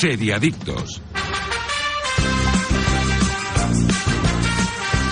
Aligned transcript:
Seriadictos. 0.00 1.02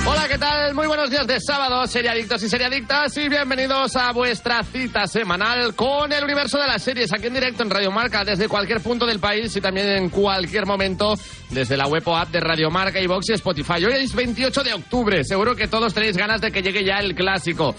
Hola, 0.06 0.26
¿qué 0.26 0.38
tal? 0.38 0.74
Muy 0.74 0.86
buenos 0.86 1.10
días 1.10 1.26
de 1.26 1.38
sábado, 1.42 1.86
seriadictos 1.86 2.42
y 2.42 2.48
seriadictas, 2.48 3.14
y 3.18 3.28
bienvenidos 3.28 3.94
a 3.96 4.12
vuestra 4.12 4.62
cita 4.62 5.06
semanal 5.06 5.74
con 5.74 6.10
el 6.10 6.24
universo 6.24 6.58
de 6.58 6.68
las 6.68 6.82
series, 6.82 7.12
aquí 7.12 7.26
en 7.26 7.34
directo 7.34 7.62
en 7.62 7.68
Radio 7.68 7.90
Marca, 7.90 8.24
desde 8.24 8.48
cualquier 8.48 8.80
punto 8.80 9.04
del 9.04 9.18
país 9.18 9.54
y 9.54 9.60
también 9.60 9.88
en 9.88 10.08
cualquier 10.08 10.64
momento, 10.64 11.16
desde 11.50 11.76
la 11.76 11.86
web 11.86 12.02
o 12.06 12.16
app 12.16 12.30
de 12.30 12.40
Radio 12.40 12.70
Marca, 12.70 12.98
iVox 12.98 13.28
y 13.28 13.32
Spotify. 13.34 13.84
Hoy 13.84 13.92
es 13.92 14.14
28 14.14 14.62
de 14.62 14.72
octubre, 14.72 15.22
seguro 15.22 15.54
que 15.54 15.68
todos 15.68 15.92
tenéis 15.92 16.16
ganas 16.16 16.40
de 16.40 16.50
que 16.50 16.62
llegue 16.62 16.82
ya 16.82 16.96
el 16.96 17.14
clásico. 17.14 17.74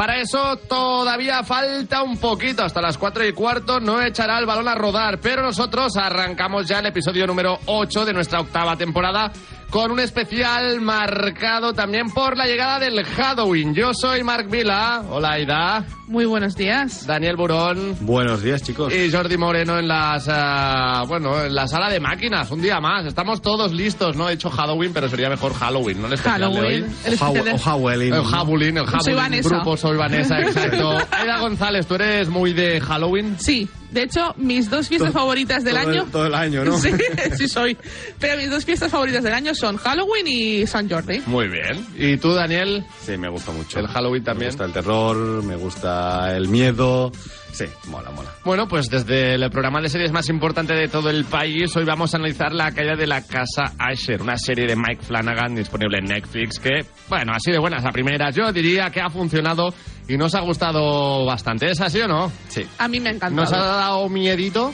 Para 0.00 0.16
eso 0.16 0.56
todavía 0.56 1.44
falta 1.44 2.02
un 2.02 2.16
poquito, 2.16 2.64
hasta 2.64 2.80
las 2.80 2.96
4 2.96 3.26
y 3.26 3.34
cuarto 3.34 3.80
no 3.80 4.00
echará 4.00 4.38
el 4.38 4.46
balón 4.46 4.66
a 4.66 4.74
rodar, 4.74 5.20
pero 5.20 5.42
nosotros 5.42 5.94
arrancamos 5.98 6.66
ya 6.66 6.78
el 6.78 6.86
episodio 6.86 7.26
número 7.26 7.58
8 7.66 8.06
de 8.06 8.14
nuestra 8.14 8.40
octava 8.40 8.78
temporada 8.78 9.30
con 9.70 9.92
un 9.92 10.00
especial 10.00 10.80
marcado 10.80 11.72
también 11.72 12.10
por 12.10 12.36
la 12.36 12.46
llegada 12.46 12.80
del 12.80 13.04
Halloween. 13.04 13.72
Yo 13.74 13.94
soy 13.94 14.24
Marc 14.24 14.50
Vila. 14.50 15.04
Hola, 15.08 15.32
Aida. 15.32 15.84
Muy 16.08 16.24
buenos 16.24 16.56
días. 16.56 17.06
Daniel 17.06 17.36
Burón. 17.36 17.96
Buenos 18.00 18.42
días, 18.42 18.62
chicos. 18.62 18.92
Y 18.92 19.12
Jordi 19.12 19.36
Moreno 19.36 19.78
en 19.78 19.86
las 19.86 20.26
uh, 20.26 21.06
bueno, 21.06 21.44
en 21.44 21.54
la 21.54 21.68
sala 21.68 21.88
de 21.88 22.00
máquinas, 22.00 22.50
un 22.50 22.60
día 22.60 22.80
más. 22.80 23.06
Estamos 23.06 23.40
todos 23.40 23.72
listos, 23.72 24.16
¿no? 24.16 24.28
He 24.28 24.32
hecho 24.32 24.50
Halloween, 24.50 24.92
pero 24.92 25.08
sería 25.08 25.28
mejor 25.28 25.54
Halloween, 25.54 26.02
¿no? 26.02 26.08
El 26.08 26.18
Halloween. 26.18 26.86
El 27.04 27.14
o 27.14 27.18
Halloween. 27.18 28.14
El 28.14 28.24
Halloween, 28.24 28.76
el 28.76 28.86
Halloween. 28.86 29.04
Soy 29.04 29.14
Vanessa. 29.14 29.48
Grupo, 29.48 29.76
soy 29.76 29.96
Vanessa, 29.96 30.40
exacto. 30.40 30.98
Aida 31.12 31.38
González, 31.38 31.86
¿tú 31.86 31.94
eres 31.94 32.28
muy 32.28 32.52
de 32.52 32.80
Halloween? 32.80 33.36
Sí. 33.38 33.68
De 33.90 34.02
hecho, 34.02 34.34
mis 34.36 34.70
dos 34.70 34.88
fiestas 34.88 35.12
todo, 35.12 35.20
favoritas 35.20 35.64
del 35.64 35.74
todo 35.74 35.88
año. 35.88 36.02
El, 36.04 36.10
todo 36.10 36.26
el 36.26 36.34
año, 36.34 36.64
¿no? 36.64 36.78
Sí, 36.80 36.90
sí 37.36 37.48
soy. 37.48 37.76
Pero 38.18 38.36
mis 38.36 38.50
dos 38.50 38.64
fiestas 38.64 38.90
favoritas 38.90 39.22
del 39.22 39.34
año 39.34 39.54
son 39.54 39.76
Halloween 39.76 40.26
y 40.28 40.66
San 40.66 40.88
Jordi. 40.88 41.22
Muy 41.26 41.48
bien. 41.48 41.86
¿Y 41.96 42.16
tú, 42.16 42.32
Daniel? 42.32 42.84
Sí, 43.04 43.16
me 43.16 43.28
gusta 43.28 43.52
mucho. 43.52 43.78
El 43.78 43.88
Halloween 43.88 44.24
también. 44.24 44.48
Me 44.48 44.50
gusta 44.52 44.64
el 44.64 44.72
terror, 44.72 45.42
me 45.44 45.56
gusta 45.56 46.36
el 46.36 46.48
miedo. 46.48 47.12
Sí, 47.52 47.64
mola, 47.88 48.10
mola. 48.10 48.30
Bueno, 48.44 48.66
pues 48.68 48.86
desde 48.88 49.34
el 49.34 49.50
programa 49.50 49.80
de 49.80 49.88
series 49.88 50.12
más 50.12 50.28
importante 50.28 50.72
de 50.74 50.88
todo 50.88 51.10
el 51.10 51.24
país, 51.24 51.74
hoy 51.76 51.84
vamos 51.84 52.14
a 52.14 52.16
analizar 52.18 52.52
La 52.52 52.70
caída 52.72 52.94
de 52.96 53.06
la 53.06 53.26
casa 53.26 53.72
Asher, 53.78 54.22
una 54.22 54.36
serie 54.36 54.66
de 54.66 54.76
Mike 54.76 55.02
Flanagan 55.02 55.54
disponible 55.54 55.98
en 55.98 56.04
Netflix 56.04 56.58
que, 56.58 56.84
bueno, 57.08 57.32
así 57.34 57.50
de 57.50 57.58
buenas 57.58 57.84
a 57.84 57.90
primeras. 57.90 58.34
Yo 58.34 58.52
diría 58.52 58.90
que 58.90 59.00
ha 59.00 59.10
funcionado 59.10 59.74
y 60.08 60.16
nos 60.16 60.34
ha 60.34 60.40
gustado 60.40 61.24
bastante. 61.24 61.70
¿Es 61.70 61.80
así 61.80 62.00
o 62.00 62.08
no? 62.08 62.32
Sí. 62.48 62.66
A 62.78 62.88
mí 62.88 63.00
me 63.00 63.10
encanta. 63.10 63.34
¿Nos 63.34 63.52
ha 63.52 63.58
dado 63.58 64.08
miedito? 64.08 64.72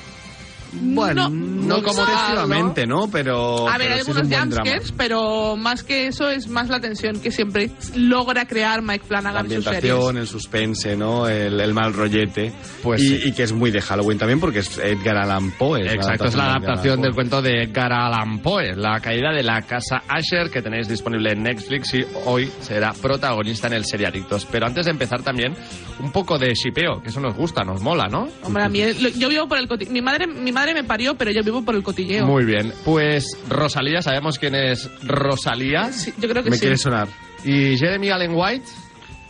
Bueno, 0.81 1.29
No, 1.29 1.77
no, 1.79 1.83
como 1.83 2.05
no. 2.05 2.13
excesivamente, 2.13 2.87
¿no? 2.87 3.09
Pero. 3.11 3.69
A 3.69 3.79
ver, 3.79 3.89
pero 3.89 3.95
hay 3.95 4.05
sí 4.05 4.11
es 4.11 4.17
algunos 4.17 4.39
jumpscares, 4.39 4.93
pero 4.97 5.57
más 5.57 5.83
que 5.83 6.07
eso 6.07 6.31
es 6.31 6.49
más 6.49 6.69
la 6.69 6.81
tensión 6.81 7.21
que 7.21 7.31
siempre 7.31 7.71
logra 7.95 8.47
crear 8.47 8.83
Mike 8.83 9.05
La 9.09 9.21
Flanagan 9.21 9.47
en 9.47 9.53
sus 9.53 9.65
series. 9.65 9.77
ambientación, 9.85 10.17
el 10.19 10.27
suspense, 10.27 10.97
¿no? 10.97 11.29
El, 11.29 11.61
el 11.61 11.75
mal 11.75 11.93
rollete. 11.93 12.53
Pues 12.83 13.03
y, 13.03 13.09
sí. 13.19 13.29
y 13.29 13.33
que 13.33 13.43
es 13.45 13.53
muy 13.53 13.71
de 13.71 13.81
Halloween 13.81 14.19
también 14.19 14.41
porque 14.41 14.61
es 14.61 14.79
Edgar 14.79 15.17
Allan 15.17 15.51
Poe. 15.53 15.81
Exacto, 15.93 16.27
es 16.27 16.35
la 16.35 16.51
adaptación 16.55 17.01
del 17.03 17.15
cuento 17.15 17.43
de 17.43 17.65
Edgar 17.65 17.93
Allan 17.93 18.41
Poe, 18.41 18.75
La 18.77 19.01
caída 19.01 19.33
de 19.33 19.43
la 19.43 19.63
casa 19.63 20.03
Asher, 20.09 20.51
que 20.51 20.63
tenéis 20.63 20.89
disponible 20.89 21.33
en 21.33 21.43
Netflix 21.43 21.95
y 21.95 22.05
hoy 22.27 22.51
será 22.61 22.93
protagonista 22.93 23.67
en 23.67 23.75
el 23.75 23.85
Seriadictos. 23.85 24.47
Pero 24.51 24.67
antes 24.67 24.85
de 24.87 24.91
empezar 24.93 25.23
también, 25.23 25.55
un 26.01 26.13
poco 26.13 26.39
de 26.39 26.55
shipeo, 26.55 27.01
que 27.03 27.09
eso 27.09 27.21
nos 27.21 27.35
gusta, 27.35 27.65
nos 27.65 27.81
mola, 27.83 28.07
¿no? 28.11 28.29
Hombre, 28.43 28.63
a 28.65 28.69
mí, 28.69 28.81
yo 29.17 29.29
vivo 29.29 29.49
por 29.49 29.59
el. 29.59 29.67
Mi 29.91 30.01
madre, 30.01 30.27
mi 30.27 30.53
madre 30.53 30.66
me 30.75 30.85
parió, 30.85 31.15
pero 31.17 31.31
yo 31.31 31.43
vivo 31.43 31.63
por 31.63 31.75
el 31.75 31.83
cotilleo. 31.83 32.27
Muy 32.27 32.45
bien. 32.45 32.73
Pues 32.85 33.27
Rosalía, 33.49 34.03
sabemos 34.03 34.39
quién 34.39 34.55
es 34.55 34.89
Rosalía. 35.03 35.93
Sí, 35.93 36.13
yo 36.19 36.29
creo 36.29 36.43
que 36.43 36.51
Me 36.51 36.57
sí. 36.57 36.61
quiere 36.61 36.77
sonar. 36.77 37.09
Y 37.45 37.77
Jeremy 37.77 38.11
Allen 38.11 38.33
White. 38.35 38.67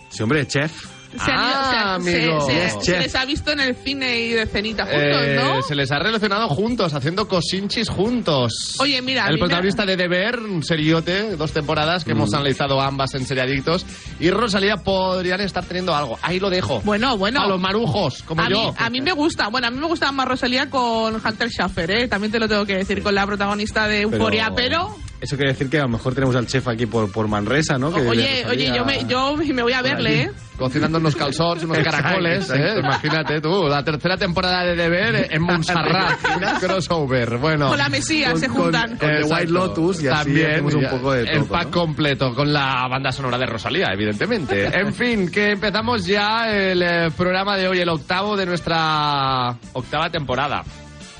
Sí, 0.09 0.23
hombre, 0.23 0.47
chef. 0.47 0.96
Se, 1.25 1.31
han 1.31 1.39
ido- 1.39 1.53
Ah, 1.57 1.99
se 2.03 2.11
se- 2.11 2.17
amigo. 2.23 2.41
se- 2.47 2.53
Yes, 2.55 2.73
se 2.73 2.81
chef. 2.93 3.01
les 3.01 3.15
ha 3.15 3.25
visto 3.25 3.51
en 3.53 3.61
el 3.61 3.75
cine 3.77 4.19
y 4.21 4.33
de 4.33 4.47
cenita 4.47 4.85
juntos, 4.85 5.23
eh, 5.25 5.41
¿no? 5.43 5.63
Se 5.63 5.75
les 5.75 5.91
ha 5.93 5.99
relacionado 5.99 6.49
juntos, 6.49 6.95
haciendo 6.95 7.27
cosinchis 7.29 7.89
juntos. 7.89 8.77
Oye, 8.79 9.01
mira, 9.03 9.25
El 9.27 9.35
mí 9.35 9.41
me- 9.41 9.47
protagonista 9.47 9.85
de 9.87 9.97
Deber, 9.97 10.39
un 10.41 10.63
seriote, 10.63 11.37
dos 11.37 11.53
temporadas 11.53 12.05
que 12.05 12.13
Mm. 12.15 12.17
hemos 12.17 12.35
analizado 12.35 12.81
ambas 12.81 13.15
en 13.15 13.25
Seriadictos. 13.27 13.85
Y 14.21 14.31
Rosalía 14.31 14.77
podrían 14.77 15.41
estar 15.41 15.65
teniendo 15.65 15.95
algo. 15.95 16.19
Ahí 16.23 16.41
lo 16.41 16.51
dejo. 16.51 16.81
Bueno, 16.85 17.17
bueno. 17.17 17.41
A 17.43 17.47
los 17.47 17.61
marujos, 17.61 18.23
como 18.23 18.43
a, 18.43 18.49
yo. 18.49 18.73
mí, 18.73 18.77
a 18.79 18.91
mí 18.91 19.01
me 19.01 19.13
gusta, 19.13 19.49
bueno, 19.49 19.67
a 19.69 19.71
mí 19.71 19.79
me 19.79 19.87
gusta 19.87 20.13
más 20.13 20.27
Rosalía 20.29 20.69
con 20.71 21.15
Hunter 21.15 21.49
Schaffer, 21.51 21.91
¿eh? 21.91 22.09
También 22.09 22.33
te 22.33 22.39
lo 22.39 22.49
tengo 22.49 22.65
que 22.67 22.77
decir, 22.77 23.03
con 23.03 23.15
la 23.15 23.27
protagonista 23.27 23.89
de 23.89 24.03
Euforia, 24.03 24.51
pero... 24.55 24.97
Eso 25.19 25.37
quiere 25.37 25.53
decir 25.53 25.71
que 25.71 25.79
a 25.79 25.83
lo 25.85 25.89
mejor 25.89 26.15
tenemos 26.15 26.37
al 26.37 26.47
chef 26.47 26.69
aquí 26.69 26.85
por, 26.85 27.11
por 27.11 27.27
Manresa, 27.27 27.79
¿no? 27.79 27.93
Que 27.93 28.07
oye, 28.07 28.45
oye, 28.51 28.67
yo 28.75 28.85
me, 28.85 29.05
yo 29.07 29.35
me 29.37 29.63
voy 29.63 29.73
a 29.73 29.81
verle, 29.81 30.23
¿eh? 30.25 30.31
Cocinando 30.59 30.99
unos 30.99 31.17
calzots, 31.17 31.65
unos 31.65 31.79
caracoles. 31.79 32.51
¿eh? 32.51 32.79
Imagínate 32.79 33.41
tú, 33.41 33.65
la 33.67 33.83
tercera 33.83 34.17
temporada 34.19 34.65
de 34.65 34.77
Deber 34.77 35.29
en 35.31 35.43
Montserrat. 35.43 36.19
crossover, 36.61 37.39
bueno. 37.39 37.69
Con 37.69 37.79
la 37.79 37.89
Mesías 37.89 38.33
Con- 38.33 38.41
se 38.41 38.49
con- 38.49 38.57
juntan. 38.57 38.89
con- 38.91 38.99
The 38.99 39.17
Exacto. 39.21 39.35
White 39.35 39.53
Lotus 39.53 40.03
y 40.03 40.09
así 40.09 40.25
También 40.25 40.51
hacemos 40.51 40.75
un 40.75 40.89
poco 40.91 41.13
de 41.13 41.21
El 41.23 41.39
todo, 41.41 41.49
pack 41.49 41.65
¿no? 41.67 41.71
completo 41.71 42.35
con 42.35 42.53
la 42.53 42.87
banda 42.89 43.11
sonora 43.13 43.39
de 43.39 43.47
Rosalía, 43.47 43.87
evidentemente. 43.93 44.67
en 44.79 44.93
fin, 44.95 45.31
que 45.31 45.53
empezamos 45.53 46.05
ya 46.07 46.51
el 46.51 46.83
eh, 46.83 47.11
programa 47.17 47.57
de 47.57 47.69
hoy, 47.69 47.79
el 47.81 47.89
octavo 47.89 48.37
de 48.37 48.47
nuestra 48.47 49.57
octava 49.73 50.11
temporada. 50.11 50.63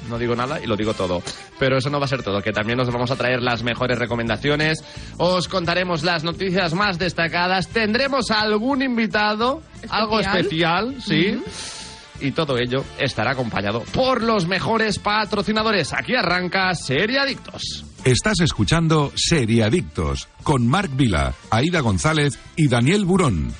No 0.09 0.19
digo 0.19 0.35
nada 0.37 0.61
y 0.63 0.67
lo 0.67 0.77
digo 0.77 0.95
todo. 0.95 1.23
Pero 1.59 1.79
eso 1.79 1.91
no 1.91 1.99
va 1.99 2.05
a 2.07 2.09
ser 2.09 2.23
todo, 2.23 2.41
que 2.43 2.53
también 2.53 2.79
os 2.81 2.91
vamos 2.91 3.11
a 3.11 3.17
traer 3.17 3.43
las 3.43 3.63
mejores 3.63 3.99
recomendaciones, 3.99 4.85
os 5.19 5.49
contaremos 5.49 6.03
las 6.03 6.25
noticias 6.25 6.75
más 6.75 6.99
destacadas, 6.99 7.69
tendremos 7.69 8.31
algún 8.31 8.83
invitado, 8.83 9.63
algo 9.89 10.21
¿Especial? 10.21 10.95
especial, 10.97 11.03
sí. 11.03 11.43
Y 12.19 12.33
todo 12.33 12.57
ello 12.57 12.83
estará 12.99 13.33
acompañado 13.33 13.81
por 13.93 14.23
los 14.23 14.47
mejores 14.47 14.99
patrocinadores. 14.99 15.93
Aquí 15.93 16.15
arranca 16.15 16.75
Seriadictos. 16.75 17.85
Estás 18.05 18.41
escuchando 18.41 19.13
Seriadictos 19.17 20.29
con 20.43 20.67
Marc 20.67 20.91
Vila, 20.97 21.35
Aida 21.51 21.81
González 21.81 22.39
y 22.57 22.69
Daniel 22.69 23.05
Burón. 23.05 23.53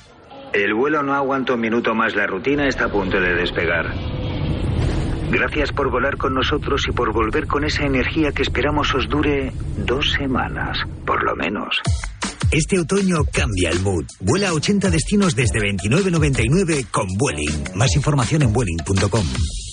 El 0.53 0.73
vuelo 0.73 1.03
no 1.03 1.13
aguanta 1.15 1.53
un 1.53 1.61
minuto 1.61 1.95
más, 1.95 2.15
la 2.15 2.27
rutina 2.27 2.67
está 2.67 2.87
a 2.87 2.89
punto 2.89 3.21
de 3.21 3.35
despegar. 3.35 3.93
Gracias 5.31 5.73
por 5.73 5.91
volar 5.91 6.17
con 6.17 6.35
nosotros 6.35 6.83
y 6.89 6.93
por 6.93 7.13
volver 7.13 7.47
con 7.47 7.65
esa 7.65 7.85
energía 7.85 8.33
que 8.33 8.43
esperamos 8.43 8.95
os 8.95 9.09
dure 9.09 9.53
dos 9.79 10.13
semanas, 10.13 10.79
por 11.05 11.25
lo 11.25 11.35
menos. 11.35 11.81
Este 12.51 12.79
otoño 12.79 13.25
cambia 13.33 13.71
el 13.71 13.81
mood. 13.81 14.05
Vuela 14.21 14.51
a 14.51 14.55
80 14.55 14.89
destinos 14.91 15.35
desde 15.35 15.59
29.99 15.59 16.87
con 16.91 17.07
Vueling. 17.19 17.65
Más 17.75 17.95
información 17.97 18.43
en 18.43 18.53
vueling.com. 18.53 19.66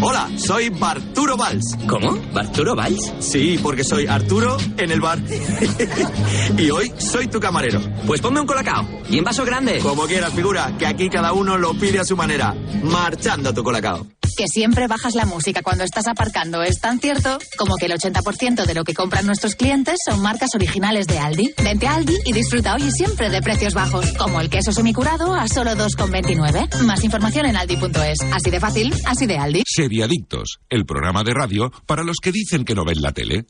Hola, 0.00 0.30
soy 0.36 0.68
Barturo 0.70 1.36
Valls. 1.36 1.76
¿Cómo? 1.88 2.16
¿Barturo 2.32 2.74
Valls? 2.76 3.12
Sí, 3.18 3.58
porque 3.62 3.82
soy 3.84 4.06
Arturo 4.06 4.56
en 4.78 4.90
el 4.92 5.00
bar. 5.00 5.18
y 6.58 6.70
hoy 6.70 6.92
soy 6.98 7.26
tu 7.26 7.40
camarero. 7.40 7.80
Pues 8.06 8.20
ponme 8.20 8.40
un 8.40 8.46
colacao. 8.46 8.86
Y 9.10 9.18
en 9.18 9.24
vaso 9.24 9.44
grande. 9.44 9.80
Como 9.80 10.06
quieras, 10.06 10.32
figura, 10.32 10.72
que 10.78 10.86
aquí 10.86 11.08
cada 11.08 11.32
uno 11.32 11.58
lo 11.58 11.74
pide 11.74 11.98
a 11.98 12.04
su 12.04 12.16
manera. 12.16 12.54
Marchando 12.84 13.52
tu 13.52 13.62
colacao. 13.62 14.06
Que 14.34 14.46
siempre 14.48 14.86
bajas 14.88 15.14
la 15.14 15.26
música 15.26 15.60
cuando 15.62 15.84
estás 15.84 16.06
aparcando 16.08 16.62
es 16.62 16.80
tan 16.80 16.98
cierto 16.98 17.38
como 17.58 17.76
que 17.76 17.84
el 17.84 17.92
80% 17.92 18.64
de 18.64 18.72
lo 18.74 18.82
que 18.82 18.94
compran 18.94 19.26
nuestros 19.26 19.56
clientes 19.56 19.98
son 20.08 20.22
marcas 20.22 20.54
originales 20.54 21.06
de 21.06 21.18
Aldi. 21.18 21.52
Vente 21.62 21.86
a 21.86 21.96
Aldi 21.96 22.16
y 22.24 22.32
disfruta 22.32 22.74
hoy 22.74 22.84
y 22.84 22.90
siempre 22.90 23.28
de 23.28 23.42
precios 23.42 23.74
bajos, 23.74 24.10
como 24.12 24.40
el 24.40 24.48
queso 24.48 24.72
semicurado 24.72 25.34
a 25.34 25.48
solo 25.48 25.72
2,29. 25.72 26.80
Más 26.84 27.04
información 27.04 27.44
en 27.44 27.56
aldi.es. 27.56 28.20
Así 28.32 28.50
de 28.50 28.58
fácil, 28.58 28.94
así 29.04 29.26
de 29.26 29.36
Aldi. 29.36 29.62
Seriadictos, 29.74 30.58
el 30.68 30.84
programa 30.84 31.24
de 31.24 31.32
radio 31.32 31.70
para 31.86 32.04
los 32.04 32.18
que 32.22 32.32
dicen 32.32 32.64
que 32.64 32.74
no 32.74 32.84
ven 32.84 33.00
la 33.00 33.12
tele. 33.12 33.46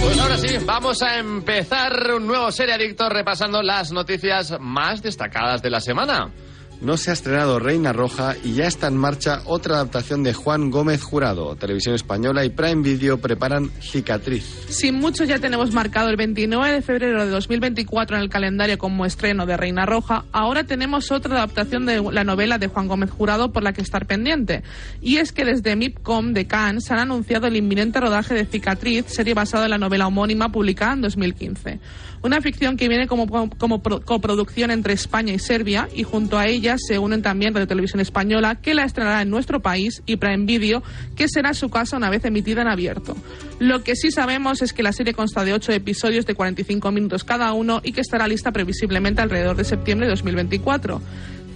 Pues 0.00 0.18
ahora 0.18 0.38
sí, 0.38 0.56
vamos 0.64 1.02
a 1.02 1.18
empezar 1.18 2.14
un 2.14 2.26
nuevo 2.26 2.50
Seriadictos 2.50 3.10
repasando 3.10 3.62
las 3.62 3.92
noticias 3.92 4.54
más 4.58 5.02
destacadas 5.02 5.60
de 5.60 5.70
la 5.70 5.80
semana. 5.80 6.32
No 6.80 6.96
se 6.96 7.10
ha 7.10 7.14
estrenado 7.14 7.58
Reina 7.58 7.92
Roja 7.92 8.34
y 8.44 8.52
ya 8.54 8.66
está 8.66 8.86
en 8.88 8.96
marcha 8.96 9.40
otra 9.46 9.76
adaptación 9.76 10.22
de 10.22 10.34
Juan 10.34 10.70
Gómez 10.70 11.02
Jurado. 11.02 11.56
Televisión 11.56 11.94
Española 11.94 12.44
y 12.44 12.50
Prime 12.50 12.82
Video 12.82 13.18
preparan 13.18 13.70
Cicatriz. 13.80 14.44
Sin 14.68 14.96
mucho 14.96 15.24
ya 15.24 15.38
tenemos 15.38 15.72
marcado 15.72 16.10
el 16.10 16.16
29 16.16 16.72
de 16.74 16.82
febrero 16.82 17.24
de 17.24 17.30
2024 17.30 18.16
en 18.16 18.22
el 18.22 18.28
calendario 18.28 18.76
como 18.78 19.06
estreno 19.06 19.46
de 19.46 19.56
Reina 19.56 19.86
Roja. 19.86 20.24
Ahora 20.32 20.64
tenemos 20.64 21.10
otra 21.10 21.36
adaptación 21.36 21.86
de 21.86 22.02
la 22.12 22.24
novela 22.24 22.58
de 22.58 22.68
Juan 22.68 22.88
Gómez 22.88 23.10
Jurado 23.10 23.52
por 23.52 23.62
la 23.62 23.72
que 23.72 23.80
estar 23.82 24.06
pendiente. 24.06 24.62
Y 25.00 25.16
es 25.16 25.32
que 25.32 25.44
desde 25.44 25.76
MIPCOM 25.76 26.32
de 26.34 26.46
Cannes 26.46 26.90
han 26.90 26.98
anunciado 26.98 27.46
el 27.46 27.56
inminente 27.56 28.00
rodaje 28.00 28.34
de 28.34 28.44
Cicatriz, 28.44 29.06
serie 29.08 29.34
basada 29.34 29.64
en 29.64 29.70
la 29.70 29.78
novela 29.78 30.06
homónima 30.06 30.52
publicada 30.52 30.92
en 30.92 31.00
2015. 31.02 31.80
Una 32.22 32.40
ficción 32.40 32.76
que 32.76 32.88
viene 32.88 33.06
como, 33.06 33.26
como 33.56 33.82
pro- 33.82 34.00
coproducción 34.00 34.70
entre 34.70 34.94
España 34.94 35.32
y 35.32 35.38
Serbia 35.38 35.88
y 35.94 36.02
junto 36.02 36.38
a 36.38 36.46
ella 36.46 36.65
se 36.76 36.98
unen 36.98 37.22
también 37.22 37.54
Radio 37.54 37.68
Televisión 37.68 38.00
Española 38.00 38.56
que 38.56 38.74
la 38.74 38.84
estrenará 38.84 39.22
en 39.22 39.30
nuestro 39.30 39.60
país 39.60 40.02
y 40.06 40.16
Prime 40.16 40.44
Video 40.44 40.82
que 41.14 41.28
será 41.28 41.54
su 41.54 41.68
casa 41.68 41.96
una 41.96 42.10
vez 42.10 42.24
emitida 42.24 42.62
en 42.62 42.68
abierto. 42.68 43.16
Lo 43.58 43.84
que 43.84 43.94
sí 43.94 44.10
sabemos 44.10 44.62
es 44.62 44.72
que 44.72 44.82
la 44.82 44.92
serie 44.92 45.14
consta 45.14 45.44
de 45.44 45.54
ocho 45.54 45.72
episodios 45.72 46.26
de 46.26 46.34
45 46.34 46.90
minutos 46.90 47.24
cada 47.24 47.52
uno 47.52 47.80
y 47.84 47.92
que 47.92 48.00
estará 48.00 48.26
lista 48.26 48.52
previsiblemente 48.52 49.22
alrededor 49.22 49.56
de 49.56 49.64
septiembre 49.64 50.06
de 50.06 50.10
2024. 50.10 51.00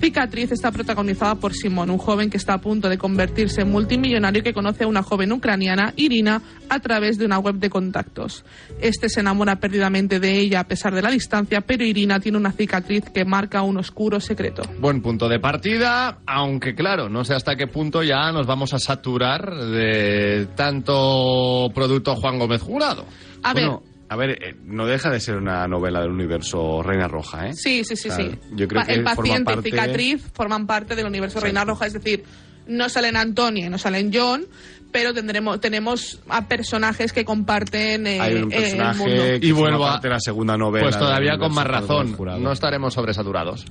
Cicatriz 0.00 0.50
está 0.50 0.72
protagonizada 0.72 1.34
por 1.34 1.52
Simón, 1.52 1.90
un 1.90 1.98
joven 1.98 2.30
que 2.30 2.38
está 2.38 2.54
a 2.54 2.60
punto 2.60 2.88
de 2.88 2.96
convertirse 2.96 3.60
en 3.60 3.70
multimillonario 3.70 4.42
que 4.42 4.54
conoce 4.54 4.84
a 4.84 4.86
una 4.86 5.02
joven 5.02 5.30
ucraniana, 5.30 5.92
Irina, 5.96 6.40
a 6.70 6.80
través 6.80 7.18
de 7.18 7.26
una 7.26 7.38
web 7.38 7.56
de 7.56 7.68
contactos. 7.68 8.44
Este 8.80 9.10
se 9.10 9.20
enamora 9.20 9.56
perdidamente 9.56 10.18
de 10.18 10.38
ella 10.38 10.60
a 10.60 10.64
pesar 10.64 10.94
de 10.94 11.02
la 11.02 11.10
distancia, 11.10 11.60
pero 11.60 11.84
Irina 11.84 12.18
tiene 12.18 12.38
una 12.38 12.52
cicatriz 12.52 13.10
que 13.10 13.26
marca 13.26 13.60
un 13.60 13.76
oscuro 13.76 14.20
secreto. 14.20 14.62
Buen 14.78 15.02
punto 15.02 15.28
de 15.28 15.38
partida, 15.38 16.20
aunque 16.26 16.74
claro, 16.74 17.10
no 17.10 17.24
sé 17.24 17.34
hasta 17.34 17.56
qué 17.56 17.66
punto 17.66 18.02
ya 18.02 18.32
nos 18.32 18.46
vamos 18.46 18.72
a 18.72 18.78
saturar 18.78 19.54
de 19.54 20.48
tanto 20.56 21.68
producto 21.74 22.16
Juan 22.16 22.38
Gómez 22.38 22.62
Jurado. 22.62 23.04
A 23.42 23.52
ver, 23.52 23.70
a 24.10 24.16
ver, 24.16 24.30
eh, 24.42 24.56
no 24.64 24.86
deja 24.86 25.08
de 25.08 25.20
ser 25.20 25.36
una 25.36 25.66
novela 25.68 26.00
del 26.00 26.10
universo 26.10 26.82
Reina 26.82 27.06
Roja, 27.08 27.48
¿eh? 27.48 27.52
Sí, 27.54 27.84
sí, 27.84 27.94
sí, 27.96 28.08
O 28.08 28.14
sea, 28.14 28.24
sí. 28.26 28.38
yo 28.52 28.66
creo 28.68 28.82
Pa- 28.82 28.86
que 28.86 28.94
el 28.94 29.04
forma 29.04 29.14
paciente 29.22 29.44
parte- 29.54 29.68
y 29.68 29.72
cicatriz 29.72 30.22
forman 30.34 30.66
parte 30.66 30.96
del 30.96 31.06
universo 31.06 31.38
Reina 31.40 31.64
Roja, 31.64 31.86
es 31.86 31.92
decir, 31.92 32.24
no 32.66 32.88
salen 32.88 33.16
Antonia 33.16 33.66
y 33.66 33.70
no 33.70 33.78
salen 33.78 34.10
John, 34.12 34.44
pero 34.92 35.14
tendremos 35.14 35.60
tenemos 35.60 36.20
a 36.28 36.48
personajes 36.48 37.12
que 37.12 37.24
comparten 37.24 38.06
eh, 38.08 38.20
Hay 38.20 38.34
un 38.34 38.52
eh, 38.52 38.56
el 38.56 38.62
personaje 38.62 38.98
mundo. 38.98 39.22
que 39.22 39.46
Y 39.46 39.52
vuelvo 39.52 39.86
a- 39.86 39.92
parte 39.92 40.08
de 40.08 40.14
la 40.14 40.20
segunda 40.20 40.56
novela. 40.56 40.84
Pues 40.86 40.98
todavía 40.98 41.38
con 41.38 41.54
más 41.54 41.66
razón, 41.66 42.16
no 42.42 42.50
estaremos 42.52 42.92
sobresaturados. 42.92 43.64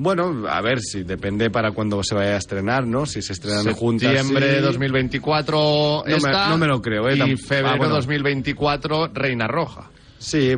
Bueno, 0.00 0.46
a 0.48 0.60
ver, 0.60 0.80
si 0.80 1.02
depende 1.02 1.50
para 1.50 1.72
cuándo 1.72 2.02
se 2.04 2.14
vaya 2.14 2.34
a 2.34 2.36
estrenar, 2.38 2.86
¿no? 2.86 3.04
Si 3.04 3.20
se 3.20 3.32
estrenan 3.32 3.72
juntas. 3.74 4.12
Septiembre 4.12 4.56
sí. 4.58 4.60
2024 4.62 6.04
me- 6.06 6.14
esta, 6.16 6.48
no 6.48 6.56
me 6.58 6.66
lo 6.66 6.80
creo, 6.80 7.08
¿eh? 7.08 7.16
Y 7.16 7.18
Tam- 7.18 7.36
febrero 7.38 7.68
ah, 7.74 7.76
bueno. 7.76 7.94
2024 7.94 9.10
Reina 9.12 9.46
Roja. 9.48 9.90
Sí, 10.18 10.56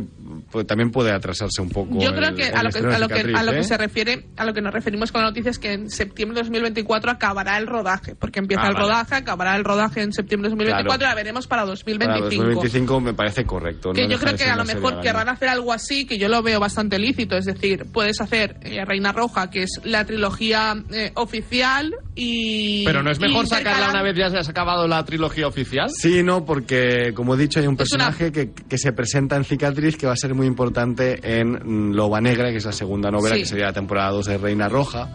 pues 0.50 0.66
también 0.66 0.90
puede 0.90 1.12
atrasarse 1.12 1.60
un 1.62 1.68
poco. 1.70 1.98
Yo 2.00 2.12
creo 2.14 2.28
el- 2.30 2.34
que 2.34 2.48
el 2.48 2.56
a 2.56 2.62
lo 2.62 2.70
que, 2.70 2.78
a 2.78 2.98
lo 2.98 3.08
que, 3.08 3.14
Cicatriz, 3.14 3.36
a 3.38 3.42
lo 3.42 3.52
que 3.52 3.58
¿eh? 3.58 3.64
se 3.64 3.76
refiere, 3.76 4.26
a 4.36 4.44
lo 4.44 4.52
que 4.54 4.60
nos 4.60 4.72
referimos 4.72 5.12
con 5.12 5.22
la 5.22 5.28
noticia 5.28 5.50
es 5.50 5.58
que 5.58 5.72
en 5.72 5.90
septiembre 5.90 6.36
de 6.36 6.42
2024 6.42 7.10
acabará 7.10 7.58
el 7.58 7.66
rodaje, 7.66 8.14
porque 8.14 8.38
empieza 8.40 8.62
Ah, 8.64 8.68
el 8.68 8.74
vale. 8.74 8.86
rodaje, 8.86 9.14
acabará 9.14 9.56
el 9.56 9.64
rodaje 9.64 10.02
en 10.02 10.12
septiembre 10.12 10.48
de 10.48 10.50
2024 10.56 10.98
Claro. 10.98 11.02
y 11.02 11.08
la 11.08 11.14
veremos 11.14 11.46
para 11.46 11.62
Para 11.62 11.70
2025. 11.70 12.44
2025 12.44 13.00
me 13.00 13.14
parece 13.14 13.44
correcto. 13.44 13.92
que 13.92 14.02
no 14.04 14.08
yo 14.10 14.18
creo 14.18 14.36
que 14.36 14.44
a 14.44 14.56
lo 14.56 14.64
mejor 14.64 15.00
querrán 15.00 15.28
hacer 15.28 15.48
algo 15.48 15.72
así, 15.72 16.06
que 16.06 16.18
yo 16.18 16.28
lo 16.28 16.42
veo 16.42 16.60
bastante 16.60 16.98
lícito. 16.98 17.36
Es 17.36 17.44
decir, 17.44 17.86
puedes 17.92 18.20
hacer 18.20 18.56
eh, 18.62 18.84
Reina 18.84 19.12
Roja, 19.12 19.50
que 19.50 19.62
es 19.64 19.80
la 19.84 20.04
trilogía 20.04 20.74
eh, 20.92 21.12
oficial, 21.14 21.94
y. 22.14 22.84
Pero 22.84 23.02
no 23.02 23.10
es 23.10 23.20
mejor 23.20 23.46
sacarla 23.46 23.90
una 23.90 24.02
vez 24.02 24.16
ya 24.16 24.30
se 24.30 24.36
ha 24.36 24.40
acabado 24.40 24.86
la 24.86 25.04
trilogía 25.04 25.46
oficial. 25.46 25.88
Sí, 25.90 26.22
no, 26.22 26.44
porque 26.44 27.12
como 27.14 27.34
he 27.34 27.38
dicho 27.38 27.60
hay 27.60 27.66
un 27.66 27.76
Es 27.80 27.92
una- 27.92 28.10
personaje 28.10 28.32
que, 28.32 28.52
que 28.68 28.78
se 28.78 28.92
presenta 28.92 29.36
en 29.36 29.44
Cicatriz 29.44 29.96
que 29.96 30.06
va 30.06 30.12
a 30.12 30.16
ser 30.20 30.34
muy 30.34 30.46
importante 30.46 31.18
en 31.40 31.94
Loba 31.96 32.20
Negra, 32.20 32.50
que 32.50 32.56
es 32.58 32.64
la 32.64 32.72
segunda 32.72 33.10
novela, 33.10 33.34
Sí. 33.36 33.42
que 33.42 33.48
sería 33.48 33.66
la 33.66 33.72
temporada 33.72 34.10
2 34.10 34.26
de 34.26 34.38
Reina 34.38 34.68
Roja. 34.68 35.08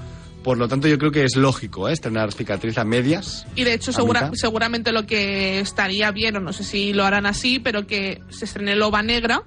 Por 0.43 0.57
lo 0.59 0.67
tanto, 0.67 0.87
yo 0.87 0.97
creo 0.99 1.11
que 1.11 1.23
es 1.23 1.35
lógico 1.37 1.89
¿eh? 1.89 1.93
estrenar 1.93 2.31
Cicatriz 2.31 2.77
a 2.77 2.85
medias. 2.85 3.47
Y 3.55 3.63
de 3.63 3.73
hecho, 3.73 3.91
seguramente 3.91 4.91
lo 4.91 5.05
que 5.07 5.59
estaría 5.59 6.11
bien, 6.11 6.35
o 6.37 6.39
no 6.39 6.53
sé 6.53 6.63
si 6.63 6.93
lo 6.93 7.03
harán 7.03 7.25
así, 7.25 7.57
pero 7.59 7.87
que 7.87 8.21
se 8.29 8.45
estrene 8.45 8.75
Loba 8.75 9.01
Negra. 9.01 9.41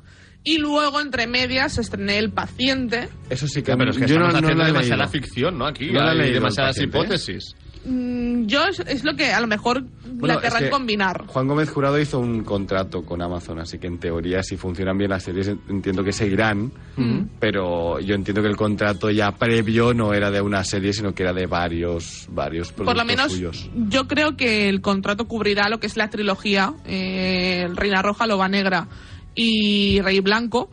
Y 0.45 0.59
luego, 0.59 1.01
entre 1.01 1.27
medias, 1.27 1.75
se 1.75 1.83
estrene 1.83 2.19
El 2.19 2.31
Paciente. 2.31 3.09
Eso 3.29 3.47
sí 3.49 3.61
que 3.63 3.77
Pero 3.77 3.91
es 3.91 3.97
que 3.99 4.07
yo 4.07 4.15
estamos 4.15 4.33
no, 4.35 4.39
haciendo 4.39 4.65
demasiada 4.65 5.05
leído. 5.05 5.11
ficción, 5.13 5.59
¿no? 5.59 5.67
Aquí 5.67 5.91
No 5.91 6.01
hay 6.01 6.33
demasiadas 6.33 6.77
paciente, 6.77 6.99
¿eh? 6.99 7.39
Mm, 7.89 8.47
Yo 8.47 8.65
es, 8.67 8.81
es 8.81 9.03
lo 9.05 9.17
que 9.17 9.33
a 9.33 9.41
lo 9.41 9.47
mejor 9.47 9.83
Bueno, 10.05 10.35
la 10.35 10.41
querrán 10.41 10.59
es 10.65 10.69
que 10.69 10.71
combinar. 10.71 11.25
Juan 11.27 11.49
Gómez 11.49 11.71
Jurado 11.71 11.99
hizo 11.99 12.19
un 12.19 12.45
contrato 12.45 13.03
con 13.03 13.23
Amazon, 13.23 13.59
así 13.61 13.79
que 13.79 13.87
en 13.87 13.99
teoría, 13.99 14.43
si 14.43 14.57
funcionan 14.57 14.99
bien 14.99 15.11
las 15.11 15.23
series, 15.23 15.49
entiendo 15.69 16.05
que 16.05 16.13
seguirán. 16.13 16.71
Pero 17.41 17.99
yo 18.01 18.15
entiendo 18.15 18.43
que 18.43 18.49
el 18.49 18.57
contrato 18.57 19.11
ya 19.11 19.33
previo 19.33 19.95
no 19.95 20.13
era 20.13 20.31
de 20.31 20.41
una 20.41 20.65
serie, 20.65 20.93
sino 20.93 21.15
que 21.15 21.23
era 21.23 21.33
de 21.33 21.47
varios, 21.47 22.27
varios 22.31 22.73
productos 22.73 22.95
Por 22.95 22.97
lo 22.97 23.05
menos, 23.07 23.33
suyos. 23.33 23.71
yo 23.89 24.07
creo 24.07 24.37
que 24.37 24.69
el 24.69 24.81
contrato 24.81 25.27
cubrirá 25.27 25.69
lo 25.69 25.79
que 25.81 25.87
es 25.87 25.97
la 25.97 26.11
trilogía: 26.11 26.75
eh, 26.85 27.69
Reina 27.75 28.03
Roja, 28.03 28.27
Loba 28.27 28.49
Negra 28.49 28.89
y 29.35 30.01
Rey 30.03 30.21
Blanco. 30.21 30.71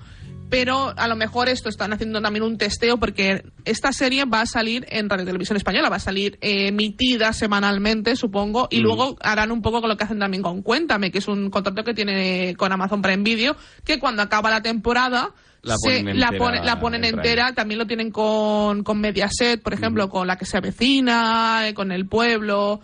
Pero 0.50 0.94
a 0.95 1.07
lo 1.07 1.15
mejor 1.15 1.50
esto 1.50 1.69
están 1.69 1.92
haciendo 1.92 2.21
también 2.21 2.44
un 2.44 2.57
testeo 2.57 2.97
porque 2.97 3.44
esta 3.65 3.92
serie 3.92 4.25
va 4.25 4.42
a 4.42 4.45
salir 4.45 4.86
en 4.89 5.09
Radio 5.09 5.25
Televisión 5.25 5.57
Española, 5.57 5.89
va 5.89 5.95
a 5.95 6.00
salir 6.00 6.38
eh, 6.42 6.68
emitida 6.68 7.33
semanalmente, 7.33 8.15
supongo, 8.15 8.68
y 8.69 8.80
Mm. 8.80 8.83
luego 8.83 9.18
harán 9.21 9.51
un 9.51 9.62
poco 9.62 9.81
con 9.81 9.89
lo 9.89 9.97
que 9.97 10.03
hacen 10.03 10.19
también 10.19 10.44
con 10.44 10.62
Cuéntame, 10.62 11.12
que 11.12 11.18
es 11.18 11.27
un 11.27 11.50
contrato 11.50 11.83
que 11.83 11.94
tiene 11.94 12.56
con 12.57 12.71
Amazon 12.71 13.01
Prime 13.01 13.24
Video, 13.24 13.56
que 13.83 14.00
cuando 14.00 14.21
acaba 14.21 14.50
la 14.51 14.62
temporada 14.62 15.31
La 15.63 15.77
se- 15.77 16.01
ponen 16.01 16.19
la, 16.19 16.27
entera 16.27 16.38
pone- 16.38 16.63
la 16.63 16.80
ponen 16.80 17.03
entera, 17.06 17.53
también 17.53 17.80
lo 17.80 17.88
tienen 17.88 18.12
con, 18.12 18.83
con 18.83 19.00
Mediaset, 19.01 19.63
por 19.63 19.74
ejemplo, 19.74 20.09
con 20.09 20.27
La 20.27 20.38
que 20.38 20.45
se 20.45 20.57
avecina, 20.57 21.68
eh, 21.68 21.74
con 21.74 21.91
El 21.91 22.07
Pueblo, 22.07 22.81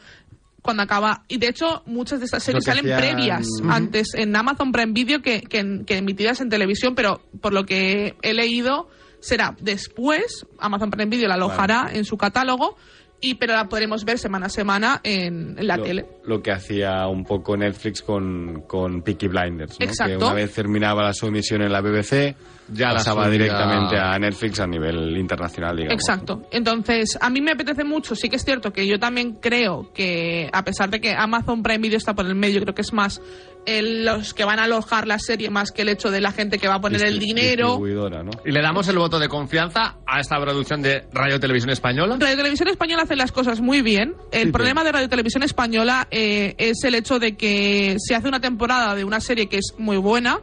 cuando 0.62 0.84
acaba. 0.84 1.24
Y 1.28 1.38
de 1.38 1.48
hecho, 1.48 1.82
muchas 1.86 2.20
de 2.20 2.26
estas 2.26 2.44
series 2.44 2.64
salen 2.64 2.86
hacían- 2.86 3.00
previas 3.00 3.48
antes 3.70 4.14
en 4.16 4.36
Amazon 4.36 4.72
Prime 4.72 4.94
Video 4.94 5.22
que, 5.22 5.42
que, 5.42 5.82
que 5.86 5.98
emitidas 5.98 6.42
en 6.42 6.50
televisión, 6.50 6.96
pero 6.96 7.22
por 7.42 7.54
lo 7.54 7.66
que 7.66 8.16
he 8.22 8.34
leído, 8.34 8.90
será 9.20 9.56
después. 9.60 10.46
Amazon 10.60 10.92
Prime 10.92 11.10
Video 11.10 11.28
la 11.28 11.36
alojará 11.36 11.90
en 11.94 12.06
su 12.06 12.18
catálogo. 12.18 12.78
Y, 13.24 13.36
pero 13.36 13.54
la 13.54 13.70
podremos 13.70 14.04
ver 14.04 14.18
semana 14.18 14.48
a 14.48 14.50
semana 14.50 15.00
en, 15.04 15.56
en 15.60 15.68
la 15.68 15.78
lo, 15.78 15.84
tele. 15.84 16.06
lo 16.26 16.42
que 16.42 16.52
hacía 16.52 17.06
un 17.08 17.24
poco 17.24 17.56
Netflix 17.56 18.02
con, 18.02 18.64
con 18.68 19.04
Peaky 19.04 19.28
Blinders, 19.28 19.80
¿no? 19.80 19.86
Exacto. 19.86 20.18
que 20.18 20.26
una 20.26 20.34
vez 20.34 20.52
terminaba 20.52 21.04
la 21.04 21.14
su 21.14 21.28
emisión 21.28 21.62
en 21.62 21.72
la 21.72 21.82
BBC, 21.82 22.36
Ya 22.74 22.94
pasaba 22.94 23.30
directamente 23.30 23.98
a 23.98 24.18
Netflix 24.18 24.60
a 24.60 24.68
nivel 24.68 25.18
internacional, 25.18 25.76
digamos. 25.76 25.94
Exacto. 26.02 26.44
Entonces, 26.52 27.18
a 27.20 27.30
mí 27.30 27.42
me 27.42 27.52
apetece 27.52 27.84
mucho. 27.84 28.16
Sí 28.16 28.30
que 28.30 28.38
es 28.38 28.44
cierto 28.46 28.72
que 28.72 28.88
yo 28.88 28.98
también 29.00 29.34
creo 29.42 29.92
que, 29.94 30.50
a 30.54 30.64
pesar 30.64 30.90
de 30.90 31.02
que 31.02 31.12
Amazon 31.14 31.64
Prime 31.64 31.80
Video 31.80 31.98
está 31.98 32.14
por 32.14 32.26
el 32.26 32.36
medio, 32.36 32.62
creo 32.62 32.74
que 32.74 32.82
es 32.82 32.94
más 32.94 33.22
el- 33.66 34.06
los 34.06 34.34
que 34.34 34.44
van 34.44 34.58
a 34.60 34.64
alojar 34.64 35.06
la 35.08 35.20
serie 35.20 35.50
más 35.52 35.72
que 35.72 35.84
el 35.84 35.90
hecho 35.90 36.10
de 36.10 36.20
la 36.22 36.32
gente 36.32 36.58
que 36.58 36.68
va 36.68 36.76
a 36.76 36.82
poner 36.82 37.04
el 37.04 37.20
dinero. 37.20 37.68
distribuidora, 37.68 38.24
¿no? 38.24 38.32
Y 38.46 38.52
le 38.52 38.62
damos 38.62 38.88
el 38.88 38.98
voto 38.98 39.20
de 39.20 39.28
confianza 39.28 39.98
a 40.08 40.20
esta 40.20 40.40
producción 40.40 40.82
de 40.82 41.04
Radio 41.14 41.40
Televisión 41.40 41.70
Española. 41.72 42.18
Radio 42.20 42.38
Televisión 42.38 42.70
Española 42.70 43.04
hace 43.04 43.16
las 43.16 43.32
cosas 43.32 43.62
muy 43.62 43.82
bien. 43.82 44.16
El 44.32 44.48
Sí, 44.48 44.52
problema 44.52 44.84
de 44.84 44.92
Radio 44.92 45.10
Televisión 45.10 45.44
Española 45.44 46.08
eh, 46.10 46.56
es 46.58 46.84
el 46.86 46.96
hecho 46.96 47.20
de 47.20 47.36
que 47.38 47.98
se 48.00 48.16
hace 48.16 48.28
una 48.28 48.40
temporada 48.40 48.96
de 48.96 49.04
una 49.04 49.20
serie 49.20 49.48
que 49.48 49.58
es 49.58 49.76
muy 49.78 49.98
buena, 49.98 50.40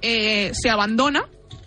eh, 0.00 0.50
se 0.54 0.70
abandona, 0.70 1.24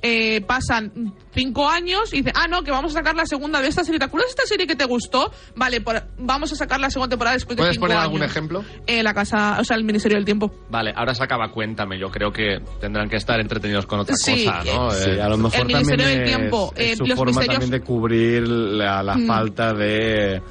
eh, 0.09 0.41
pasan 0.41 1.13
cinco 1.33 1.67
años 1.67 2.13
y 2.13 2.17
dicen, 2.17 2.33
ah, 2.35 2.47
no, 2.47 2.63
que 2.63 2.71
vamos 2.71 2.91
a 2.95 2.99
sacar 2.99 3.15
la 3.15 3.25
segunda 3.25 3.59
de 3.61 3.67
esta 3.67 3.83
serie. 3.83 3.99
¿Te 3.99 4.05
acuerdas 4.05 4.27
de 4.29 4.41
esta 4.41 4.45
serie 4.47 4.65
que 4.65 4.75
te 4.75 4.85
gustó? 4.85 5.31
Vale, 5.55 5.81
por- 5.81 6.01
vamos 6.17 6.51
a 6.51 6.55
sacar 6.55 6.79
la 6.79 6.89
segunda 6.89 7.09
temporada 7.09 7.35
después 7.35 7.55
de 7.57 7.61
¿Puedes 7.61 7.73
cinco 7.75 7.83
poner 7.85 7.97
años. 7.97 8.05
algún 8.05 8.23
ejemplo? 8.23 8.63
Eh, 8.85 9.03
la 9.03 9.13
casa, 9.13 9.57
o 9.59 9.63
sea, 9.63 9.75
el 9.75 9.83
Ministerio 9.83 10.17
del 10.17 10.25
Tiempo. 10.25 10.51
Vale, 10.69 10.93
ahora 10.95 11.13
se 11.13 11.23
acaba 11.23 11.51
Cuéntame. 11.51 11.99
Yo 11.99 12.09
creo 12.09 12.31
que 12.31 12.59
tendrán 12.79 13.09
que 13.09 13.17
estar 13.17 13.39
entretenidos 13.39 13.85
con 13.85 13.99
otra 13.99 14.15
Sí, 14.15 14.45
cosa, 14.45 14.63
¿no? 14.65 14.91
Sí, 14.91 15.09
Eh, 15.11 15.21
a 15.21 15.27
lo 15.29 15.37
mejor 15.37 15.59
el 15.61 15.67
Ministerio 15.67 16.05
también 16.05 16.19
del 16.25 16.29
es- 16.29 16.37
Tiempo, 16.37 16.73
es 16.75 16.91
eh, 16.91 16.95
su 16.95 17.05
los 17.05 17.17
forma 17.17 17.31
misterios- 17.31 17.59
también 17.59 17.71
de 17.81 17.85
cubrir 17.85 18.47
la, 18.47 19.03
la 19.03 19.15
Mm. 19.17 19.27
falta 19.27 19.73
de 19.73 20.41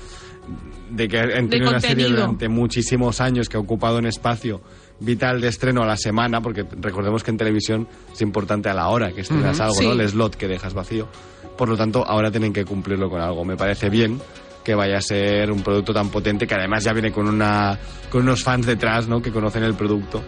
de 0.90 1.08
que 1.08 1.18
han 1.18 1.48
tenido 1.48 1.70
una 1.70 1.80
serie 1.80 2.06
durante 2.08 2.48
muchísimos 2.48 3.20
años 3.20 3.48
que 3.48 3.56
ha 3.56 3.60
ocupado 3.60 3.98
un 3.98 4.06
espacio 4.06 4.60
vital 5.00 5.40
de 5.40 5.48
estreno 5.48 5.82
a 5.82 5.86
la 5.86 5.96
semana, 5.96 6.40
porque 6.40 6.64
recordemos 6.80 7.22
que 7.22 7.30
en 7.30 7.36
televisión 7.36 7.88
es 8.12 8.20
importante 8.22 8.68
a 8.68 8.74
la 8.74 8.88
hora 8.88 9.12
que 9.12 9.20
estrenas 9.22 9.56
Ujú, 9.56 9.62
algo, 9.62 9.74
sí. 9.74 9.86
¿no? 9.86 9.92
El 9.92 10.08
slot 10.08 10.36
que 10.36 10.48
dejas 10.48 10.74
vacío. 10.74 11.08
Por 11.56 11.68
lo 11.68 11.76
tanto, 11.76 12.04
ahora 12.06 12.30
tienen 12.30 12.52
que 12.52 12.64
cumplirlo 12.64 13.08
con 13.10 13.20
algo. 13.20 13.44
Me 13.44 13.56
parece 13.56 13.88
bien 13.90 14.20
que 14.64 14.74
vaya 14.74 14.98
a 14.98 15.00
ser 15.00 15.50
un 15.52 15.62
producto 15.62 15.94
tan 15.94 16.08
potente 16.10 16.46
que 16.46 16.54
además 16.54 16.82
ya 16.84 16.92
viene 16.92 17.12
con 17.12 17.28
una 17.28 17.78
con 18.10 18.22
unos 18.22 18.42
fans 18.42 18.66
detrás, 18.66 19.06
¿no? 19.08 19.22
Que 19.22 19.30
conocen 19.30 19.62
el 19.62 19.74
producto 19.74 20.22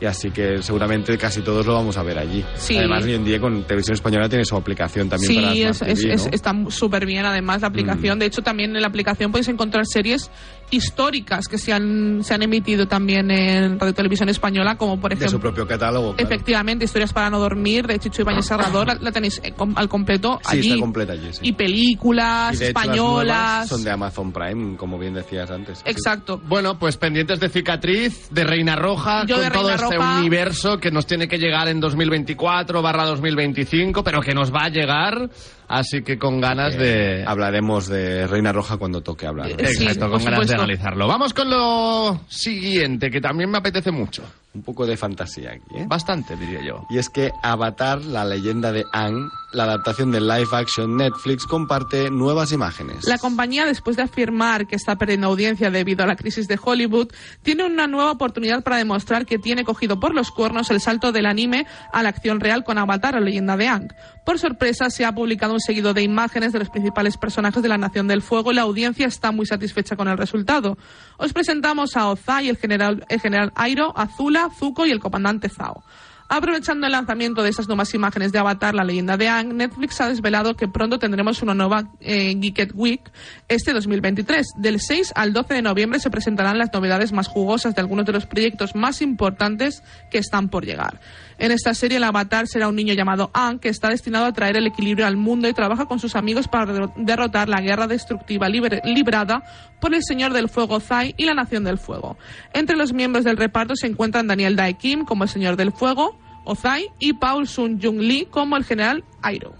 y 0.00 0.06
así 0.06 0.30
que 0.32 0.60
seguramente 0.62 1.16
casi 1.16 1.40
todos 1.42 1.64
lo 1.66 1.74
vamos 1.74 1.96
a 1.96 2.02
ver 2.02 2.18
allí. 2.18 2.44
Sí. 2.56 2.76
Además, 2.76 3.04
hoy 3.04 3.14
en 3.14 3.24
día 3.24 3.40
con 3.40 3.62
Televisión 3.64 3.94
Española 3.94 4.28
tiene 4.28 4.44
su 4.44 4.56
aplicación 4.56 5.08
también 5.08 5.34
para 5.34 5.52
Sí, 5.52 5.62
es, 5.62 5.76
Smart 5.76 5.92
es- 5.92 5.98
TV, 6.00 6.14
es- 6.14 6.24
¿no? 6.24 6.30
está 6.32 6.54
súper 6.70 7.06
bien 7.06 7.24
además 7.24 7.60
la 7.62 7.68
Mm. 7.68 7.72
aplicación. 7.72 8.18
De 8.18 8.26
hecho, 8.26 8.42
también 8.42 8.74
en 8.74 8.82
la 8.82 8.88
aplicación 8.88 9.30
podéis 9.30 9.48
encontrar 9.48 9.84
series 9.86 10.30
históricas 10.74 11.48
que 11.48 11.58
se 11.58 11.72
han, 11.72 12.22
se 12.22 12.34
han 12.34 12.42
emitido 12.42 12.86
también 12.86 13.30
en 13.30 13.78
Radio 13.78 13.94
Televisión 13.94 14.28
Española, 14.28 14.76
como 14.76 15.00
por 15.00 15.10
de 15.10 15.16
su 15.16 15.24
ejemplo... 15.24 15.50
propio 15.50 15.66
catálogo. 15.66 16.14
claro. 16.14 16.28
Efectivamente, 16.28 16.84
Historias 16.84 17.12
para 17.12 17.30
no 17.30 17.38
dormir 17.38 17.86
de 17.86 17.98
Chicho 17.98 18.22
Ibáñez 18.22 18.46
Serrador, 18.46 18.86
la, 18.86 18.94
la 18.94 19.12
tenéis 19.12 19.40
eh, 19.44 19.54
al 19.76 19.88
completo 19.88 20.38
Sí, 20.42 20.58
allí. 20.58 20.68
está 20.70 20.80
completa 20.80 21.12
allí, 21.14 21.28
sí. 21.32 21.40
Y 21.42 21.52
películas 21.52 22.54
Y 22.54 22.58
de 22.58 22.68
hecho, 22.70 22.74
las 22.78 22.84
españolas. 22.84 23.36
nuevas 23.36 23.68
son 23.68 23.84
de 23.84 23.90
Amazon 23.90 24.32
Prime, 24.32 24.76
como 24.76 24.98
bien 24.98 25.14
decías 25.14 25.50
antes. 25.50 25.78
Sí. 25.78 25.84
Exacto. 25.86 26.40
Bueno, 26.46 26.78
pues 26.78 26.96
pendientes 26.96 27.40
de 27.40 27.48
Cicatriz, 27.48 28.28
de 28.30 28.44
Reina 28.44 28.76
Roja, 28.76 29.24
Yo 29.26 29.36
con 29.36 29.44
de 29.44 29.50
todo 29.50 29.70
este 29.70 29.96
Roja- 29.96 30.18
universo 30.18 30.78
que 30.78 30.90
nos 30.90 31.06
tiene 31.06 31.28
que 31.28 31.38
llegar 31.38 31.68
en 31.68 31.80
2024 31.80 32.82
barra 32.82 33.04
2025, 33.04 34.02
pero 34.04 34.20
que 34.20 34.34
nos 34.34 34.52
va 34.52 34.64
a 34.64 34.68
llegar, 34.68 35.30
así 35.68 36.02
que 36.02 36.18
con 36.18 36.40
ganas 36.40 36.76
de... 36.76 37.20
Eh, 37.20 37.24
Hablaremos 37.26 37.88
de 37.88 38.26
Reina 38.26 38.52
Roja 38.52 38.76
cuando 38.76 39.02
toque 39.02 39.26
hablar. 39.26 39.50
Exacto, 39.50 40.10
con 40.10 40.24
ganas 40.24 40.46
de 40.46 40.54
analizarlo. 40.54 41.06
Vamos 41.06 41.34
con 41.34 41.50
lo 41.50 42.20
siguiente, 42.28 43.10
que 43.10 43.20
también 43.20 43.50
me 43.50 43.58
apetece 43.58 43.90
mucho. 43.90 44.22
Un 44.54 44.62
poco 44.62 44.86
de 44.86 44.96
fantasía 44.96 45.50
aquí, 45.50 45.78
¿eh? 45.78 45.84
Bastante, 45.88 46.36
diría 46.36 46.60
yo. 46.64 46.86
Y 46.88 46.98
es 46.98 47.10
que 47.10 47.32
Avatar, 47.42 48.04
la 48.04 48.24
leyenda 48.24 48.70
de 48.70 48.84
Aang, 48.92 49.28
la 49.52 49.64
adaptación 49.64 50.12
de 50.12 50.20
live 50.20 50.46
action 50.52 50.96
Netflix, 50.96 51.44
comparte 51.44 52.08
nuevas 52.08 52.52
imágenes. 52.52 53.04
La 53.04 53.18
compañía, 53.18 53.66
después 53.66 53.96
de 53.96 54.04
afirmar 54.04 54.68
que 54.68 54.76
está 54.76 54.94
perdiendo 54.94 55.26
audiencia 55.26 55.72
debido 55.72 56.04
a 56.04 56.06
la 56.06 56.14
crisis 56.14 56.46
de 56.46 56.56
Hollywood, 56.62 57.08
tiene 57.42 57.64
una 57.64 57.88
nueva 57.88 58.12
oportunidad 58.12 58.62
para 58.62 58.76
demostrar 58.76 59.26
que 59.26 59.40
tiene 59.40 59.64
cogido 59.64 59.98
por 59.98 60.14
los 60.14 60.30
cuernos 60.30 60.70
el 60.70 60.80
salto 60.80 61.10
del 61.10 61.26
anime 61.26 61.66
a 61.92 62.04
la 62.04 62.10
acción 62.10 62.38
real 62.38 62.62
con 62.62 62.78
Avatar, 62.78 63.14
la 63.14 63.20
leyenda 63.20 63.56
de 63.56 63.66
Aang. 63.66 63.88
Por 64.24 64.38
sorpresa, 64.38 64.88
se 64.88 65.04
ha 65.04 65.12
publicado 65.12 65.52
un 65.54 65.60
seguido 65.60 65.94
de 65.94 66.02
imágenes 66.02 66.52
de 66.52 66.60
los 66.60 66.70
principales 66.70 67.16
personajes 67.16 67.62
de 67.62 67.68
la 67.68 67.76
Nación 67.76 68.06
del 68.06 68.22
Fuego 68.22 68.52
y 68.52 68.54
la 68.54 68.62
audiencia 68.62 69.06
está 69.06 69.32
muy 69.32 69.46
satisfecha 69.46 69.96
con 69.96 70.06
el 70.06 70.16
resultado. 70.16 70.78
Os 71.18 71.32
presentamos 71.32 71.96
a 71.96 72.08
Ozai, 72.08 72.48
el 72.48 72.56
general, 72.56 73.04
el 73.08 73.20
general 73.20 73.52
Airo, 73.56 73.92
Azula, 73.96 74.43
Zuko 74.50 74.86
y 74.86 74.90
el 74.90 75.00
comandante 75.00 75.48
Zhao. 75.48 75.82
Aprovechando 76.28 76.86
el 76.86 76.92
lanzamiento 76.92 77.42
de 77.42 77.50
estas 77.50 77.68
nuevas 77.68 77.92
imágenes 77.94 78.32
de 78.32 78.38
Avatar, 78.38 78.74
la 78.74 78.82
leyenda 78.82 79.18
de 79.18 79.28
Aang, 79.28 79.54
Netflix 79.54 80.00
ha 80.00 80.08
desvelado 80.08 80.56
que 80.56 80.68
pronto 80.68 80.98
tendremos 80.98 81.42
una 81.42 81.54
nueva 81.54 81.90
eh, 82.00 82.34
Geeked 82.40 82.72
Week 82.74 83.00
este 83.46 83.74
2023. 83.74 84.46
Del 84.56 84.80
6 84.80 85.12
al 85.16 85.34
12 85.34 85.54
de 85.54 85.62
noviembre 85.62 86.00
se 86.00 86.10
presentarán 86.10 86.56
las 86.56 86.72
novedades 86.72 87.12
más 87.12 87.28
jugosas 87.28 87.74
de 87.74 87.82
algunos 87.82 88.06
de 88.06 88.12
los 88.12 88.24
proyectos 88.24 88.74
más 88.74 89.02
importantes 89.02 89.82
que 90.10 90.16
están 90.18 90.48
por 90.48 90.64
llegar. 90.64 90.98
En 91.38 91.50
esta 91.52 91.74
serie, 91.74 91.96
el 91.98 92.04
Avatar 92.04 92.46
será 92.46 92.68
un 92.68 92.76
niño 92.76 92.94
llamado 92.94 93.30
Aang 93.34 93.58
que 93.58 93.68
está 93.68 93.88
destinado 93.88 94.26
a 94.26 94.32
traer 94.32 94.56
el 94.56 94.66
equilibrio 94.66 95.06
al 95.06 95.16
mundo 95.16 95.48
y 95.48 95.52
trabaja 95.52 95.86
con 95.86 95.98
sus 95.98 96.14
amigos 96.16 96.48
para 96.48 96.66
derro- 96.72 96.92
derrotar 96.96 97.48
la 97.48 97.60
guerra 97.60 97.86
destructiva 97.86 98.48
librada 98.48 99.42
por 99.80 99.94
el 99.94 100.02
Señor 100.02 100.32
del 100.32 100.48
Fuego 100.48 100.80
Zai 100.80 101.14
y 101.16 101.24
la 101.24 101.34
Nación 101.34 101.64
del 101.64 101.78
Fuego. 101.78 102.16
Entre 102.52 102.76
los 102.76 102.92
miembros 102.92 103.24
del 103.24 103.36
reparto 103.36 103.74
se 103.76 103.86
encuentran 103.86 104.26
Daniel 104.28 104.56
Dae 104.56 104.74
Kim 104.74 105.04
como 105.04 105.24
el 105.24 105.30
Señor 105.30 105.56
del 105.56 105.72
Fuego, 105.72 106.18
Ozai, 106.44 106.88
y 106.98 107.14
Paul 107.14 107.48
Sun 107.48 107.80
Jung 107.82 108.00
Lee 108.00 108.28
como 108.30 108.56
el 108.56 108.64
General 108.64 109.02
Airo. 109.22 109.54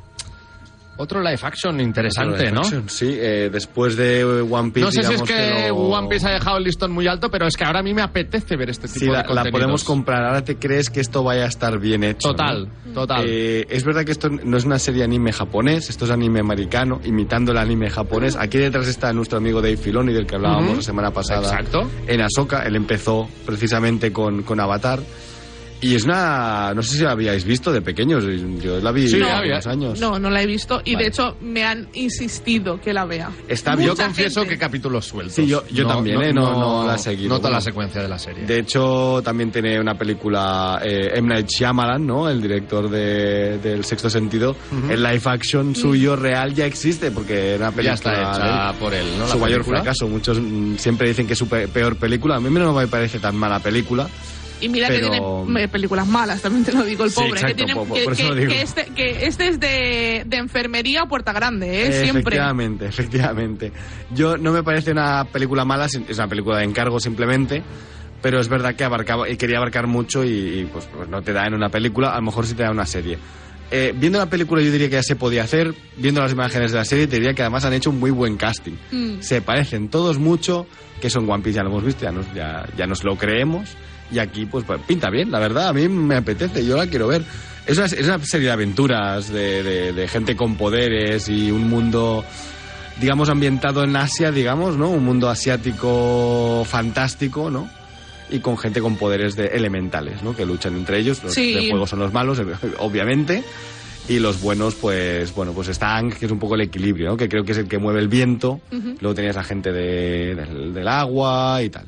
Otro 0.97 1.21
live 1.21 1.39
action 1.43 1.81
interesante, 1.81 2.39
Live 2.45 2.53
¿no? 2.53 2.61
action, 2.61 2.89
Sí, 2.89 3.17
eh, 3.19 3.51
después 3.53 3.97
de 3.97 4.25
One 4.25 4.71
Piece. 4.71 4.85
No 4.87 4.93
sé 4.93 5.03
si 5.03 5.15
es 5.15 5.23
que 5.23 5.69
lo- 5.69 5.77
One 5.77 6.09
Piece 6.09 6.29
ha 6.29 6.31
dejado 6.33 6.59
el 6.59 6.65
listón 6.65 6.93
muy 6.93 7.07
alto, 7.09 7.31
pero 7.31 7.47
es 7.47 7.57
que 7.57 7.65
ahora 7.65 7.81
a 7.81 7.83
mí 7.83 7.93
me 7.93 8.03
apetece 8.03 8.57
ver 8.57 8.71
este 8.71 8.87
tipo 8.87 9.01
Sí, 9.01 9.07
de 9.07 9.13
la, 9.13 9.25
la 9.25 9.51
podemos 9.51 9.83
comprar. 9.83 10.25
Ahora 10.25 10.45
te 10.45 10.57
crees 10.57 10.91
que 10.91 11.01
esto 11.01 11.23
vaya 11.25 11.45
a 11.45 11.49
estar 11.49 11.79
bien 11.81 12.05
hecho. 12.05 12.29
Total, 12.31 12.69
¿no? 12.87 12.93
total. 12.93 13.25
Eh, 13.29 13.67
es 13.69 13.85
verdad 13.85 14.05
que 14.05 14.13
esto 14.13 14.29
no 14.31 14.57
es 14.57 14.65
una 14.65 14.79
serie 14.79 15.03
anime 15.03 15.33
japonés, 15.33 15.91
esto 15.91 16.05
es 16.05 16.11
anime 16.13 16.41
americano, 16.41 17.01
imitando 17.05 17.51
el 17.53 17.59
anime 17.59 17.91
japonés. 17.91 18.37
Aquí 18.37 18.59
detrás 18.59 18.87
está 18.87 19.13
nuestro 19.13 19.39
amigo 19.39 19.61
Dave 19.61 19.77
Filoni, 19.77 20.13
del 20.13 20.27
que 20.27 20.37
hablábamos 20.37 20.69
Ujú. 20.69 20.77
la 20.77 20.83
semana 20.83 21.11
pasada. 21.11 21.43
Exacto. 21.43 21.91
En 22.07 22.21
Ahsoka, 22.21 22.63
él 22.65 22.77
empezó 22.77 23.29
precisamente 23.45 24.13
con, 24.13 24.43
con 24.45 24.61
Avatar. 24.61 25.01
Y 25.85 25.95
es 25.97 26.05
una. 26.05 26.73
No 26.75 26.83
sé 26.83 26.97
si 26.97 27.03
la 27.05 27.13
habíais 27.13 27.45
visto 27.45 27.71
de 27.73 27.83
pequeños. 27.83 28.25
Yo 28.63 28.81
la 28.81 28.91
vi 28.91 29.07
Sí, 29.09 29.21
hace 29.23 29.47
unos 29.49 29.67
años. 29.67 30.01
No, 30.01 30.19
no 30.19 30.31
la 30.31 30.43
he 30.43 30.47
visto 30.47 30.81
y 30.85 30.95
Vale. 30.95 31.05
de 31.05 31.09
hecho 31.11 31.37
me 31.43 31.65
han 31.65 31.89
insistido 31.93 32.81
que 32.81 32.93
la 32.95 33.05
vea. 33.05 33.31
Está 33.49 33.73
Yo 33.75 33.91
Mucha 33.91 34.05
confieso 34.07 34.41
gente. 34.41 34.55
que 34.55 34.61
capítulos 34.61 35.05
sueltos. 35.07 35.35
Sí, 35.35 35.47
yo- 35.47 35.65
yo 35.71 35.87
también, 35.87 36.23
¿eh? 36.23 36.33
No- 36.33 36.53
no 36.59 36.87
la 36.87 36.95
he 36.95 36.99
seguido. 36.99 37.29
No 37.29 37.39
toda 37.39 37.51
la 37.51 37.61
secuencia 37.61 38.01
de 38.01 38.09
la 38.09 38.19
serie. 38.19 38.45
De 38.47 38.59
hecho, 38.61 39.21
también 39.23 39.51
tiene 39.53 39.79
una 39.79 39.95
película 39.97 40.81
eh, 40.83 41.11
M. 41.17 41.29
Night 41.29 41.49
Shyamalan, 41.49 42.07
¿no? 42.07 42.29
El 42.31 42.41
director 42.41 42.89
de, 42.89 43.59
del 43.59 43.85
Sexto 43.85 44.09
Sentido. 44.09 44.57
El 44.89 45.03
live 45.03 45.23
action 45.27 45.75
suyo 45.77 46.17
real 46.17 46.55
ya 46.55 46.67
existe 46.67 47.11
porque 47.11 47.55
era 47.55 47.69
una 47.69 47.77
película 47.77 47.91
ya 47.91 47.95
está 47.95 48.13
hecha 48.33 48.45
de 48.45 48.71
él. 48.73 48.77
por 48.81 48.95
él, 48.95 49.07
¿no? 49.19 49.27
La 49.27 49.33
su 49.33 49.39
mayor 49.39 49.59
película. 49.59 49.81
fracaso. 49.83 50.09
Muchos 50.09 50.41
mm, 50.41 50.77
siempre 50.77 51.09
dicen 51.09 51.27
que 51.27 51.35
es 51.35 51.39
su 51.39 51.49
pe- 51.49 51.69
peor 51.69 51.97
película. 51.97 52.37
A 52.37 52.41
mí 52.41 52.49
no 52.51 52.73
me 52.73 52.87
parece 52.87 53.19
tan 53.19 53.37
mala 53.37 53.59
película. 53.61 54.09
Y 54.65 54.69
mira 54.69 54.89
que 54.89 54.95
Pero- 55.01 55.45
tiene 55.45 55.65
eh, 55.65 55.69
películas 55.69 56.07
malas, 56.07 56.41
también 56.43 56.65
te 56.65 56.73
lo 56.73 56.85
digo, 56.85 57.05
el 57.05 57.11
Sí, 57.11 57.17
pobre. 57.17 57.31
exacto, 57.41 57.57
que, 57.57 57.65
tiene, 57.65 57.75
que, 57.75 58.17
que- 58.17 58.47
que 58.49 58.63
este, 58.63 58.85
que 58.95 59.27
este 59.27 59.49
es 59.49 59.61
de, 59.61 60.23
de 60.27 60.37
enfermería 60.37 61.03
a 61.03 61.07
puerta 61.07 61.33
grande, 61.33 61.87
¿eh? 61.87 61.93
Siempre. 62.03 62.21
Efectivamente, 62.37 62.87
efectivamente. 62.87 63.73
Yo 64.15 64.37
no 64.37 64.53
me 64.53 64.63
parece 64.63 64.93
una 64.93 65.25
película 65.25 65.65
mala, 65.65 65.87
es 65.87 66.19
una 66.19 66.29
película 66.29 66.59
de 66.59 66.65
encargo 66.65 66.99
simplemente. 67.01 67.63
Pero 68.23 68.41
es 68.41 68.49
verdad 68.49 68.75
que 68.75 68.85
abarcaba 68.85 69.29
y 69.29 69.37
quería 69.37 69.59
abarcar 69.59 69.87
mucho 69.87 70.25
y, 70.25 70.29
y, 70.31 70.65
pues, 70.73 70.87
pues 70.97 71.07
no 71.11 71.21
te 71.21 71.35
da 71.35 71.47
en 71.47 71.53
una 71.53 71.69
película, 71.69 72.09
a 72.09 72.17
lo 72.17 72.23
mejor 72.23 72.47
sí 72.47 72.55
te 72.55 72.63
da 72.63 72.69
en 72.71 72.75
una 72.77 72.87
serie. 72.87 73.19
Eh, 73.71 73.93
viendo 73.95 74.19
la 74.19 74.31
película 74.31 74.63
yo 74.63 74.71
diría 74.73 74.89
que 74.89 74.95
ya 74.95 75.03
se 75.03 75.15
podía 75.15 75.43
hacer, 75.43 75.75
viendo 75.99 76.23
las 76.23 76.33
imágenes 76.33 76.73
de 76.73 76.79
la 76.79 76.87
serie 76.87 77.07
te 77.07 77.17
diría 77.17 77.35
que 77.35 77.43
además 77.43 77.67
han 77.67 77.75
hecho 77.75 77.91
un 77.91 78.01
muy 78.01 78.11
buen 78.11 78.39
casting. 78.39 78.77
Mm. 78.93 79.21
Se 79.21 79.43
parecen 79.43 79.91
todos 79.91 80.17
mucho, 80.19 80.67
que 81.03 81.11
son 81.11 81.29
One 81.31 81.43
Piece 81.43 81.57
ya 81.57 81.65
lo 81.65 81.69
hemos 81.69 81.85
visto, 81.85 82.05
ya 82.05 82.13
nos, 82.13 82.33
ya, 82.33 82.67
ya 82.79 82.87
nos 82.87 83.05
lo 83.05 83.15
creemos. 83.17 83.69
Y 84.13 84.19
aquí 84.19 84.47
pues, 84.47 84.65
pues, 84.65 84.81
pinta 84.87 85.11
bien, 85.11 85.31
la 85.31 85.39
verdad, 85.39 85.69
a 85.69 85.73
mí 85.73 85.89
me 85.89 86.17
apetece, 86.17 86.65
yo 86.65 86.77
la 86.77 86.87
quiero 86.87 87.09
ver. 87.09 87.23
Es 87.67 87.77
una, 87.79 87.87
es 87.87 88.05
una 88.05 88.19
serie 88.25 88.49
de 88.49 88.53
aventuras, 88.53 89.31
de, 89.33 89.63
de- 89.63 89.93
de 89.93 90.09
gente 90.09 90.37
con 90.37 90.57
poderes 90.57 91.29
y 91.31 91.51
un 91.51 91.69
mundo, 91.69 92.23
digamos, 93.01 93.31
ambientado 93.31 93.83
en 93.85 93.97
Asia, 93.97 94.31
digamos, 94.31 94.77
¿no? 94.77 94.91
Un 94.91 95.05
mundo 95.05 95.31
asiático 95.31 96.65
fantástico, 96.69 97.51
¿no? 97.51 97.69
Y 98.31 98.41
con 98.41 98.57
gente 98.59 98.81
con 98.81 98.97
poderes 98.97 99.37
de 99.37 99.47
elementales, 99.49 100.23
¿no? 100.23 100.35
Que 100.37 100.45
luchan 100.47 100.75
entre 100.77 100.99
ellos. 100.99 101.23
Los 101.23 101.35
Sí. 101.35 101.55
de 101.55 101.71
fuego 101.71 101.87
son 101.87 101.99
los 102.01 102.13
malos, 102.13 102.41
obviamente. 102.79 103.43
Y 104.09 104.19
los 104.19 104.43
buenos, 104.43 104.75
pues, 104.75 105.35
bueno, 105.35 105.53
pues 105.53 105.69
está 105.69 105.97
Aang, 105.97 106.13
que 106.13 106.27
es 106.27 106.31
un 106.33 106.39
poco 106.39 106.57
el 106.57 106.61
equilibrio, 106.63 107.09
¿no? 107.09 107.17
Que 107.17 107.29
creo 107.29 107.43
que 107.45 107.53
es 107.53 107.59
el 107.59 107.69
que 107.69 107.79
mueve 107.79 108.01
el 108.01 108.09
viento. 108.09 108.61
Luego 109.01 109.15
tenías 109.15 109.37
la 109.37 109.45
gente 109.45 109.73
de- 109.73 110.35
del, 110.35 110.75
del 110.75 110.89
agua 110.89 111.63
y 111.63 111.71
tal. 111.71 111.87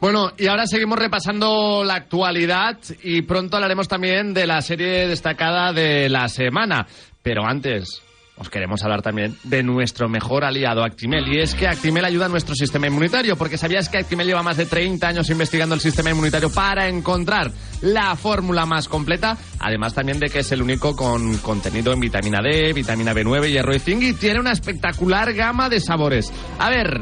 Bueno, 0.00 0.32
y 0.36 0.46
ahora 0.46 0.66
seguimos 0.66 0.98
repasando 0.98 1.84
la 1.84 1.94
actualidad 1.94 2.78
y 3.02 3.22
pronto 3.22 3.56
hablaremos 3.56 3.88
también 3.88 4.34
de 4.34 4.46
la 4.46 4.60
serie 4.60 5.06
destacada 5.06 5.72
de 5.72 6.08
la 6.08 6.28
semana. 6.28 6.86
Pero 7.22 7.46
antes, 7.46 8.02
os 8.36 8.50
queremos 8.50 8.82
hablar 8.82 9.02
también 9.02 9.36
de 9.44 9.62
nuestro 9.62 10.08
mejor 10.08 10.44
aliado, 10.44 10.82
Actimel. 10.82 11.28
Y 11.28 11.40
es 11.40 11.54
que 11.54 11.68
Actimel 11.68 12.04
ayuda 12.04 12.26
a 12.26 12.28
nuestro 12.28 12.54
sistema 12.54 12.88
inmunitario, 12.88 13.36
porque 13.36 13.56
sabías 13.56 13.88
que 13.88 13.98
Actimel 13.98 14.26
lleva 14.26 14.42
más 14.42 14.56
de 14.56 14.66
30 14.66 15.06
años 15.06 15.30
investigando 15.30 15.74
el 15.74 15.80
sistema 15.80 16.10
inmunitario 16.10 16.50
para 16.50 16.88
encontrar 16.88 17.52
la 17.82 18.16
fórmula 18.16 18.66
más 18.66 18.88
completa, 18.88 19.36
además 19.60 19.94
también 19.94 20.18
de 20.18 20.28
que 20.28 20.40
es 20.40 20.50
el 20.50 20.62
único 20.62 20.96
con 20.96 21.36
contenido 21.38 21.92
en 21.92 22.00
vitamina 22.00 22.40
D, 22.42 22.72
vitamina 22.72 23.12
B9, 23.12 23.48
hierro 23.48 23.74
y 23.74 23.78
zinc 23.78 24.02
y 24.02 24.14
tiene 24.14 24.40
una 24.40 24.52
espectacular 24.52 25.32
gama 25.34 25.68
de 25.68 25.78
sabores. 25.78 26.32
A 26.58 26.70
ver, 26.70 27.00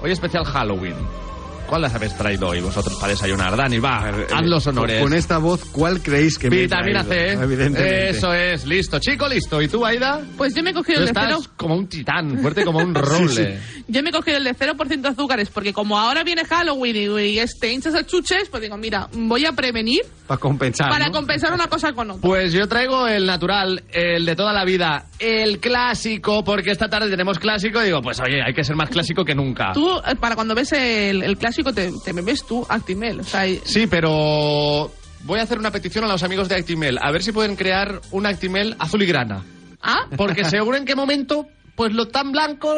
hoy 0.00 0.12
especial 0.12 0.44
Halloween. 0.44 1.27
¿Cuál 1.68 1.82
las 1.82 1.94
habéis 1.94 2.14
traído 2.16 2.48
hoy 2.48 2.60
vosotros 2.60 2.96
para 2.98 3.12
desayunar? 3.12 3.54
Dani, 3.56 3.78
va, 3.78 4.08
haz 4.08 4.46
los 4.46 4.66
honores. 4.66 5.02
Con 5.02 5.12
esta 5.12 5.36
voz, 5.36 5.64
¿cuál 5.66 6.00
creéis 6.02 6.38
que 6.38 6.48
me 6.48 6.56
Vitamina 6.62 7.04
C. 7.04 7.32
Evidentemente. 7.32 8.08
Eso 8.08 8.32
es, 8.32 8.64
listo. 8.66 8.98
Chico, 8.98 9.28
listo. 9.28 9.60
¿Y 9.60 9.68
tú, 9.68 9.84
Aida? 9.84 10.22
Pues 10.38 10.54
yo 10.54 10.62
me 10.62 10.70
he 10.70 10.74
cogido 10.74 10.96
Tú 10.96 11.00
el 11.00 11.06
de 11.06 11.10
estás 11.20 11.26
cero. 11.42 11.52
como 11.56 11.76
un 11.76 11.86
titán, 11.86 12.38
fuerte 12.40 12.64
como 12.64 12.78
un 12.78 12.94
roble. 12.94 13.58
Yo 13.86 14.02
me 14.02 14.08
he 14.08 14.12
cogido 14.12 14.38
el 14.38 14.44
de 14.44 14.54
0% 14.54 15.06
azúcares 15.06 15.50
porque 15.50 15.72
como 15.74 15.98
ahora 15.98 16.24
viene 16.24 16.44
Halloween 16.46 16.96
y, 16.96 17.20
y 17.32 17.38
este 17.38 17.70
hinchas 17.72 17.94
a 17.94 18.04
chuches, 18.06 18.48
pues 18.50 18.62
digo, 18.62 18.76
mira, 18.78 19.08
voy 19.12 19.44
a 19.44 19.52
prevenir 19.52 20.00
Para 20.26 20.40
compensar. 20.40 20.88
para 20.88 21.06
¿no? 21.06 21.12
compensar 21.12 21.52
una 21.52 21.66
cosa 21.66 21.92
con 21.92 22.10
otra. 22.10 22.22
Pues 22.22 22.52
yo 22.52 22.66
traigo 22.66 23.06
el 23.06 23.26
natural, 23.26 23.82
el 23.92 24.24
de 24.24 24.34
toda 24.36 24.52
la 24.54 24.64
vida, 24.64 25.04
el 25.18 25.58
clásico, 25.58 26.42
porque 26.44 26.70
esta 26.70 26.88
tarde 26.88 27.10
tenemos 27.10 27.38
clásico 27.38 27.82
y 27.82 27.86
digo, 27.86 28.00
pues 28.00 28.20
oye, 28.20 28.40
hay 28.42 28.54
que 28.54 28.64
ser 28.64 28.74
más 28.76 28.88
clásico 28.88 29.24
que 29.24 29.34
nunca. 29.34 29.72
Tú, 29.74 29.88
eh, 29.98 30.14
para 30.18 30.34
cuando 30.34 30.54
ves 30.54 30.72
el, 30.72 31.22
el 31.22 31.36
clásico, 31.36 31.57
te, 31.64 31.92
te 32.04 32.12
bebes 32.12 32.44
tú 32.44 32.64
Actimel. 32.68 33.20
O 33.20 33.24
sea, 33.24 33.46
y- 33.46 33.60
Sí, 33.64 33.86
pero 33.86 34.90
voy 35.24 35.38
a 35.40 35.42
hacer 35.42 35.58
una 35.58 35.70
petición 35.70 36.04
a 36.04 36.08
los 36.08 36.22
amigos 36.22 36.48
de 36.48 36.56
Actimel, 36.56 36.98
a 37.00 37.10
ver 37.10 37.22
si 37.22 37.32
pueden 37.32 37.56
crear 37.56 38.00
un 38.10 38.26
Actimel 38.26 38.76
azul 38.78 39.02
y 39.02 39.06
grana. 39.06 39.44
¿Ah? 39.82 40.06
Porque 40.16 40.44
seguro 40.48 40.76
en 40.76 40.84
qué 40.84 40.94
momento 40.94 41.46
pues 41.74 41.92
lo 41.92 42.08
tan 42.08 42.32
blanco, 42.32 42.74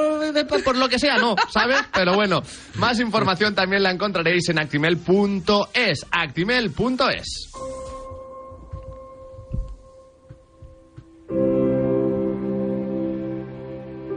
por 0.63 0.77
lo 0.77 0.87
que 0.91 0.99
sea, 0.99 1.17
no, 1.17 1.35
¿sabes? 1.51 1.79
Pero 1.95 2.13
bueno, 2.15 2.43
más 2.75 3.01
información 3.01 3.55
también 3.55 3.83
la 3.83 3.91
encontraréis 3.91 4.47
en 4.51 4.59
actimel.es. 4.59 6.07
Actimel.es. 6.11 7.51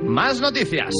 Más 0.03 0.39
noticias. 0.41 0.93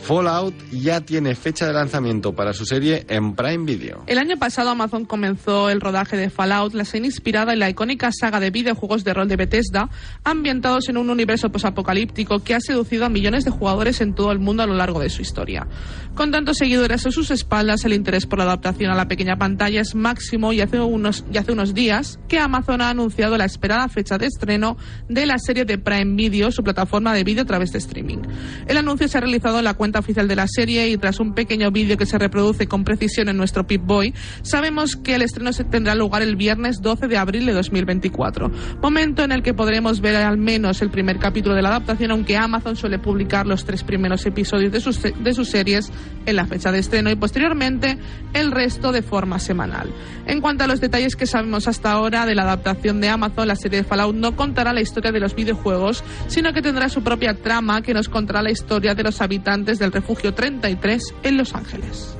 Fallout 0.00 0.54
ya 0.70 1.00
tiene 1.00 1.34
fecha 1.34 1.66
de 1.66 1.72
lanzamiento 1.72 2.34
para 2.34 2.52
su 2.52 2.64
serie 2.64 3.04
en 3.08 3.34
Prime 3.34 3.64
Video. 3.64 4.04
El 4.06 4.18
año 4.18 4.38
pasado 4.38 4.70
Amazon 4.70 5.04
comenzó 5.04 5.68
el 5.68 5.80
rodaje 5.80 6.16
de 6.16 6.30
Fallout, 6.30 6.72
la 6.74 6.84
serie 6.84 7.06
inspirada 7.06 7.52
en 7.52 7.58
la 7.58 7.68
icónica 7.68 8.10
saga 8.12 8.40
de 8.40 8.50
videojuegos 8.50 9.04
de 9.04 9.12
rol 9.12 9.28
de 9.28 9.36
Bethesda, 9.36 9.90
ambientados 10.24 10.88
en 10.88 10.96
un 10.96 11.10
universo 11.10 11.50
posapocalíptico 11.50 12.42
que 12.42 12.54
ha 12.54 12.60
seducido 12.60 13.04
a 13.04 13.08
millones 13.08 13.44
de 13.44 13.50
jugadores 13.50 14.00
en 14.00 14.14
todo 14.14 14.32
el 14.32 14.38
mundo 14.38 14.62
a 14.62 14.66
lo 14.66 14.74
largo 14.74 15.00
de 15.00 15.10
su 15.10 15.20
historia. 15.20 15.66
Con 16.14 16.30
tantos 16.30 16.58
seguidores 16.58 17.04
a 17.04 17.10
sus 17.10 17.30
espaldas, 17.30 17.84
el 17.84 17.92
interés 17.92 18.26
por 18.26 18.38
la 18.38 18.44
adaptación 18.44 18.90
a 18.90 18.94
la 18.94 19.08
pequeña 19.08 19.36
pantalla 19.36 19.80
es 19.80 19.94
máximo 19.94 20.52
y 20.52 20.60
hace 20.60 20.80
unos, 20.80 21.24
y 21.32 21.38
hace 21.38 21.52
unos 21.52 21.74
días 21.74 22.18
que 22.28 22.38
Amazon 22.38 22.80
ha 22.80 22.90
anunciado 22.90 23.36
la 23.36 23.44
esperada 23.44 23.88
fecha 23.88 24.16
de 24.16 24.26
estreno 24.26 24.76
de 25.08 25.26
la 25.26 25.38
serie 25.38 25.64
de 25.64 25.78
Prime 25.78 26.14
Video, 26.16 26.50
su 26.50 26.62
plataforma 26.62 27.12
de 27.12 27.24
vídeo 27.24 27.42
a 27.42 27.46
través 27.46 27.72
de 27.72 27.78
streaming. 27.78 28.18
El 28.66 28.76
anuncio 28.76 29.08
se 29.08 29.18
ha 29.18 29.20
realizado 29.20 29.58
en 29.58 29.64
la 29.64 29.74
cuenta 29.74 29.87
oficial 29.96 30.28
de 30.28 30.36
la 30.36 30.46
serie 30.46 30.88
y 30.88 30.96
tras 30.98 31.20
un 31.20 31.34
pequeño 31.34 31.70
vídeo 31.70 31.96
que 31.96 32.06
se 32.06 32.18
reproduce 32.18 32.66
con 32.66 32.84
precisión 32.84 33.28
en 33.28 33.36
nuestro 33.36 33.66
Pip-Boy, 33.66 34.12
sabemos 34.42 34.96
que 34.96 35.14
el 35.14 35.22
estreno 35.22 35.52
se 35.52 35.64
tendrá 35.64 35.94
lugar 35.94 36.22
el 36.22 36.36
viernes 36.36 36.82
12 36.82 37.08
de 37.08 37.16
abril 37.16 37.46
de 37.46 37.52
2024, 37.52 38.50
momento 38.82 39.22
en 39.22 39.32
el 39.32 39.42
que 39.42 39.54
podremos 39.54 40.00
ver 40.00 40.16
al 40.16 40.38
menos 40.38 40.82
el 40.82 40.90
primer 40.90 41.18
capítulo 41.18 41.54
de 41.54 41.62
la 41.62 41.70
adaptación, 41.70 42.10
aunque 42.10 42.36
Amazon 42.36 42.76
suele 42.76 42.98
publicar 42.98 43.46
los 43.46 43.64
tres 43.64 43.84
primeros 43.84 44.26
episodios 44.26 44.72
de 44.72 44.80
sus, 44.80 45.00
de 45.02 45.32
sus 45.32 45.48
series 45.48 45.90
en 46.26 46.36
la 46.36 46.46
fecha 46.46 46.72
de 46.72 46.80
estreno 46.80 47.10
y 47.10 47.16
posteriormente 47.16 47.98
el 48.34 48.50
resto 48.50 48.92
de 48.92 49.02
forma 49.02 49.38
semanal. 49.38 49.92
En 50.26 50.40
cuanto 50.40 50.64
a 50.64 50.66
los 50.66 50.80
detalles 50.80 51.16
que 51.16 51.26
sabemos 51.26 51.68
hasta 51.68 51.92
ahora 51.92 52.26
de 52.26 52.34
la 52.34 52.42
adaptación 52.42 53.00
de 53.00 53.08
Amazon, 53.08 53.48
la 53.48 53.56
serie 53.56 53.82
de 53.82 53.84
Fallout 53.84 54.14
no 54.14 54.36
contará 54.36 54.72
la 54.72 54.80
historia 54.80 55.12
de 55.12 55.20
los 55.20 55.34
videojuegos, 55.34 56.04
sino 56.26 56.52
que 56.52 56.62
tendrá 56.62 56.88
su 56.88 57.02
propia 57.02 57.34
trama 57.34 57.82
que 57.82 57.94
nos 57.94 58.08
contará 58.08 58.42
la 58.42 58.50
historia 58.50 58.94
de 58.94 59.02
los 59.02 59.20
habitantes 59.20 59.77
del 59.78 59.92
refugio 59.92 60.34
33 60.34 61.02
en 61.22 61.36
Los 61.36 61.54
Ángeles. 61.54 62.14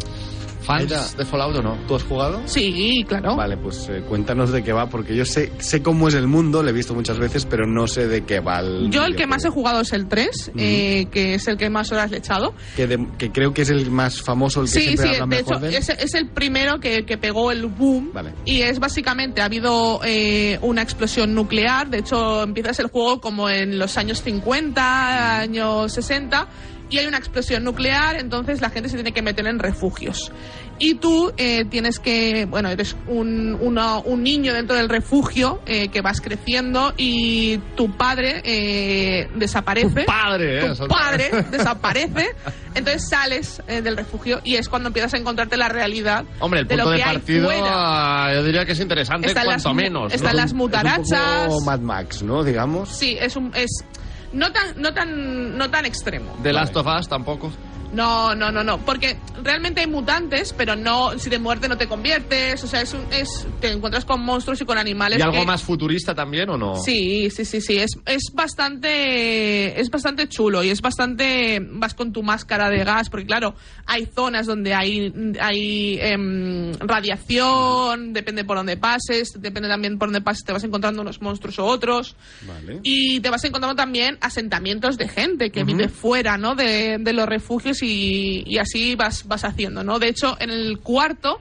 ¿Fans 0.62 1.16
de 1.16 1.24
Fallout 1.24 1.56
o 1.56 1.62
no? 1.62 1.78
¿Tú 1.88 1.94
has 1.94 2.02
jugado? 2.02 2.42
Sí, 2.44 3.02
claro. 3.08 3.36
Vale, 3.36 3.56
pues 3.56 3.88
eh, 3.88 4.02
cuéntanos 4.06 4.52
de 4.52 4.62
qué 4.62 4.74
va, 4.74 4.86
porque 4.90 5.16
yo 5.16 5.24
sé, 5.24 5.50
sé 5.60 5.80
cómo 5.82 6.08
es 6.08 6.14
el 6.14 6.26
mundo, 6.26 6.62
lo 6.62 6.68
he 6.68 6.72
visto 6.74 6.92
muchas 6.94 7.18
veces, 7.18 7.46
pero 7.46 7.66
no 7.66 7.86
sé 7.86 8.06
de 8.06 8.24
qué 8.24 8.40
va 8.40 8.60
el 8.60 8.90
Yo 8.90 9.02
el 9.06 9.16
que 9.16 9.26
más 9.26 9.42
he 9.46 9.48
jugado 9.48 9.80
es 9.80 9.94
el 9.94 10.08
3, 10.08 10.52
eh, 10.58 11.06
que 11.10 11.32
es 11.36 11.48
el 11.48 11.56
que 11.56 11.70
más 11.70 11.90
horas 11.90 12.10
le 12.10 12.18
he 12.18 12.20
echado. 12.20 12.52
que, 12.76 12.86
de- 12.86 13.08
que 13.16 13.32
creo 13.32 13.54
que 13.54 13.62
es 13.62 13.70
el 13.70 13.90
más 13.90 14.20
famoso, 14.20 14.60
el 14.60 14.66
que 14.66 14.72
Sí, 14.72 14.80
siempre 14.88 15.06
sí, 15.08 15.14
hablan 15.14 15.30
de 15.30 15.36
mejor 15.38 15.52
hecho 15.54 15.60
de 15.62 15.68
él. 15.68 15.74
es, 15.76 15.88
es 15.88 16.14
el 16.14 16.28
primero 16.28 16.80
que, 16.80 17.06
que 17.06 17.16
pegó 17.16 17.50
el 17.50 17.64
boom 17.64 18.10
Vale. 18.12 18.34
y 18.44 18.60
es 18.60 18.78
básicamente, 18.78 19.40
ha 19.40 19.46
habido 19.46 20.00
eh, 20.04 20.58
una 20.60 20.82
explosión 20.82 21.34
nuclear, 21.34 21.88
de 21.88 22.00
hecho 22.00 22.42
empiezas 22.42 22.78
el 22.80 22.88
juego 22.88 23.22
como 23.22 23.48
en 23.48 23.78
los 23.78 23.96
años 23.96 24.22
50, 24.22 25.40
años 25.40 25.92
60 25.94 26.46
y 26.90 26.98
hay 26.98 27.06
una 27.06 27.18
explosión 27.18 27.64
nuclear, 27.64 28.16
entonces 28.20 28.60
la 28.60 28.70
gente 28.70 28.88
se 28.88 28.96
tiene 28.96 29.12
que 29.12 29.22
meter 29.22 29.46
en 29.46 29.58
refugios. 29.58 30.32
Y 30.80 30.94
tú 30.94 31.32
eh, 31.36 31.64
tienes 31.64 31.98
que, 31.98 32.44
bueno, 32.44 32.68
eres 32.68 32.94
un, 33.08 33.58
uno- 33.60 34.00
un 34.02 34.22
niño 34.22 34.54
dentro 34.54 34.76
del 34.76 34.88
refugio 34.88 35.60
eh, 35.66 35.88
que 35.88 36.02
vas 36.02 36.20
creciendo 36.20 36.94
y 36.96 37.58
tu 37.76 37.96
padre 37.96 38.42
eh, 38.44 39.28
desaparece. 39.34 40.02
Tu 40.02 40.06
padre, 40.06 40.58
¿eh? 40.60 40.66
Tu 40.66 40.72
Eso- 40.72 40.86
padre 40.86 41.30
desaparece. 41.50 42.28
Entonces 42.76 43.08
sales 43.08 43.60
eh, 43.66 43.82
del 43.82 43.96
refugio 43.96 44.40
y 44.44 44.54
es 44.54 44.68
cuando 44.68 44.86
empiezas 44.88 45.14
a 45.14 45.16
encontrarte 45.16 45.56
la 45.56 45.68
realidad 45.68 46.24
Hombre, 46.38 46.60
el 46.60 46.68
de 46.68 46.74
punto 46.76 46.84
lo 46.84 46.90
de 46.92 46.96
que 46.98 47.02
hay 47.02 47.16
partida 47.16 47.44
fuera. 47.44 48.34
yo 48.34 48.44
diría 48.44 48.64
que 48.64 48.72
es 48.72 48.80
interesante 48.80 49.26
Están 49.26 49.46
las 49.46 49.62
cuanto 49.64 49.70
mu- 49.70 49.80
menos. 49.82 50.14
están 50.14 50.30
¿no? 50.32 50.36
las 50.36 50.46
Es 50.50 50.54
mutarachas. 50.54 51.40
un 51.48 51.48
poco 51.48 51.64
Mad 51.64 51.80
Max, 51.80 52.22
¿no? 52.22 52.44
Digamos. 52.44 52.88
Sí, 52.90 53.16
es 53.20 53.34
un 53.34 53.50
es 53.56 53.84
no 54.32 54.52
tan 54.52 54.74
no 54.80 54.92
tan 54.92 55.56
no 55.56 55.70
tan 55.70 55.84
extremo. 55.86 56.32
The 56.42 56.52
Last 56.52 56.76
of 56.76 56.86
Us 56.86 57.08
tampoco. 57.08 57.50
No, 57.92 58.34
no, 58.34 58.52
no, 58.52 58.62
no, 58.62 58.78
porque 58.84 59.16
realmente 59.42 59.80
hay 59.80 59.86
mutantes, 59.86 60.52
pero 60.52 60.76
no 60.76 61.18
si 61.18 61.30
de 61.30 61.38
muerte 61.38 61.68
no 61.68 61.78
te 61.78 61.86
conviertes, 61.88 62.62
o 62.62 62.66
sea, 62.66 62.82
es 62.82 62.92
un, 62.92 63.00
es 63.12 63.46
te 63.60 63.72
encuentras 63.72 64.04
con 64.04 64.20
monstruos 64.20 64.60
y 64.60 64.64
con 64.66 64.76
animales 64.76 65.18
¿Y 65.18 65.22
algo 65.22 65.38
que- 65.40 65.46
más 65.46 65.62
futurista 65.62 66.14
también 66.14 66.50
o 66.50 66.58
no? 66.58 66.74
Sí, 66.76 67.30
sí, 67.30 67.44
sí, 67.46 67.60
sí. 67.62 67.78
Es, 67.78 67.92
es 68.06 68.24
bastante. 68.34 69.80
Es 69.80 69.90
bastante 69.90 70.28
chulo 70.28 70.62
y 70.62 70.70
es 70.70 70.80
bastante. 70.82 71.60
Vas 71.62 71.94
con 71.94 72.12
tu 72.12 72.22
máscara 72.22 72.68
de 72.68 72.84
gas, 72.84 73.08
porque 73.10 73.26
claro, 73.26 73.54
hay 73.86 74.06
zonas 74.06 74.46
donde 74.46 74.74
hay, 74.74 75.12
hay 75.40 75.98
em, 76.00 76.72
radiación, 76.80 78.12
depende 78.12 78.44
por 78.44 78.56
dónde 78.56 78.76
pases, 78.76 79.40
depende 79.40 79.68
también 79.68 79.98
por 79.98 80.08
dónde 80.08 80.20
pases, 80.20 80.44
te 80.44 80.52
vas 80.52 80.64
encontrando 80.64 81.02
unos 81.02 81.20
monstruos 81.22 81.58
u 81.58 81.62
otros. 81.64 82.16
Vale. 82.46 82.80
Y 82.82 83.20
te 83.20 83.30
vas 83.30 83.44
encontrando 83.44 83.76
también 83.76 84.18
asentamientos 84.20 84.96
de 84.98 85.08
gente 85.08 85.50
que 85.50 85.64
vive 85.64 85.88
fuera, 85.88 86.36
¿no? 86.38 86.54
De, 86.54 86.98
de 86.98 87.12
los 87.12 87.26
refugios 87.26 87.77
y, 87.82 88.44
y 88.46 88.58
así 88.58 88.94
vas, 88.94 89.26
vas 89.26 89.44
haciendo, 89.44 89.84
¿no? 89.84 89.98
De 89.98 90.08
hecho, 90.08 90.36
en 90.40 90.50
el 90.50 90.78
cuarto 90.78 91.40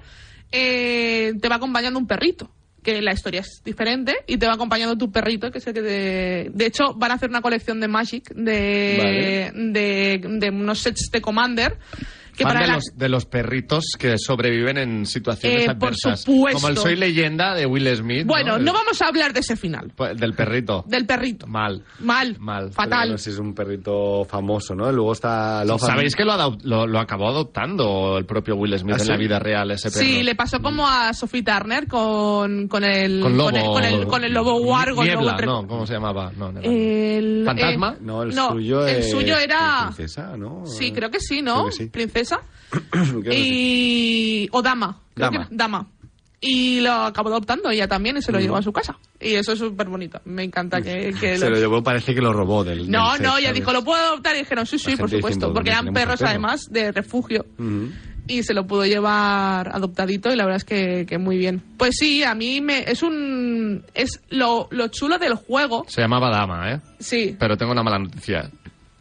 eh, 0.51 1.33
te 1.41 1.49
va 1.49 1.55
acompañando 1.55 1.99
un 1.99 2.07
perrito 2.07 2.49
que 2.83 3.01
la 3.01 3.11
historia 3.11 3.41
es 3.41 3.61
diferente 3.65 4.15
y 4.27 4.37
te 4.37 4.47
va 4.47 4.53
acompañando 4.53 4.97
tu 4.97 5.11
perrito, 5.11 5.51
que 5.51 5.57
es 5.57 5.67
el 5.67 5.73
que 5.73 5.81
te... 5.81 6.49
De 6.53 6.65
hecho, 6.65 6.93
van 6.93 7.11
a 7.11 7.15
hacer 7.15 7.29
una 7.29 7.41
colección 7.41 7.81
de 7.81 7.89
Magic 7.89 8.29
de, 8.33 9.51
de, 9.53 10.21
de 10.23 10.49
unos 10.49 10.79
sets 10.79 11.09
de 11.11 11.19
Commander 11.19 11.77
que 12.37 12.43
Fan 12.43 12.53
para 12.53 12.61
de, 12.61 12.67
la- 12.67 12.75
los, 12.75 12.83
de 12.95 13.09
los 13.09 13.25
perritos 13.25 13.85
que 13.97 14.17
sobreviven 14.17 14.77
en 14.77 15.05
situaciones 15.05 15.63
Eh, 15.63 15.65
por 15.75 15.89
adversas. 15.89 16.21
supuesto. 16.21 16.59
Como 16.61 16.69
el 16.69 16.77
Soy 16.77 16.95
Leyenda 16.95 17.55
de 17.55 17.65
Will 17.65 17.87
Smith. 17.95 18.25
Bueno, 18.27 18.57
no 18.59 18.71
vamos 18.73 19.01
a 19.01 19.07
hablar 19.07 19.33
de 19.33 19.39
ese 19.39 19.55
final, 19.55 19.91
pues, 19.95 20.15
Del 20.17 20.33
perrito. 20.33 20.83
del 20.87 21.05
perrito. 21.05 21.47
Mal. 21.47 21.83
Mal, 21.99 22.37
Mal. 22.39 22.63
Pero 22.65 22.73
fatal. 22.73 23.07
bueno, 23.09 23.17
si 23.17 23.31
es 23.31 23.39
un 23.39 23.53
perrito 23.55 24.23
famoso, 24.25 24.75
¿no? 24.75 24.91
Luego 24.91 25.13
está 25.13 25.65
Love 25.65 25.81
and- 25.83 25.91
¿Sabéis 25.91 26.15
que 26.15 26.23
lo, 26.23 26.57
lo, 26.63 26.85
lo 26.87 26.99
acabó 26.99 27.27
adoptando 27.29 28.17
el 28.17 28.25
propio 28.25 28.55
Will 28.55 28.77
Smith 28.77 28.95
¿Ah, 28.95 28.99
en 28.99 29.05
sí? 29.05 29.11
la 29.11 29.17
vida 29.17 29.39
real, 29.39 29.71
ese 29.71 29.89
perro? 29.89 30.01
Sí, 30.05 30.21
le 30.23 30.35
pasó 30.35 30.61
como 30.61 30.87
a 30.87 31.13
Sophie 31.13 31.43
Turner 31.43 31.87
con, 31.87 32.67
con 32.67 32.83
el 32.83 33.19
Con 33.21 33.35
lobo. 33.37 33.49
el, 33.49 33.63
con 33.65 33.83
el, 33.83 34.07
con 34.07 34.23
el 34.23 34.33
lobo 34.33 34.57
wargo. 34.61 35.01
el 35.01 35.07
Niebla, 35.09 35.37
lobo 35.41 35.61
no, 35.63 35.67
¿cómo 35.67 35.87
se 35.87 35.93
llamaba? 35.93 36.31
No. 36.37 36.51
El, 36.61 37.43
¿Fantasma? 37.45 37.93
eh, 37.95 38.01
No, 38.01 38.23
el 38.23 38.35
no, 38.35 38.51
suyo 38.51 38.85
el 38.87 38.97
es 38.97 39.09
suyo 39.11 39.37
era 39.37 39.85
princesa, 39.93 40.35
¿no? 40.37 40.65
sí, 40.65 40.91
creo 40.91 41.09
que 41.09 41.19
sí, 41.19 41.41
Creo 41.41 41.55
¿no? 41.55 41.65
que 41.67 41.71
sí. 41.71 41.85
Princesa 41.87 42.26
Y 43.31 44.47
o 44.51 44.61
dama, 44.61 44.97
Creo 45.13 45.31
Dama. 45.31 45.47
que- 45.49 45.55
dama. 45.55 45.87
Y 46.39 46.81
lo 46.81 46.91
acabó 46.91 47.29
adoptando 47.29 47.71
ella 47.71 47.87
también 47.87 48.17
y 48.17 48.21
se 48.21 48.31
lo 48.31 48.37
Ujú. 48.37 48.45
llevó 48.45 48.57
a 48.57 48.61
su 48.61 48.71
casa. 48.71 48.95
Y 49.19 49.33
eso 49.33 49.53
es 49.53 49.59
súper 49.59 49.87
bonito. 49.89 50.21
Me 50.25 50.43
encanta 50.43 50.79
que, 50.81 51.11
que 51.19 51.35
Se 51.37 51.45
lo- 51.45 51.55
lo 51.55 51.57
llevó, 51.59 51.81
parece 51.83 52.13
que 52.13 52.21
lo 52.21 52.31
robó 52.31 52.63
del. 52.63 52.91
No, 52.91 53.13
del 53.13 53.23
no, 53.23 53.31
set, 53.31 53.39
ella 53.39 53.47
¿sabes? 53.47 53.53
dijo, 53.55 53.73
¿lo 53.73 53.83
puedo 53.83 54.03
adoptar? 54.03 54.35
Y 54.35 54.39
dijeron, 54.39 54.65
sí, 54.67 54.77
sí, 54.77 54.95
por 54.95 55.09
supuesto. 55.09 55.51
Porque 55.51 55.71
"¿Dónde 55.71 55.89
eran 55.89 55.93
perros 55.95 56.11
al 56.21 56.27
perro?". 56.27 56.29
además 56.29 56.65
de 56.69 56.91
refugio. 56.91 57.45
Y 58.29 58.43
se 58.43 58.53
lo 58.53 58.67
pudo 58.67 58.85
llevar 58.85 59.69
adoptadito 59.73 60.31
y 60.31 60.35
la 60.35 60.43
verdad 60.43 60.57
es 60.57 60.65
que, 60.65 61.05
que 61.07 61.17
muy 61.17 61.37
bien. 61.37 61.63
Pues 61.77 61.95
sí, 61.97 62.23
a 62.23 62.35
mí 62.35 62.59
me 62.61 62.79
es 62.81 63.01
un 63.01 63.83
es 63.95 64.21
lo, 64.29 64.67
lo 64.69 64.89
chulo 64.89 65.17
del 65.17 65.33
juego. 65.35 65.85
Se 65.87 66.01
llamaba 66.01 66.29
Dama, 66.29 66.73
¿eh? 66.73 66.81
Sí, 66.99 67.35
Pero 67.39 67.55
tengo 67.57 67.71
una 67.71 67.83
mala 67.83 67.97
noticia. 67.99 68.51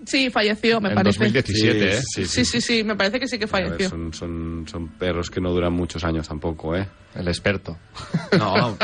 Sí, 0.06 0.30
falleció, 0.30 0.80
me 0.80 0.88
en 0.90 0.94
parece. 0.94 1.18
2017, 1.18 1.88
¿eh? 1.96 2.00
Sí, 2.02 2.24
Sí, 2.26 2.44
sí, 2.44 2.60
sí, 2.60 2.84
me 2.84 2.96
parece 2.96 3.20
que 3.20 3.28
sí 3.28 3.38
que 3.38 3.44
A 3.44 3.48
ver, 3.52 3.64
falleció. 3.66 3.88
son, 3.90 4.12
son, 4.14 4.66
son 4.70 4.88
perros 4.88 5.30
que 5.30 5.40
no 5.40 5.50
duran 5.52 5.72
muchos 5.72 6.02
años 6.04 6.26
tampoco, 6.28 6.74
¿eh? 6.76 6.88
El 7.14 7.28
experto. 7.28 7.76
No, 8.38 8.76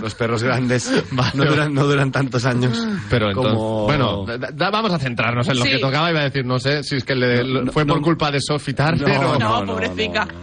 los 0.00 0.14
perros 0.14 0.42
grandes 0.42 0.90
Vale. 1.12 1.30
no, 1.34 1.44
duran, 1.44 1.74
no 1.74 1.84
duran 1.86 2.12
tantos 2.12 2.44
años. 2.44 2.78
Pero 3.08 3.28
entonces, 3.28 3.52
como... 3.54 3.84
bueno, 3.84 4.24
da- 4.26 4.50
da- 4.52 4.70
vamos 4.70 4.92
a 4.92 4.98
centrarnos 4.98 5.48
en 5.48 5.58
lo 5.58 5.64
Sí. 5.64 5.70
que 5.70 5.78
tocaba. 5.78 6.10
Iba 6.10 6.20
a 6.20 6.24
decir, 6.24 6.44
no 6.44 6.58
sé 6.58 6.82
si 6.84 6.96
es 6.96 7.04
que 7.04 7.14
le- 7.14 7.42
No, 7.44 7.62
no, 7.62 7.72
fue 7.72 7.84
por 7.86 7.96
no. 7.98 8.02
culpa 8.02 8.30
de 8.30 8.40
Sophie 8.40 8.74
Turner 8.74 9.08
No, 9.08 9.22
No, 9.22 9.38
no, 9.38 9.64
no, 9.64 9.72
pobrecita. 9.74 10.26
no, 10.26 10.32
no. 10.32 10.38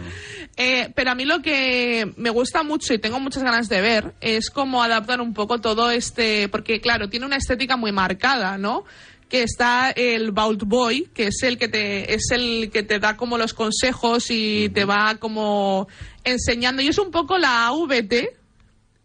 Eh, 0.60 0.92
pero 0.94 1.12
a 1.12 1.14
mí 1.14 1.24
lo 1.24 1.40
que 1.40 2.12
me 2.16 2.30
gusta 2.30 2.64
mucho 2.64 2.92
y 2.92 2.98
tengo 2.98 3.20
muchas 3.20 3.44
ganas 3.44 3.68
de 3.68 3.80
ver 3.80 4.14
es 4.20 4.50
cómo 4.50 4.82
adaptar 4.82 5.20
un 5.20 5.32
poco 5.32 5.60
todo 5.60 5.88
este, 5.92 6.48
porque 6.48 6.80
claro, 6.80 7.08
tiene 7.08 7.26
una 7.26 7.36
estética 7.36 7.76
muy 7.76 7.92
marcada, 7.92 8.58
¿no? 8.58 8.84
Que 9.28 9.42
está 9.42 9.90
el 9.90 10.30
Vault 10.32 10.62
Boy, 10.64 11.08
que 11.14 11.26
es 11.28 11.42
el 11.42 11.58
que 11.58 11.68
te 11.68 12.14
es 12.14 12.30
el 12.30 12.70
que 12.72 12.82
te 12.82 12.98
da 12.98 13.16
como 13.16 13.36
los 13.38 13.52
consejos 13.54 14.26
y 14.30 14.70
te 14.70 14.84
va 14.84 15.16
como 15.16 15.86
enseñando 16.24 16.80
y 16.82 16.88
es 16.88 16.98
un 16.98 17.10
poco 17.10 17.36
la 17.38 17.66
AVT 17.66 18.30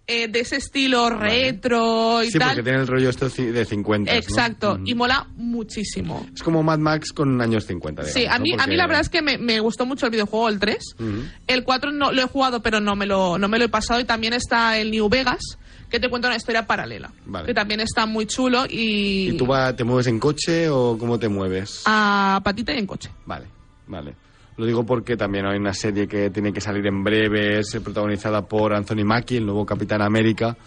eh, 0.05 0.27
de 0.27 0.39
ese 0.41 0.57
estilo 0.57 1.09
retro 1.09 2.21
y 2.23 2.29
Sí, 2.31 2.38
tal. 2.38 2.49
porque 2.49 2.63
tiene 2.63 2.79
el 2.81 2.88
rollo 2.88 3.09
esto 3.09 3.29
de 3.29 3.65
50. 3.65 4.12
¿no? 4.12 4.17
Exacto, 4.17 4.79
y 4.86 4.95
mola 4.95 5.27
muchísimo. 5.38 6.25
Es 6.36 6.43
como 6.43 6.62
Mad 6.62 6.79
Max 6.79 7.13
con 7.13 7.39
años 7.41 7.65
50, 7.65 8.03
Sí, 8.05 8.19
digamos, 8.21 8.36
a 8.38 8.41
mí, 8.41 8.51
¿no? 8.51 8.63
a 8.63 8.67
mí 8.67 8.75
la 8.75 8.86
verdad 8.88 9.01
es 9.01 9.09
que 9.09 9.21
me, 9.21 9.38
me 9.38 9.59
gustó 9.62 9.86
mucho 9.86 10.05
el 10.07 10.12
videojuego, 10.12 10.49
el 10.49 10.59
3. 10.59 10.77
Ujú. 10.99 11.23
El 11.47 11.63
4 11.63 11.91
no 11.91 12.12
lo 12.12 12.21
he 12.21 12.25
jugado, 12.27 12.62
pero 12.62 12.81
no 12.81 12.95
me 12.97 13.05
lo, 13.05 13.38
no 13.38 13.47
me 13.47 13.57
lo 13.59 13.65
he 13.65 13.69
pasado. 13.69 14.01
Y 14.01 14.03
también 14.05 14.33
está 14.33 14.77
el 14.77 14.91
New 14.91 15.07
Vegas, 15.07 15.57
que 15.93 15.99
te 15.99 16.10
cuenta 16.10 16.27
una 16.27 16.38
historia 16.38 16.65
paralela. 16.65 17.12
Vale. 17.27 17.45
Que 17.45 17.53
también 17.53 17.79
está 17.79 18.08
muy 18.08 18.25
chulo 18.25 18.65
y. 18.67 19.29
¿Y 19.29 19.38
tú 19.38 19.45
va- 19.45 19.75
te 19.75 19.84
mueves 19.84 20.08
en 20.08 20.19
coche 20.19 20.67
o 20.67 20.97
cómo 20.97 21.19
te 21.19 21.29
mueves? 21.29 21.84
A 21.86 22.41
patita 22.43 22.73
y 22.73 22.79
en 22.79 22.88
coche. 22.88 23.12
Vale, 23.27 23.45
vale. 23.86 24.15
Lo 24.58 24.65
digo 24.65 24.84
porque 24.84 25.15
también 25.15 25.45
hay 25.45 25.60
una 25.60 25.73
serie 25.75 26.08
que 26.08 26.32
tiene 26.32 26.51
que 26.51 26.62
salir 26.62 26.88
en 26.88 27.03
breve, 27.03 27.60
es 27.60 27.77
protagonizada 27.84 28.41
por 28.41 28.73
Anthony 28.73 29.03
Mackie, 29.06 29.38
el 29.38 29.45
nuevo 29.45 29.67
Capitán 29.67 30.01
América, 30.01 30.58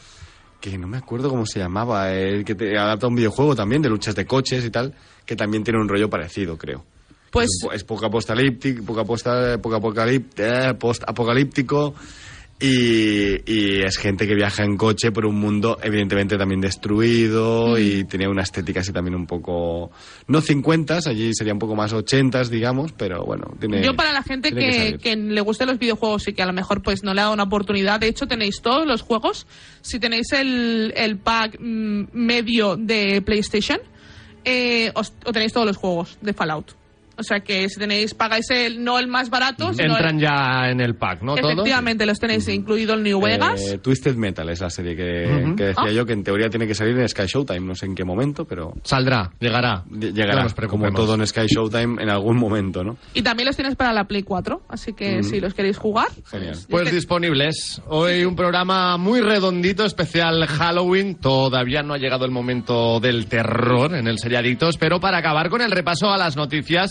que 0.60 0.78
no 0.78 0.86
me 0.86 0.98
acuerdo 0.98 1.28
cómo 1.28 1.44
se 1.44 1.58
llamaba, 1.58 2.12
el 2.12 2.44
que 2.44 2.54
te 2.54 2.78
adapta 2.78 3.08
un 3.08 3.16
videojuego 3.16 3.56
también 3.56 3.82
de 3.82 3.88
luchas 3.88 4.14
de 4.14 4.26
coches 4.26 4.64
y 4.64 4.70
tal, 4.70 4.94
que 5.24 5.34
también 5.34 5.64
tiene 5.64 5.80
un 5.80 5.88
rollo 5.88 6.08
parecido, 6.08 6.56
creo. 6.56 6.84
Pues 7.32 7.48
Es, 7.70 7.74
es 7.78 7.84
poco 7.84 8.06
apocalíptico, 8.06 8.84
poco, 8.84 9.04
poco 9.04 9.76
apocalípt- 9.76 10.78
post-apocalíptico 10.78 11.94
y, 12.58 13.52
y 13.52 13.82
es 13.82 13.98
gente 13.98 14.26
que 14.26 14.34
viaja 14.34 14.64
en 14.64 14.76
coche 14.76 15.12
por 15.12 15.26
un 15.26 15.38
mundo 15.38 15.78
evidentemente 15.82 16.38
también 16.38 16.60
destruido 16.60 17.78
y 17.78 18.04
tenía 18.04 18.30
una 18.30 18.42
estética 18.42 18.80
así 18.80 18.92
también 18.92 19.14
un 19.14 19.26
poco 19.26 19.90
no 20.26 20.40
50 20.40 21.00
allí 21.06 21.34
sería 21.34 21.52
un 21.52 21.58
poco 21.58 21.74
más 21.74 21.92
80 21.92 22.44
digamos 22.44 22.92
pero 22.92 23.24
bueno 23.24 23.52
tiene 23.60 23.82
Yo 23.82 23.94
para 23.94 24.12
la 24.12 24.22
gente 24.22 24.52
que, 24.52 25.16
le 25.16 25.40
gusten 25.40 25.68
los 25.68 25.78
videojuegos 25.78 26.28
y 26.28 26.32
que 26.32 26.42
a 26.42 26.46
lo 26.46 26.52
mejor 26.52 26.82
pues 26.82 27.02
no 27.02 27.12
le 27.12 27.20
ha 27.20 27.24
dado 27.24 27.34
una 27.34 27.44
oportunidad, 27.44 28.00
de 28.00 28.08
hecho 28.08 28.26
tenéis 28.26 28.60
todos 28.62 28.86
los 28.86 29.02
juegos, 29.02 29.46
si 29.82 29.98
tenéis 29.98 30.32
el, 30.32 30.92
el 30.96 31.18
pack 31.18 31.58
mm, 31.60 32.04
medio 32.12 32.76
de 32.76 33.22
PlayStation, 33.22 33.78
eh, 34.44 34.90
os, 34.94 35.12
o 35.24 35.32
tenéis 35.32 35.52
todos 35.52 35.66
los 35.66 35.76
juegos 35.76 36.18
de 36.20 36.32
Fallout. 36.32 36.72
O 37.18 37.22
sea 37.22 37.40
que 37.40 37.68
si 37.68 37.78
tenéis, 37.78 38.14
pagáis 38.14 38.50
el, 38.50 38.82
no 38.84 38.98
el 38.98 39.06
más 39.08 39.30
barato, 39.30 39.72
sino 39.72 39.94
Entran 39.94 40.16
el- 40.16 40.20
ya 40.22 40.68
en 40.70 40.80
el 40.80 40.94
pack, 40.96 41.22
¿no? 41.22 41.34
Todos. 41.34 41.52
efectivamente 41.52 42.04
los 42.06 42.18
tenéis 42.18 42.46
incluido 42.48 42.94
el 42.94 43.02
New 43.02 43.20
Vegas. 43.20 43.60
Eh, 43.72 43.78
Twisted 43.78 44.16
Metal 44.16 44.48
es 44.50 44.60
la 44.60 44.70
serie 44.70 44.94
que, 44.94 45.02
decía 45.56 45.74
Ah. 45.76 45.90
yo 45.90 46.04
que 46.04 46.12
en 46.12 46.22
teoría 46.24 46.50
tiene 46.50 46.66
que 46.66 46.74
salir 46.74 46.98
en 46.98 47.08
Sky 47.08 47.26
Showtime 47.26 47.60
no 47.60 47.74
sé 47.74 47.86
en 47.86 47.94
qué 47.94 48.04
momento 48.04 48.44
pero 48.44 48.72
Saldrá, 48.82 49.30
llegará. 49.40 49.82
No 49.88 49.98
llegará 49.98 50.42
nos 50.42 50.54
como 50.54 50.90
todo 50.92 51.14
en 51.14 51.26
Sky 51.26 51.46
Showtime 51.46 52.02
en 52.02 52.10
algún 52.10 52.36
momento 52.36 52.84
¿no? 52.84 52.96
Y 53.14 53.22
también 53.22 53.46
los 53.46 53.56
tienes 53.56 53.76
para 53.76 53.92
la 53.92 54.04
Play 54.04 54.22
4, 54.22 54.62
así 54.68 54.92
que 54.92 55.22
si 55.22 55.40
los 55.40 55.54
queréis 55.54 55.78
jugar. 55.78 56.08
Genial. 56.30 56.56
Pues 56.68 56.92
disponibles. 56.92 57.80
Hoy 57.88 58.24
un 58.24 58.36
programa 58.36 58.96
muy 58.98 59.20
redondito, 59.20 59.84
especial 59.84 60.46
Halloween. 60.46 61.14
Todavía 61.16 61.82
no 61.82 61.94
ha 61.94 61.98
llegado 61.98 62.24
el 62.24 62.30
momento 62.30 63.00
del 63.00 63.26
terror 63.26 63.94
en 63.94 64.06
el 64.06 64.18
Seriadictos, 64.18 64.76
pero 64.76 65.00
para 65.00 65.18
acabar 65.18 65.48
con 65.48 65.60
el 65.62 65.70
repaso 65.70 66.10
a 66.10 66.16
las 66.18 66.36
noticias, 66.36 66.90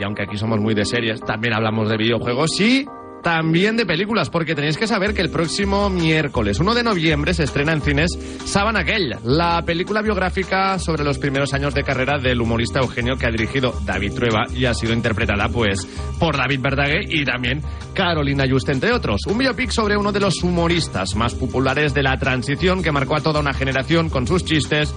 y 0.00 0.02
aunque 0.02 0.22
aquí 0.22 0.38
somos 0.38 0.58
muy 0.58 0.74
de 0.74 0.86
series, 0.86 1.20
también 1.20 1.52
hablamos 1.52 1.90
de 1.90 1.98
videojuegos 1.98 2.58
y 2.58 2.86
también 3.22 3.76
de 3.76 3.84
películas, 3.84 4.30
porque 4.30 4.54
tenéis 4.54 4.78
que 4.78 4.86
saber 4.86 5.12
que 5.12 5.20
el 5.20 5.28
próximo 5.28 5.90
miércoles 5.90 6.58
1 6.58 6.74
de 6.74 6.82
noviembre 6.82 7.34
se 7.34 7.44
estrena 7.44 7.72
en 7.72 7.82
cines 7.82 8.18
Saban 8.46 8.78
Aquell, 8.78 9.14
la 9.24 9.62
película 9.62 10.00
biográfica 10.00 10.78
sobre 10.78 11.04
los 11.04 11.18
primeros 11.18 11.52
años 11.52 11.74
de 11.74 11.82
carrera 11.82 12.18
del 12.18 12.40
humorista 12.40 12.80
Eugenio 12.80 13.16
que 13.16 13.26
ha 13.26 13.30
dirigido 13.30 13.74
David 13.84 14.14
Trueba 14.14 14.46
y 14.54 14.64
ha 14.64 14.72
sido 14.72 14.94
interpretada 14.94 15.50
pues 15.50 15.86
por 16.18 16.36
David 16.36 16.60
Verdaguer 16.62 17.14
y 17.14 17.24
también 17.24 17.62
Carolina 17.92 18.44
Just, 18.50 18.70
entre 18.70 18.92
otros. 18.92 19.20
Un 19.26 19.36
biopic 19.36 19.70
sobre 19.70 19.98
uno 19.98 20.12
de 20.12 20.20
los 20.20 20.42
humoristas 20.42 21.14
más 21.14 21.34
populares 21.34 21.92
de 21.92 22.02
la 22.02 22.16
transición 22.18 22.82
que 22.82 22.92
marcó 22.92 23.16
a 23.16 23.20
toda 23.20 23.40
una 23.40 23.52
generación 23.52 24.08
con 24.08 24.26
sus 24.26 24.44
chistes, 24.44 24.94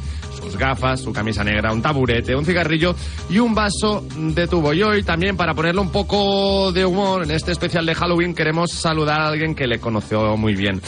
sus 0.54 0.60
gafas, 0.60 1.02
su 1.02 1.12
camisa 1.12 1.44
negra, 1.44 1.74
un 1.74 1.82
taburete, 1.82 2.36
un 2.36 2.46
cigarrillo 2.46 2.96
y 3.30 3.40
un 3.40 3.56
vaso 3.56 4.06
de 4.16 4.48
tubo. 4.48 4.74
Y 4.74 4.84
hoy 4.84 5.04
también 5.04 5.36
para 5.36 5.54
ponerle 5.54 5.82
un 5.82 5.92
poco 5.92 6.72
de 6.72 6.86
humor 6.86 7.24
en 7.24 7.32
este 7.32 7.52
especial 7.52 7.86
de 7.86 7.96
Halloween 7.96 8.36
queremos 8.36 8.72
saludar 8.72 9.22
a 9.22 9.28
alguien 9.30 9.56
que 9.56 9.66
le 9.68 9.80
conoció 9.80 10.38
muy 10.38 10.54
bien. 10.56 10.80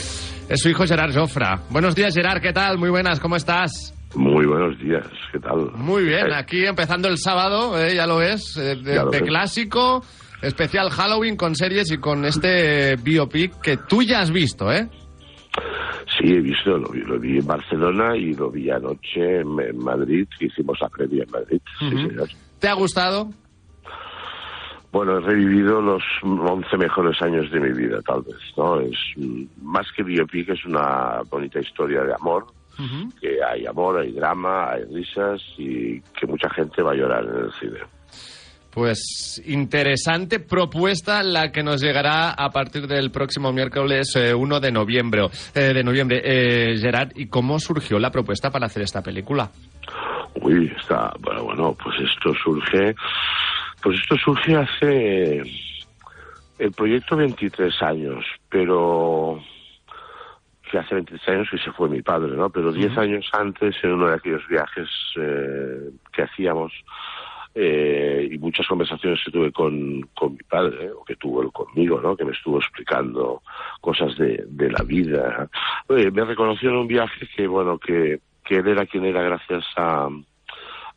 Es 0.48 0.62
su 0.62 0.70
hijo 0.70 0.86
Gerard 0.86 1.16
Jofra. 1.16 1.62
Buenos 1.72 1.96
días 1.96 2.14
Gerard, 2.14 2.42
¿qué 2.42 2.54
tal? 2.54 2.78
Muy 2.78 2.90
buenas, 2.90 3.20
¿cómo 3.20 3.36
estás? 3.36 3.94
Muy 4.14 4.46
buenos 4.46 4.78
días, 4.80 5.08
¿qué 5.32 5.40
tal? 5.40 5.72
Muy 5.74 6.04
bien, 6.04 6.28
Eh, 6.28 6.36
aquí 6.36 6.64
empezando 6.64 7.08
el 7.08 7.18
sábado, 7.18 7.82
eh, 7.82 7.96
ya 7.96 8.06
lo 8.06 8.18
ves, 8.18 8.56
eh, 8.58 8.76
de, 8.76 8.96
lo 8.96 9.10
clásico, 9.10 10.04
especial 10.44 10.92
Halloween 10.92 11.36
con 11.36 11.56
series 11.56 11.92
y 11.92 11.98
con 11.98 12.24
este 12.24 12.96
biopic 12.98 13.60
que 13.62 13.78
tú 13.78 14.04
ya 14.04 14.22
has 14.22 14.32
visto, 14.32 14.72
¿eh? 14.72 14.88
Sí, 16.18 16.34
he 16.34 16.40
visto, 16.40 16.78
lo 16.78 16.90
vi, 16.90 17.02
lo 17.02 17.20
vi 17.20 17.40
en 17.40 17.48
Barcelona 17.48 18.16
y 18.16 18.34
lo 18.34 18.50
vi 18.52 18.70
anoche 18.70 19.40
en, 19.40 19.60
en 19.60 19.78
Madrid, 19.78 20.28
que 20.38 20.46
hicimos 20.46 20.80
la 20.80 20.90
previa 20.90 21.24
en 21.24 21.32
Madrid. 21.32 21.62
Sí, 21.80 21.90
señor. 21.90 22.30
¿Te 22.60 22.68
ha 22.68 22.74
gustado? 22.74 23.30
Bueno, 24.92 25.18
he 25.18 25.22
revivido 25.22 25.82
los 25.82 26.04
11 26.24 26.78
mejores 26.78 27.22
años 27.22 27.52
de 27.52 27.60
mi 27.60 27.74
vida, 27.74 28.02
tal 28.02 28.22
vez, 28.22 28.38
¿no? 28.56 28.80
Es 28.80 28.98
más 29.62 29.86
que 29.92 30.04
biopic, 30.04 30.48
es 30.50 30.64
una 30.64 31.22
bonita 31.30 31.60
historia 31.60 32.04
de 32.04 32.14
amor, 32.14 32.46
que 33.20 33.44
hay 33.44 33.66
amor, 33.66 34.00
hay 34.00 34.14
drama, 34.14 34.72
hay 34.72 34.86
risas 34.86 35.42
y 35.58 36.00
que 36.00 36.26
mucha 36.26 36.50
gente 36.50 36.82
va 36.82 36.92
a 36.92 36.96
llorar 36.96 37.26
en 37.26 37.44
el 37.44 37.52
cine. 37.54 37.80
Pues 38.76 39.42
interesante 39.46 40.42
propuesta 40.42 41.24
la 41.24 41.50
que 41.50 41.64
nos 41.64 41.82
llegará 41.82 42.32
a 42.32 42.50
partir 42.50 42.88
del 42.88 43.10
próximo 43.10 43.54
miércoles 43.54 44.14
eh, 44.18 44.34
1 44.34 44.60
de 44.60 44.70
noviembre. 44.70 45.22
eh, 45.54 45.74
de 45.74 45.82
noviembre. 45.82 46.22
Eh, 46.26 46.78
Gerard, 46.78 47.12
¿y 47.16 47.28
cómo 47.28 47.58
surgió 47.58 47.98
la 48.00 48.12
propuesta 48.12 48.52
para 48.52 48.66
hacer 48.66 48.84
esta 48.84 49.02
película? 49.02 49.50
Uy, 50.42 50.74
está, 50.78 51.14
bueno, 51.22 51.46
bueno, 51.46 51.78
pues 51.82 51.96
esto 52.02 52.34
surge, 52.44 52.94
pues 53.82 53.98
esto 53.98 54.18
surge 54.18 54.58
hace 54.58 55.42
el 56.60 56.72
proyecto 56.76 57.16
23 57.16 57.82
años, 57.82 58.26
pero 58.50 59.42
que 60.70 60.80
hace 60.80 60.96
23 60.96 61.30
años 61.30 61.48
que 61.50 61.60
se 61.60 61.72
fue 61.72 61.88
mi 61.88 62.02
padre, 62.02 62.36
¿no? 62.36 62.50
Pero 62.50 62.74
10 62.74 62.98
años 62.98 63.26
antes, 63.32 63.74
en 63.84 63.94
uno 63.94 64.08
de 64.10 64.16
aquellos 64.16 64.46
viajes 64.50 64.90
eh, 65.18 65.92
que 66.12 66.24
hacíamos, 66.24 66.74
eh, 67.58 68.28
y 68.32 68.38
muchas 68.38 68.68
conversaciones 68.68 69.22
que 69.24 69.32
tuve 69.32 69.52
con, 69.52 70.02
con 70.14 70.34
mi 70.34 70.44
padre, 70.44 70.92
o 70.92 71.06
que 71.06 71.16
tuvo 71.16 71.42
él 71.42 71.52
conmigo, 71.54 72.02
¿no? 72.02 72.16
que 72.18 72.26
me 72.26 72.34
estuvo 72.34 72.58
explicando 72.58 73.42
cosas 73.80 74.18
de, 74.18 74.44
de 74.46 74.70
la 74.70 74.84
vida. 74.84 75.50
Me 75.88 76.26
reconoció 76.26 76.70
en 76.70 76.76
un 76.76 76.88
viaje 76.88 77.28
que, 77.34 77.48
bueno, 77.48 77.80
que, 77.80 78.20
que 78.44 78.58
él 78.58 78.68
era 78.68 78.86
quien 78.86 79.06
era 79.06 79.22
gracias 79.22 79.64
a, 79.78 80.10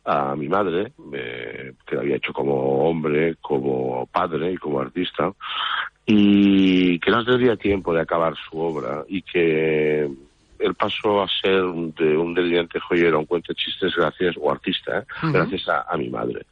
a 0.03 0.35
mi 0.35 0.49
madre, 0.49 0.91
eh, 1.13 1.73
que 1.87 1.95
lo 1.95 2.01
había 2.01 2.17
hecho 2.17 2.33
como 2.33 2.89
hombre, 2.89 3.35
como 3.39 4.05
padre 4.07 4.51
y 4.51 4.57
como 4.57 4.81
artista, 4.81 5.31
y 6.05 6.99
que 6.99 7.11
no 7.11 7.23
tendría 7.23 7.55
tiempo 7.55 7.93
de 7.93 8.01
acabar 8.01 8.33
su 8.35 8.59
obra 8.59 9.03
y 9.07 9.21
que 9.21 10.09
él 10.59 10.75
pasó 10.75 11.21
a 11.23 11.27
ser 11.41 11.63
un- 11.63 11.93
de 11.93 12.17
un 12.17 12.33
delineante 12.33 12.79
joyero, 12.79 13.19
un 13.19 13.25
cuento 13.25 13.53
de 13.53 13.55
chistes 13.55 13.95
gracias, 13.95 14.35
o 14.39 14.51
artista, 14.51 14.99
¿eh? 14.99 15.03
Gracias 15.33 15.67
a, 15.69 15.85
a 15.89 15.97
mi 15.97 16.09
madre. 16.09 16.45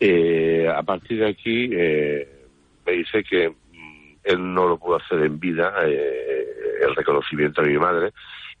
Eh, 0.00 0.68
a 0.74 0.82
partir 0.82 1.18
de 1.20 1.28
aquí 1.28 1.68
eh, 1.72 2.28
me 2.86 2.92
dice 2.92 3.22
que 3.22 3.50
mm, 3.50 4.14
él 4.24 4.54
no 4.54 4.66
lo 4.68 4.78
pudo 4.78 4.96
hacer 4.96 5.20
en 5.22 5.38
vida, 5.38 5.72
eh, 5.84 6.46
el 6.86 6.94
reconocimiento 6.96 7.60
a 7.60 7.64
mi 7.64 7.78
madre, 7.78 8.12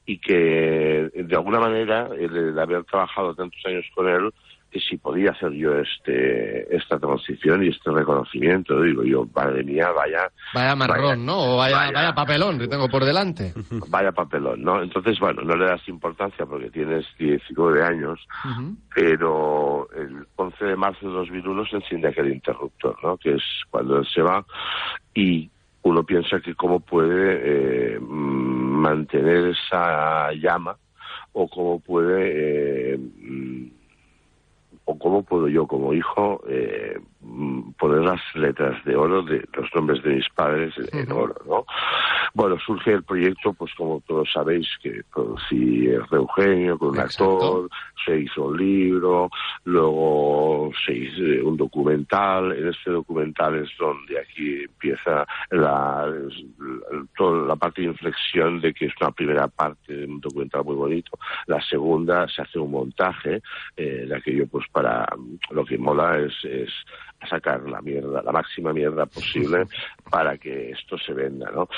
y 0.04 0.18
que 0.18 1.10
de 1.14 1.34
alguna 1.36 1.60
manera, 1.60 2.08
el, 2.18 2.36
el 2.36 2.58
haber 2.58 2.84
trabajado 2.84 3.34
tantos 3.34 3.60
años 3.66 3.84
con 3.94 4.08
él, 4.08 4.30
que 4.72 4.80
si 4.80 4.96
podía 4.96 5.32
hacer 5.32 5.52
yo 5.52 5.76
este 5.78 6.74
esta 6.74 6.98
transición 6.98 7.62
y 7.62 7.68
este 7.68 7.90
reconocimiento, 7.90 8.80
digo 8.80 9.04
yo, 9.04 9.26
madre 9.34 9.62
mía, 9.62 9.90
vaya, 9.94 10.30
Vaya 10.54 10.74
marrón, 10.74 11.26
¿no? 11.26 11.54
O 11.54 11.56
vaya, 11.58 11.76
vaya. 11.76 11.92
vaya 11.92 12.14
papelón 12.14 12.58
que 12.58 12.68
tengo 12.68 12.88
por 12.88 13.04
delante. 13.04 13.52
vaya 13.88 14.12
papelón, 14.12 14.62
¿no? 14.62 14.82
Entonces, 14.82 15.20
bueno, 15.20 15.42
no 15.42 15.54
le 15.56 15.66
das 15.66 15.86
importancia 15.88 16.46
porque 16.46 16.70
tienes 16.70 17.04
19 17.18 17.84
años, 17.84 18.18
pero 18.94 19.88
el 19.94 20.26
11 20.36 20.64
de 20.64 20.76
marzo 20.76 21.06
de 21.06 21.14
2001 21.14 21.66
se 21.66 21.76
enciende 21.76 22.08
aquel 22.08 22.32
interruptor, 22.32 22.96
¿no? 23.02 23.18
Que 23.18 23.34
es 23.34 23.42
cuando 23.70 23.98
él 23.98 24.06
se 24.06 24.22
va 24.22 24.44
y 25.14 25.50
uno 25.82 26.02
piensa 26.04 26.40
que 26.40 26.54
cómo 26.54 26.80
puede 26.80 27.96
eh, 27.96 28.00
mantener 28.00 29.48
esa 29.48 30.32
llama 30.32 30.76
o 31.32 31.48
cómo 31.48 31.80
puede 31.80 32.94
eh, 32.94 32.98
o 34.84 34.98
cómo 34.98 35.22
puedo 35.22 35.48
yo 35.48 35.66
como 35.66 35.92
hijo 35.94 36.42
eh, 36.48 36.98
mm, 37.20 37.72
poner 37.78 38.02
las 38.02 38.20
letras 38.34 38.84
de 38.84 38.96
oro 38.96 39.22
de 39.22 39.44
los 39.54 39.68
nombres 39.74 40.02
de 40.02 40.14
mis 40.16 40.28
padres 40.30 40.74
en 40.92 41.10
oro, 41.12 41.34
¿no? 41.46 41.64
Bueno, 42.34 42.56
surge 42.64 42.92
el 42.92 43.02
proyecto, 43.02 43.52
pues 43.52 43.72
como 43.76 44.02
todos 44.06 44.28
sabéis, 44.32 44.66
que 44.82 44.88
el 44.88 45.04
de 46.10 46.16
Eugenio 46.16 46.78
con 46.78 46.88
un 46.90 46.98
actor, 46.98 47.68
se 48.04 48.18
hizo 48.20 48.46
un 48.46 48.56
libro, 48.56 49.28
luego 49.64 50.70
se 50.84 50.92
hizo 50.94 51.22
eh, 51.22 51.42
un 51.42 51.56
documental. 51.56 52.52
En 52.52 52.68
este 52.68 52.90
documental 52.90 53.56
es 53.56 53.70
donde 53.78 54.18
aquí 54.18 54.64
empieza 54.64 55.26
la, 55.50 56.06
la- 56.06 57.04
toda 57.16 57.46
la 57.46 57.56
parte 57.56 57.82
de 57.82 57.88
inflexión 57.88 58.60
de 58.60 58.72
que 58.72 58.86
es 58.86 58.92
una 59.00 59.10
primera 59.12 59.48
parte 59.48 59.94
de 59.94 60.06
un 60.06 60.20
documental 60.20 60.64
muy 60.64 60.74
bonito. 60.76 61.18
La 61.46 61.60
segunda 61.62 62.26
se 62.28 62.42
hace 62.42 62.58
un 62.58 62.70
montaje 62.70 63.42
eh, 63.76 64.06
de 64.08 64.16
aquello, 64.16 64.46
pues 64.46 64.64
para 64.72 65.06
lo 65.50 65.64
que 65.64 65.78
mola 65.78 66.18
es, 66.18 66.32
es 66.44 66.70
sacar 67.28 67.62
la 67.68 67.80
mierda, 67.82 68.22
la 68.22 68.32
máxima 68.32 68.72
mierda 68.72 69.06
posible 69.06 69.66
para 70.10 70.36
que 70.38 70.70
esto 70.70 70.98
se 70.98 71.12
venda, 71.12 71.50
¿no? 71.54 71.68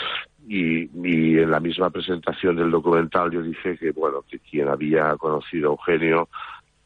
Y, 0.48 0.84
y 1.06 1.38
en 1.38 1.50
la 1.50 1.60
misma 1.60 1.90
presentación 1.90 2.56
del 2.56 2.70
documental 2.70 3.30
yo 3.30 3.42
dije 3.42 3.76
que, 3.76 3.90
bueno, 3.92 4.22
que 4.28 4.38
quien 4.38 4.68
había 4.68 5.16
conocido 5.16 5.68
a 5.68 5.72
Eugenio, 5.72 6.28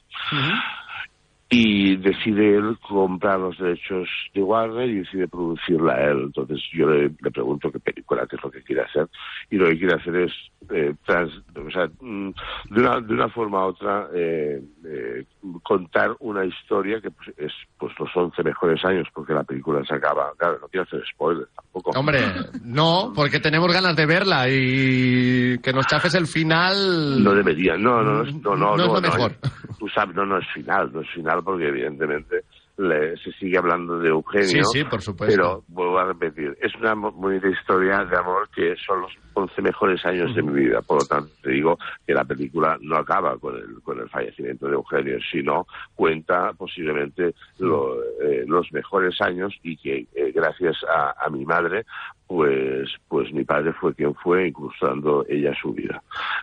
y 1.53 1.95
decide 1.97 2.55
él 2.57 2.77
comprar 2.87 3.39
los 3.39 3.57
derechos 3.59 4.09
de 4.33 4.41
Warner 4.41 4.89
y 4.89 4.99
decide 4.99 5.27
producirla 5.27 6.01
él. 6.09 6.23
Entonces 6.25 6.59
yo 6.73 6.89
le, 6.89 7.11
le 7.21 7.31
pregunto 7.31 7.71
qué 7.71 7.79
película, 7.79 8.25
qué 8.27 8.35
es 8.37 8.43
lo 8.43 8.49
que 8.49 8.63
quiere 8.63 8.81
hacer. 8.81 9.07
Y 9.51 9.57
lo 9.57 9.65
que 9.67 9.77
quiere 9.77 9.93
hacer 9.95 10.15
es, 10.15 10.31
eh, 10.71 10.93
trans- 11.05 11.41
o 11.55 11.69
sea, 11.71 11.87
mm, 12.01 12.29
de, 12.71 12.81
una, 12.81 12.99
de 13.01 13.13
una 13.13 13.29
forma 13.29 13.65
u 13.65 13.69
otra, 13.69 14.07
eh, 14.15 14.61
eh, 14.85 15.25
contar 15.61 16.15
una 16.19 16.43
historia 16.45 16.99
que 17.01 17.11
pues, 17.11 17.29
es 17.37 17.51
pues 17.77 17.93
los 17.99 18.09
11 18.15 18.41
mejores 18.43 18.83
años, 18.85 19.07
porque 19.13 19.33
la 19.33 19.43
película 19.43 19.83
se 19.85 19.93
acaba. 19.93 20.31
Claro, 20.37 20.57
no 20.61 20.67
quiero 20.69 20.83
hacer 20.85 21.03
spoilers 21.13 21.49
tampoco. 21.55 21.91
Hombre, 21.91 22.19
no, 22.63 23.11
porque 23.15 23.39
tenemos 23.39 23.71
ganas 23.71 23.95
de 23.95 24.05
verla 24.05 24.47
y 24.49 25.59
que 25.59 25.71
nos 25.73 25.85
chafes 25.85 26.15
el 26.15 26.25
final. 26.27 27.23
No 27.23 27.33
debería, 27.35 27.77
no, 27.77 28.01
no, 28.01 28.23
no, 28.23 28.31
no, 28.41 28.55
no, 28.55 28.77
No 28.77 28.83
es 28.85 28.91
lo 28.93 29.01
mejor. 29.01 29.33
Tú 29.77 29.87
sabes, 29.89 30.15
no, 30.15 30.25
no 30.25 30.37
es 30.37 30.47
final, 30.53 30.91
no 30.93 31.01
es 31.01 31.09
final 31.09 31.42
porque 31.43 31.67
evidentemente 31.67 32.43
le- 32.77 33.15
se 33.17 33.31
sigue 33.33 33.57
hablando 33.57 33.99
de 33.99 34.09
Eugenio. 34.09 34.63
Sí, 34.65 34.79
sí, 34.79 34.83
por 34.85 35.01
supuesto. 35.01 35.35
Pero 35.35 35.63
vuelvo 35.67 35.99
a 35.99 36.05
repetir, 36.05 36.57
es 36.59 36.73
una 36.75 36.95
bonita 36.95 37.47
historia 37.47 38.03
de 38.03 38.17
amor 38.17 38.49
que 38.49 38.75
son 38.77 39.01
los 39.01 39.11
11 39.33 39.61
mejores 39.61 40.03
años 40.05 40.33
de 40.35 40.41
mi 40.41 40.53
vida. 40.53 40.81
Por 40.81 40.99
lo 41.01 41.05
tanto, 41.05 41.31
te 41.41 41.51
digo 41.51 41.77
que 42.07 42.13
la 42.13 42.23
película 42.25 42.77
no 42.81 42.97
acaba 42.97 43.37
con 43.37 43.55
el, 43.57 43.81
con 43.83 43.99
el 43.99 44.09
fallecimiento 44.09 44.67
de 44.67 44.73
Eugenio, 44.73 45.17
sino 45.31 45.67
cuenta 45.93 46.53
posiblemente 46.53 47.35
lo- 47.59 48.01
eh, 48.21 48.43
los 48.47 48.71
mejores 48.73 49.21
años 49.21 49.53
y 49.61 49.77
que 49.77 50.07
eh, 50.15 50.31
gracias 50.33 50.77
a, 50.89 51.13
a 51.25 51.29
mi 51.29 51.45
madre, 51.45 51.85
pues, 52.27 52.89
pues 53.07 53.31
mi 53.33 53.43
padre 53.43 53.73
fue 53.73 53.93
quien 53.93 54.15
fue, 54.15 54.47
incluso 54.47 54.87
dando 54.87 55.23
ella 55.29 55.53
su 55.61 55.73
vida. 55.73 56.01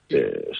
Eh, 0.08 0.50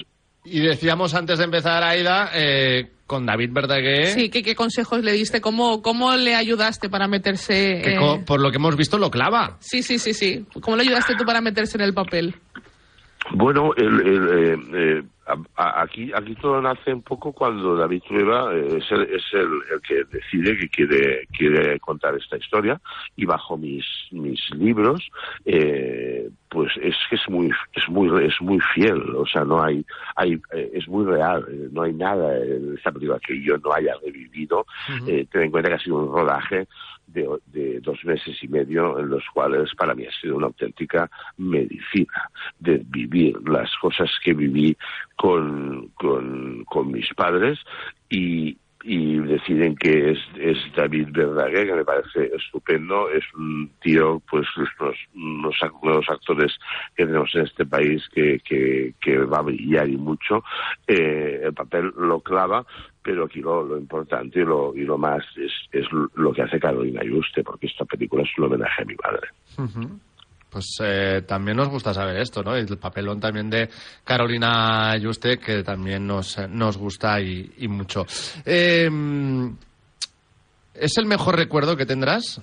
Y 0.45 0.61
decíamos 0.61 1.15
antes 1.15 1.39
de 1.39 1.45
empezar, 1.45 1.83
Aida, 1.83 2.31
eh, 2.35 2.91
con 3.07 3.27
David 3.27 3.51
Verdaguer, 3.53 4.07
Sí, 4.07 4.31
¿qué, 4.31 4.43
qué 4.43 4.55
consejos 4.55 5.03
le 5.03 5.13
diste? 5.13 5.41
¿Cómo, 5.41 5.83
¿Cómo 5.83 6.15
le 6.17 6.35
ayudaste 6.35 6.89
para 6.89 7.09
meterse...? 7.09 7.95
eh, 7.95 8.23
por 8.27 8.41
lo 8.41 8.51
que 8.51 8.57
hemos 8.57 8.77
visto 8.77 8.99
lo 8.99 9.11
clava. 9.11 9.57
Sí, 9.61 9.83
sí, 9.83 9.99
sí, 9.99 10.15
sí. 10.15 10.47
¿Cómo 10.61 10.77
le 10.77 10.83
ayudaste 10.85 11.15
tú 11.17 11.25
para 11.25 11.41
meterse 11.41 11.77
en 11.77 11.83
el 11.83 11.93
papel? 11.95 12.35
Bueno, 13.33 13.73
el, 13.77 14.01
el, 14.01 14.29
eh, 14.29 14.59
eh, 14.75 15.03
a- 15.57 15.83
aquí, 15.83 16.11
aquí 16.15 16.35
todo 16.35 16.61
nace 16.61 16.93
un 16.93 17.03
poco 17.03 17.33
cuando 17.33 17.77
David 17.77 18.03
Trueba 18.09 18.53
eh, 18.55 18.79
es, 18.79 18.91
el, 18.91 19.03
es 19.03 19.23
el, 19.33 19.49
que 19.87 20.03
decide 20.11 20.57
que 20.59 20.69
quiere, 20.69 21.29
quiere 21.37 21.79
contar 21.81 22.17
esta 22.17 22.37
historia 22.37 22.81
y 23.17 23.27
bajo 23.27 23.57
mis, 23.57 23.85
mis 24.11 24.41
libros, 24.57 25.09
eh, 25.45 26.29
pues 26.49 26.73
es 26.83 26.97
que 27.09 27.17
es 27.17 27.29
muy, 27.29 27.51
es 27.75 27.89
muy, 27.89 28.25
es 28.25 28.35
muy 28.41 28.59
fiel, 28.75 29.01
o 29.15 29.27
sea, 29.27 29.45
no 29.45 29.63
hay, 29.63 29.85
hay, 30.17 30.33
eh, 30.53 30.71
es 30.75 30.89
muy 30.89 31.05
real, 31.05 31.47
no 31.71 31.83
hay 31.83 31.93
nada 31.93 32.37
en 32.39 32.75
esta 32.77 32.91
película 32.91 33.21
que 33.25 33.41
yo 33.41 33.57
no 33.59 33.73
haya 33.73 33.95
revivido. 34.05 34.67
Eh, 35.07 35.27
ten 35.31 35.43
en 35.43 35.51
cuenta 35.53 35.69
que 35.69 35.77
ha 35.77 35.79
sido 35.79 35.99
un 35.99 36.13
rodaje 36.13 36.67
de, 37.13 37.29
de 37.47 37.81
dos 37.81 38.05
meses 38.05 38.43
y 38.43 38.49
medio 38.49 38.99
en 38.99 39.09
los 39.09 39.25
cuales 39.33 39.75
para 39.77 39.95
mí 39.95 40.07
ha 40.07 40.21
sido 40.21 40.37
una 40.37 40.47
auténtica 40.47 41.11
medicina 41.37 42.31
de 42.59 42.83
vivir 42.87 43.37
las 43.49 43.71
cosas 43.79 44.11
que 44.23 44.35
viví 44.35 44.77
con, 45.17 45.89
con, 45.95 46.65
con 46.65 46.93
mis 46.93 47.13
padres 47.15 47.59
y, 48.09 48.57
y 48.83 49.19
deciden 49.19 49.77
que 49.77 50.13
es, 50.13 50.19
es 50.39 50.57
David 50.75 51.09
Verdaguer, 51.13 51.67
que 51.67 51.75
me 51.75 51.85
parece 51.85 52.31
estupendo, 52.35 53.11
es 53.11 53.25
un 53.35 53.71
tío, 53.83 54.23
pues 54.31 54.47
los, 54.57 55.55
ac- 55.61 55.83
los 55.83 56.09
actores 56.09 56.53
que 56.97 57.05
tenemos 57.07 57.35
en 57.35 57.43
este 57.45 57.67
país 57.67 58.03
que, 58.13 58.41
que, 58.41 58.95
que 59.01 59.19
va 59.19 59.39
a 59.39 59.43
brillar 59.43 59.89
y 59.89 59.97
mucho, 59.97 60.43
eh, 60.87 61.41
el 61.45 61.53
papel 61.55 61.93
lo 61.97 62.21
clava, 62.21 62.65
pero 63.03 63.25
aquí 63.25 63.41
lo, 63.41 63.63
lo 63.65 63.79
importante 63.79 64.41
y 64.41 64.45
lo, 64.45 64.75
y 64.75 64.85
lo 64.85 64.97
más 64.99 65.25
es, 65.37 65.53
es 65.73 65.87
lo 66.15 66.33
que 66.33 66.43
hace 66.43 66.59
Carolina 66.61 67.03
Yuste, 67.03 67.43
porque 67.43 67.67
esta 67.67 67.85
película 67.85 68.23
es 68.23 68.31
un 68.39 68.45
homenaje 68.45 68.83
a 68.83 68.85
mi 68.87 68.95
madre. 69.03 69.29
Pues 70.51 70.67
eh, 70.83 71.23
también 71.27 71.57
nos 71.57 71.69
gusta 71.69 71.95
saber 71.95 72.17
esto, 72.17 72.43
¿no? 72.43 72.57
El 72.57 72.77
papelón 72.77 73.21
también 73.21 73.49
de 73.49 73.71
Carolina 74.05 74.97
Yuste, 74.97 75.39
que 75.39 75.63
también 75.63 76.07
nos, 76.07 76.37
nos 76.49 76.77
gusta 76.77 77.21
y, 77.21 77.69
mucho. 77.69 78.05
Eh, 78.45 78.91
¿Es 80.75 80.97
el 80.99 81.07
mejor 81.07 81.37
recuerdo 81.37 81.77
que 81.77 81.87
tendrás? 81.87 82.41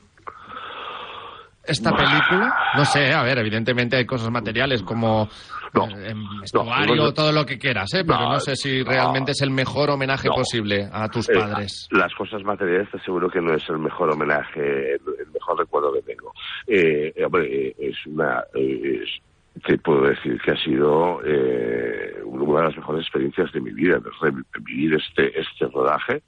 ¿Esta 1.67 1.91
película? 1.95 2.53
No 2.75 2.85
sé, 2.85 3.13
a 3.13 3.23
ver, 3.23 3.37
evidentemente 3.39 3.95
hay 3.97 4.05
cosas 4.05 4.29
materiales 4.31 4.81
como 4.83 5.27
eh, 5.73 6.13
vestuario, 6.41 6.95
no, 6.95 7.03
no. 7.05 7.13
todo 7.13 7.31
lo 7.31 7.45
que 7.45 7.57
quieras, 7.59 7.93
¿eh? 7.93 8.03
Pero 8.05 8.29
No, 8.29 8.39
sé 8.39 8.55
si 8.55 8.83
realmente 8.83 9.31
es 9.31 9.41
el 9.41 9.51
mejor 9.51 9.89
homenaje 9.89 10.29
posible 10.29 10.87
a 10.91 11.07
tus 11.09 11.29
Eh, 11.29 11.33
padres. 11.33 11.87
las 11.91 12.13
cosas 12.15 12.41
materiales 12.43 12.89
te 12.91 12.97
aseguro 12.97 13.29
que 13.29 13.41
no 13.41 13.53
es 13.53 13.67
el 13.69 13.79
mejor 13.79 14.09
homenaje, 14.11 14.93
el, 14.93 15.01
mejor 15.33 15.59
recuerdo 15.59 15.93
que 15.93 16.01
tengo. 16.01 16.31
Eh, 16.67 17.13
hombre, 17.25 17.75
es 17.77 17.95
una... 18.05 18.43
es- 18.53 19.19
te 19.65 19.75
puedo 19.79 20.03
decir 20.03 20.39
que 20.39 20.51
ha 20.51 20.57
sido 20.63 21.19
eh, 21.25 22.21
una 22.25 22.59
de 22.59 22.67
las 22.67 22.77
mejores 22.77 23.01
experiencias 23.01 23.51
de 23.51 23.59
mi 23.59 23.71
vida, 23.71 23.97
de 23.97 24.09
re- 24.21 24.43
vivir 24.61 24.93
este, 24.93 25.39
este 25.39 25.65
rodaje. 25.73 26.21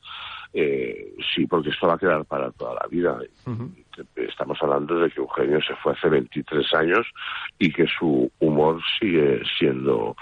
Eh, 0.51 1.13
sí, 1.35 1.45
porque 1.45 1.69
esto 1.69 1.85
va 1.87 1.93
a 1.93 1.97
quedar 1.99 2.25
para 2.25 2.49
toda 2.51 2.73
la 2.73 2.87
vida. 2.89 3.19
Estamos 4.15 4.57
hablando 4.61 4.99
de 4.99 5.09
que 5.09 5.19
Eugenio 5.19 5.59
se 5.61 5.75
fue 5.75 5.93
hace 5.93 6.09
23 6.09 6.73
años 6.75 7.07
y 7.57 7.71
que 7.71 7.85
su 7.87 8.31
humor 8.39 8.79
sigue 8.99 9.41
siendo 9.57 10.15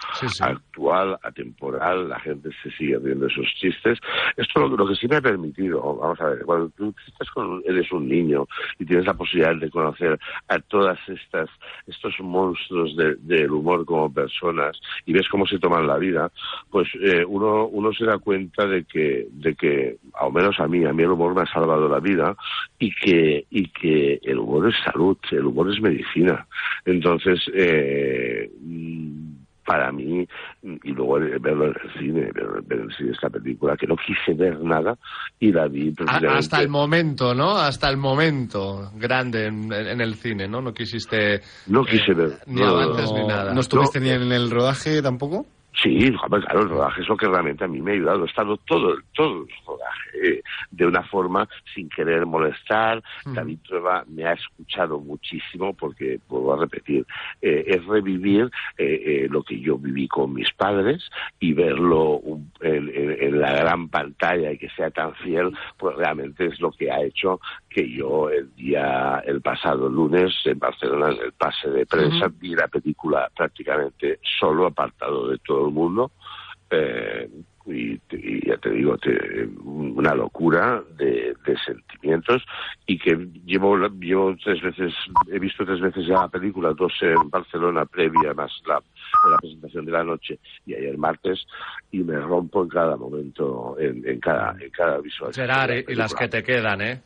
actual, 0.43 1.17
atemporal, 1.23 2.09
la 2.09 2.19
gente 2.19 2.49
se 2.63 2.71
sigue 2.71 2.97
riendo 2.99 3.25
de 3.25 3.31
esos 3.31 3.45
chistes. 3.59 3.99
Esto 4.35 4.61
lo, 4.61 4.75
lo 4.77 4.87
que 4.87 4.95
sí 4.95 5.07
me 5.07 5.17
ha 5.17 5.21
permitido, 5.21 5.81
vamos 5.95 6.19
a 6.21 6.29
ver, 6.29 6.45
cuando 6.45 6.69
tú 6.69 6.93
estás 7.07 7.29
con, 7.31 7.61
eres 7.65 7.91
un 7.91 8.07
niño 8.07 8.47
y 8.79 8.85
tienes 8.85 9.05
la 9.05 9.13
posibilidad 9.13 9.55
de 9.55 9.69
conocer 9.69 10.19
a 10.47 10.59
todas 10.59 10.97
estas, 11.07 11.49
estos 11.85 12.15
monstruos 12.19 12.95
de- 12.95 13.15
del 13.15 13.51
humor 13.51 13.85
como 13.85 14.11
personas 14.13 14.79
y 15.05 15.13
ves 15.13 15.27
cómo 15.29 15.45
se 15.45 15.59
toman 15.59 15.87
la 15.87 15.97
vida, 15.97 16.31
pues 16.69 16.87
eh, 17.01 17.23
uno, 17.25 17.65
uno 17.67 17.91
se 17.93 18.05
da 18.05 18.17
cuenta 18.17 18.65
de 18.65 18.83
que, 18.85 19.27
de 19.31 19.55
que, 19.55 19.97
al 20.19 20.31
menos 20.33 20.59
a 20.59 20.67
mí, 20.67 20.85
a 20.85 20.93
mí 20.93 21.03
el 21.03 21.11
humor 21.11 21.35
me 21.35 21.41
ha 21.41 21.45
salvado 21.53 21.87
la 21.87 21.99
vida 21.99 22.35
y 22.79 22.91
que, 22.93 23.45
y 23.49 23.66
que 23.69 24.19
el 24.23 24.37
humor 24.39 24.69
es 24.69 24.75
salud, 24.83 25.17
el 25.31 25.45
humor 25.45 25.71
es 25.71 25.81
medicina. 25.81 26.47
Entonces, 26.85 27.39
eh, 27.53 28.49
para 29.67 29.91
mí, 29.91 30.25
y 30.63 30.91
luego 30.93 31.19
verlo 31.41 31.65
en 31.65 31.73
el 31.83 31.99
cine, 31.99 32.31
ver, 32.33 32.61
ver 32.63 32.79
en 32.79 32.85
el 32.85 32.95
cine 32.95 33.11
esta 33.11 33.29
película, 33.29 33.75
que 33.75 33.85
no 33.85 33.97
quise 33.97 34.33
ver 34.33 34.57
nada 34.61 34.97
y 35.39 35.51
la 35.51 35.67
vi 35.67 35.91
precisamente... 35.91 36.37
hasta 36.37 36.61
el 36.61 36.69
momento, 36.69 37.35
¿no? 37.35 37.57
Hasta 37.57 37.89
el 37.89 37.97
momento 37.97 38.91
grande 38.95 39.47
en, 39.47 39.71
en 39.73 39.99
el 39.99 40.15
cine, 40.15 40.47
¿no? 40.47 40.61
No 40.61 40.73
quisiste 40.73 41.41
No 41.67 41.83
quise 41.83 42.13
ver. 42.13 42.39
ni 42.47 42.61
no, 42.61 42.67
avances 42.67 43.11
no, 43.11 43.17
ni 43.17 43.27
nada. 43.27 43.53
¿No 43.53 43.59
estuviste 43.59 43.99
ni 43.99 44.09
en 44.09 44.31
el 44.31 44.49
rodaje 44.49 45.01
tampoco? 45.01 45.45
Sí, 45.83 46.11
claro, 46.11 46.61
el 46.63 46.69
rodaje 46.69 47.01
es 47.01 47.07
lo 47.07 47.15
que 47.15 47.27
realmente 47.27 47.63
a 47.63 47.67
mí 47.67 47.79
me 47.81 47.91
ha 47.91 47.93
ayudado. 47.93 48.23
He 48.23 48.27
estado 48.27 48.57
todo, 48.57 48.97
todo 49.13 49.43
el 49.43 49.47
rodaje 49.65 50.09
eh, 50.37 50.43
de 50.71 50.85
una 50.87 51.03
forma 51.03 51.47
sin 51.75 51.87
querer 51.89 52.25
molestar. 52.25 53.03
David 53.35 53.59
Trueba 53.63 54.03
me 54.07 54.25
ha 54.25 54.33
escuchado 54.33 54.99
muchísimo 54.99 55.73
porque, 55.73 56.19
vuelvo 56.27 56.53
a 56.53 56.57
repetir, 56.61 57.05
eh, 57.41 57.63
es 57.67 57.85
revivir 57.85 58.49
eh, 58.77 59.01
eh, 59.05 59.27
lo 59.29 59.43
que 59.43 59.59
yo 59.59 59.77
viví 59.77 60.07
con 60.07 60.33
mis 60.33 60.51
padres 60.53 61.07
y 61.39 61.53
verlo 61.53 62.17
un- 62.17 62.51
en, 62.61 62.89
en- 62.89 63.17
en 63.21 63.39
la 63.39 63.53
gran 63.53 63.87
pantalla 63.89 64.51
y 64.51 64.57
que 64.57 64.69
sea 64.69 64.89
tan 64.89 65.13
fiel, 65.15 65.51
pues 65.77 65.95
realmente 65.95 66.45
es 66.47 66.59
lo 66.59 66.71
que 66.71 66.89
ha 66.91 67.01
hecho 67.03 67.39
que 67.69 67.87
yo 67.91 68.29
el 68.31 68.53
día, 68.55 69.21
el 69.27 69.41
pasado 69.41 69.87
lunes 69.89 70.33
en 70.45 70.57
Barcelona, 70.57 71.09
en 71.13 71.21
el 71.25 71.33
pase 71.33 71.69
de 71.69 71.85
prensa, 71.85 72.25
vi 72.39 72.55
la 72.55 72.67
película 72.67 73.29
prácticamente 73.35 74.19
solo, 74.39 74.65
apartado 74.65 75.27
de 75.29 75.37
todo 75.39 75.66
el 75.67 75.73
mundo. 75.73 76.11
eh, 76.69 77.29
y, 77.69 77.99
y 78.11 78.47
ya 78.47 78.55
te 78.57 78.69
digo, 78.69 78.97
te- 78.97 79.45
una 79.65 80.15
locura 80.15 80.81
de, 80.97 81.35
de 81.45 81.57
sentimientos 81.65 82.41
y 82.85 82.97
que 82.97 83.13
llevo, 83.45 83.77
llevo 83.89 84.33
tres 84.41 84.61
veces, 84.61 84.93
he 85.29 85.37
visto 85.37 85.65
tres 85.65 85.81
veces 85.81 86.05
ya 86.07 86.15
la 86.15 86.27
película, 86.29 86.71
dos 86.73 86.93
en 87.01 87.29
Barcelona 87.29 87.85
previa, 87.85 88.33
más 88.33 88.51
la, 88.65 88.75
la 89.29 89.37
presentación 89.37 89.83
de 89.85 89.91
la 89.91 90.03
noche 90.05 90.39
y 90.65 90.75
ayer 90.75 90.97
martes, 90.97 91.45
y 91.91 91.99
me 91.99 92.17
rompo 92.19 92.63
en 92.63 92.69
cada 92.69 92.95
momento, 92.95 93.75
en, 93.79 94.07
en 94.07 94.19
cada, 94.21 94.55
en 94.61 94.69
cada 94.69 94.99
visual. 94.99 95.33
Gerard, 95.33 95.71
y, 95.89 95.91
y 95.91 95.95
las 95.95 96.13
que 96.15 96.29
te 96.29 96.41
quedan, 96.43 96.79
¿eh? 96.81 97.01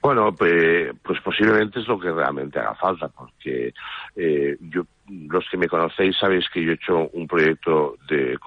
Bueno, 0.00 0.32
pues, 0.34 0.92
pues 1.02 1.20
posiblemente 1.20 1.80
es 1.80 1.86
lo 1.88 1.98
que 1.98 2.10
realmente 2.10 2.58
haga 2.58 2.74
falta, 2.76 3.08
porque 3.08 3.72
eh, 4.16 4.56
yo, 4.60 4.84
los 5.08 5.44
que 5.50 5.56
me 5.56 5.68
conocéis 5.68 6.16
sabéis 6.18 6.48
que 6.48 6.64
yo 6.64 6.72
he 6.72 6.74
hecho 6.74 7.08
un 7.12 7.26
proyecto 7.26 7.96
de 8.08 8.38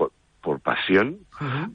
por 0.45 0.59
pasión, 0.59 1.17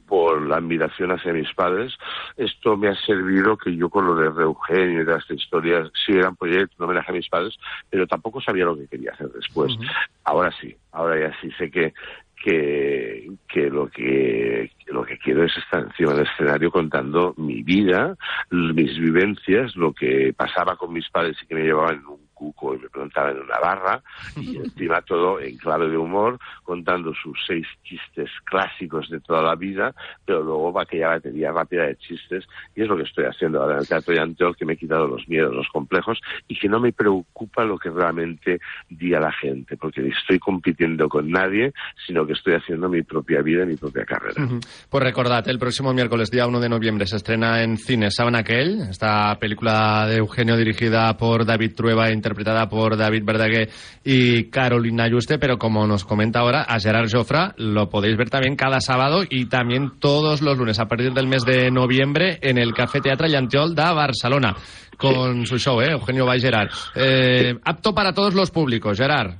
por 0.07 0.41
la 0.47 0.55
admiración 0.55 1.11
hacia 1.11 1.33
mis 1.33 1.53
padres. 1.53 1.93
Esto 2.37 2.77
me 2.77 2.87
ha 2.87 2.95
servido 2.95 3.57
que 3.57 3.75
yo 3.75 3.89
con 3.89 4.07
lo 4.07 4.15
de 4.15 4.43
Eugenio 4.43 5.01
y 5.01 5.05
de 5.05 5.17
estas 5.17 5.37
historias, 5.37 5.91
sí 6.05 6.13
era 6.13 6.29
un 6.29 6.37
proyecto, 6.37 6.75
un 6.79 6.85
homenaje 6.85 7.11
a 7.11 7.15
mis 7.15 7.27
padres, 7.27 7.53
pero 7.89 8.07
tampoco 8.07 8.39
sabía 8.39 8.63
lo 8.63 8.77
que 8.77 8.87
quería 8.87 9.11
hacer 9.11 9.27
después. 9.27 9.73
Ahora 10.23 10.53
sí, 10.61 10.73
ahora 10.93 11.19
ya 11.19 11.35
sí 11.41 11.51
sé 11.57 11.69
que 11.69 11.93
que, 12.43 13.31
que 13.47 13.69
lo 13.69 13.87
que 13.87 14.71
lo 14.87 15.03
que 15.03 15.17
quiero 15.19 15.43
es 15.43 15.55
estar 15.57 15.83
encima 15.83 16.13
del 16.13 16.25
escenario 16.25 16.71
contando 16.71 17.35
mi 17.37 17.61
vida, 17.61 18.15
mis 18.49 18.97
vivencias, 18.97 19.75
lo 19.75 19.93
que 19.93 20.33
pasaba 20.35 20.75
con 20.75 20.91
mis 20.91 21.07
padres 21.09 21.37
y 21.41 21.45
que 21.45 21.55
me 21.55 21.63
llevaban 21.63 21.97
en 21.97 22.05
un 22.07 22.30
cuco 22.41 22.73
y 22.73 22.79
me 22.79 22.89
plantaban 22.89 23.37
en 23.37 23.43
una 23.43 23.59
barra 23.59 24.01
y 24.35 24.57
encima 24.65 25.01
todo 25.03 25.39
en 25.39 25.57
clave 25.57 25.87
de 25.89 25.97
humor, 25.97 26.39
contando 26.63 27.13
sus 27.13 27.37
seis 27.45 27.67
chistes 27.83 28.31
clásicos 28.45 29.09
de 29.09 29.19
toda 29.19 29.43
la 29.43 29.55
vida, 29.55 29.93
pero 30.25 30.41
luego 30.41 30.73
va 30.73 30.81
aquella 30.83 31.09
batería 31.09 31.51
rápida 31.51 31.83
de 31.83 31.97
chistes 31.97 32.45
y 32.75 32.81
es 32.81 32.87
lo 32.87 32.97
que 32.97 33.03
estoy 33.03 33.25
haciendo 33.25 33.61
ahora 33.61 33.75
en 33.75 33.81
el 33.81 33.87
Teatro 33.87 34.15
Yanteol, 34.15 34.55
que 34.55 34.65
me 34.65 34.73
he 34.73 34.77
quitado 34.77 35.05
los 35.05 35.27
miedos, 35.27 35.53
los 35.53 35.67
complejos 35.67 36.19
y 36.47 36.57
que 36.57 36.67
no 36.67 36.79
me 36.79 36.91
preocupa 36.93 37.63
lo 37.63 37.77
que 37.77 37.91
realmente 37.91 38.59
diga 38.89 39.19
la 39.19 39.31
gente, 39.31 39.77
porque 39.77 40.07
estoy 40.07 40.39
compitiendo 40.39 41.07
con 41.07 41.29
nadie, 41.29 41.73
sino 42.07 42.25
que 42.25 42.33
estoy 42.33 42.55
haciendo 42.55 42.89
mi 42.89 43.03
propia 43.03 43.41
vida 43.41 43.65
mi 43.65 43.75
propia 43.75 44.05
carrera. 44.05 44.41
Pues 44.89 45.03
recordad, 45.03 45.47
el 45.47 45.59
próximo 45.59 45.93
miércoles, 45.93 46.31
día 46.31 46.47
1 46.47 46.59
de 46.59 46.69
noviembre, 46.69 47.05
se 47.05 47.17
estrena 47.17 47.61
en 47.63 47.77
cines 47.77 48.15
Saben 48.15 48.35
aquell, 48.35 48.81
esta 48.89 49.37
película 49.39 50.07
de 50.07 50.17
Eugenio 50.17 50.57
dirigida 50.57 51.15
por 51.17 51.45
David 51.45 51.73
Trueba 51.75 52.09
e 52.09 52.13
interpretada 52.31 52.69
por 52.69 52.95
David 52.95 53.23
Verdaguer 53.25 53.69
y 54.05 54.49
Carolina 54.49 55.07
Yuste, 55.09 55.37
pero 55.37 55.57
como 55.57 55.85
nos 55.85 56.05
comenta 56.05 56.39
ahora, 56.39 56.63
a 56.63 56.79
Gerard 56.79 57.09
Jofra 57.11 57.53
lo 57.57 57.89
podéis 57.89 58.15
ver 58.17 58.29
también 58.29 58.55
cada 58.55 58.79
sábado 58.79 59.23
y 59.29 59.45
también 59.45 59.91
todos 59.99 60.41
los 60.41 60.57
lunes 60.57 60.79
a 60.79 60.87
partir 60.87 61.11
del 61.11 61.27
mes 61.27 61.43
de 61.43 61.69
noviembre 61.71 62.39
en 62.41 62.57
el 62.57 62.73
Café 62.73 63.01
Teatre 63.01 63.29
Llantiol 63.29 63.75
de 63.75 63.81
Barcelona 63.81 64.55
con 64.97 65.45
su 65.45 65.57
show, 65.57 65.81
¿eh? 65.81 65.91
Eugenio 65.91 66.25
Bay 66.25 66.39
Gerard. 66.39 66.69
Eh, 66.95 67.55
apto 67.65 67.93
para 67.93 68.13
todos 68.13 68.33
los 68.35 68.51
públicos, 68.51 68.97
Gerard. 68.97 69.33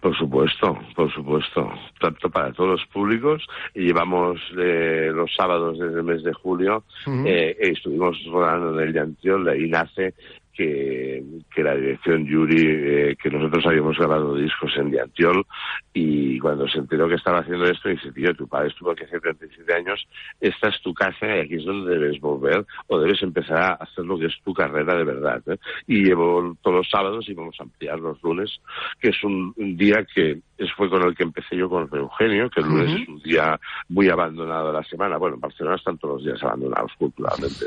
Por 0.00 0.16
supuesto, 0.16 0.78
por 0.94 1.12
supuesto. 1.12 1.68
Tanto 2.00 2.30
para 2.30 2.52
todos 2.52 2.70
los 2.70 2.86
públicos. 2.86 3.44
Y 3.74 3.86
llevamos 3.86 4.38
eh, 4.56 5.10
los 5.12 5.28
sábados 5.36 5.76
desde 5.76 5.98
el 5.98 6.04
mes 6.04 6.22
de 6.22 6.32
julio. 6.32 6.84
Ujú. 7.04 7.26
eh, 7.26 7.56
estuvimos 7.58 8.16
rodando 8.30 8.80
en 8.80 8.88
el 8.88 8.94
Llantiol, 8.94 9.44
de 9.44 9.52
ahí 9.52 9.68
nace 9.68 10.14
que, 10.58 11.22
que 11.54 11.62
la 11.62 11.76
dirección 11.76 12.26
Yuri, 12.26 12.64
eh, 12.66 13.16
que 13.16 13.30
nosotros 13.30 13.64
habíamos 13.64 13.96
grabado 13.96 14.34
discos 14.34 14.76
en 14.76 14.90
Llantiol, 14.90 15.46
y 15.94 16.36
cuando 16.40 16.66
se 16.66 16.78
enteró 16.78 17.08
que 17.08 17.14
estaba 17.14 17.38
haciendo 17.38 17.64
esto, 17.64 17.88
dice, 17.88 18.10
tío, 18.10 18.34
tu 18.34 18.48
padre 18.48 18.68
estuvo 18.68 18.90
aquí 18.90 19.04
hace 19.04 19.20
37 19.20 19.72
años, 19.72 20.04
esta 20.40 20.68
es 20.68 20.82
tu 20.82 20.92
casa 20.92 21.28
y 21.28 21.40
aquí 21.40 21.54
es 21.54 21.64
donde 21.64 21.96
debes 21.96 22.20
volver 22.20 22.66
o 22.88 22.98
debes 22.98 23.22
empezar 23.22 23.58
a 23.58 23.72
hacer 23.74 24.04
lo 24.04 24.18
que 24.18 24.26
es 24.26 24.34
tu 24.44 24.52
carrera 24.52 24.96
de 24.96 25.04
verdad. 25.04 25.40
¿eh? 25.46 25.58
Y 25.86 26.02
llevo 26.02 26.56
todos 26.60 26.78
los 26.78 26.90
sábados 26.90 27.28
y 27.28 27.34
vamos 27.34 27.54
a 27.60 27.62
ampliar 27.62 28.00
los 28.00 28.20
lunes, 28.24 28.60
que 29.00 29.10
es 29.10 29.22
un, 29.22 29.54
un 29.56 29.76
día 29.76 30.04
que 30.12 30.40
fue 30.76 30.90
con 30.90 31.02
el 31.04 31.14
que 31.14 31.22
empecé 31.22 31.56
yo 31.56 31.68
con 31.68 31.88
Eugenio, 31.92 32.50
que 32.50 32.60
el 32.60 32.66
lunes 32.66 32.92
Ujú. 32.92 33.02
es 33.02 33.08
un 33.08 33.22
día 33.22 33.60
muy 33.88 34.08
abandonado 34.08 34.68
de 34.68 34.72
la 34.74 34.84
semana. 34.84 35.16
Bueno, 35.16 35.36
en 35.36 35.40
Barcelona 35.40 35.76
están 35.76 35.98
todos 35.98 36.16
los 36.16 36.24
días 36.24 36.42
abandonados 36.42 36.92
culturalmente, 36.98 37.66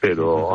pero, 0.00 0.52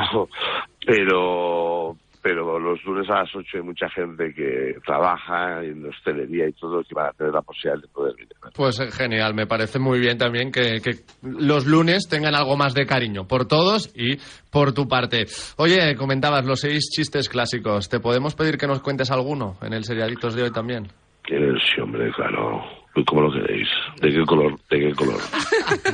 pero, 0.88 1.97
pero 2.21 2.58
los 2.60 2.82
lunes 2.86 3.10
a 3.10 3.19
las 3.19 3.36
8 3.36 3.58
hay 3.58 3.62
mucha 3.62 3.89
gente 3.89 4.34
que 4.34 4.76
trabaja 4.86 5.62
en 5.62 5.86
hostelería 5.86 6.47
y 6.47 6.54
todo 6.54 6.82
que 6.82 6.95
van 6.95 7.08
a 7.08 7.12
tener 7.12 7.34
la 7.34 7.41
posibilidad 7.41 7.82
de 7.82 7.88
poder 7.89 8.15
venir. 8.15 8.32
Pues 8.56 8.80
eh, 8.80 8.89
genial, 8.89 9.34
me 9.34 9.47
parece 9.47 9.80
muy 9.80 10.00
bien 10.00 10.17
también 10.17 10.50
que, 10.50 10.80
que 10.82 10.91
los 11.21 11.65
lunes 11.67 12.08
tengan 12.10 12.36
algo 12.36 12.56
más 12.56 12.73
de 12.73 12.86
cariño 12.86 13.28
por 13.28 13.47
todos 13.47 13.91
y 13.93 14.17
por 14.50 14.73
tu 14.73 14.88
parte. 14.88 15.26
Oye, 15.58 15.93
comentabas 15.97 16.45
los 16.45 16.62
seis 16.62 16.89
chistes 16.89 17.28
clásicos. 17.28 17.89
¿Te 17.89 18.00
podemos 18.00 18.34
pedir 18.34 18.58
que 18.58 18.67
nos 18.67 18.82
cuentes 18.82 19.12
alguno 19.12 19.58
en 19.62 19.73
el 19.73 19.84
Seriadictos 19.84 20.36
de 20.36 20.43
hoy 20.43 20.52
también? 20.52 20.88
Sí, 21.28 21.82
hombre, 21.82 22.10
claro. 22.13 22.63
Como 23.06 23.21
lo 23.21 23.32
queréis. 23.32 23.67
¿De 24.02 24.10
qué 24.10 24.26
color? 24.26 24.58
¿De 24.69 24.80
qué 24.80 24.91
color? 24.95 25.19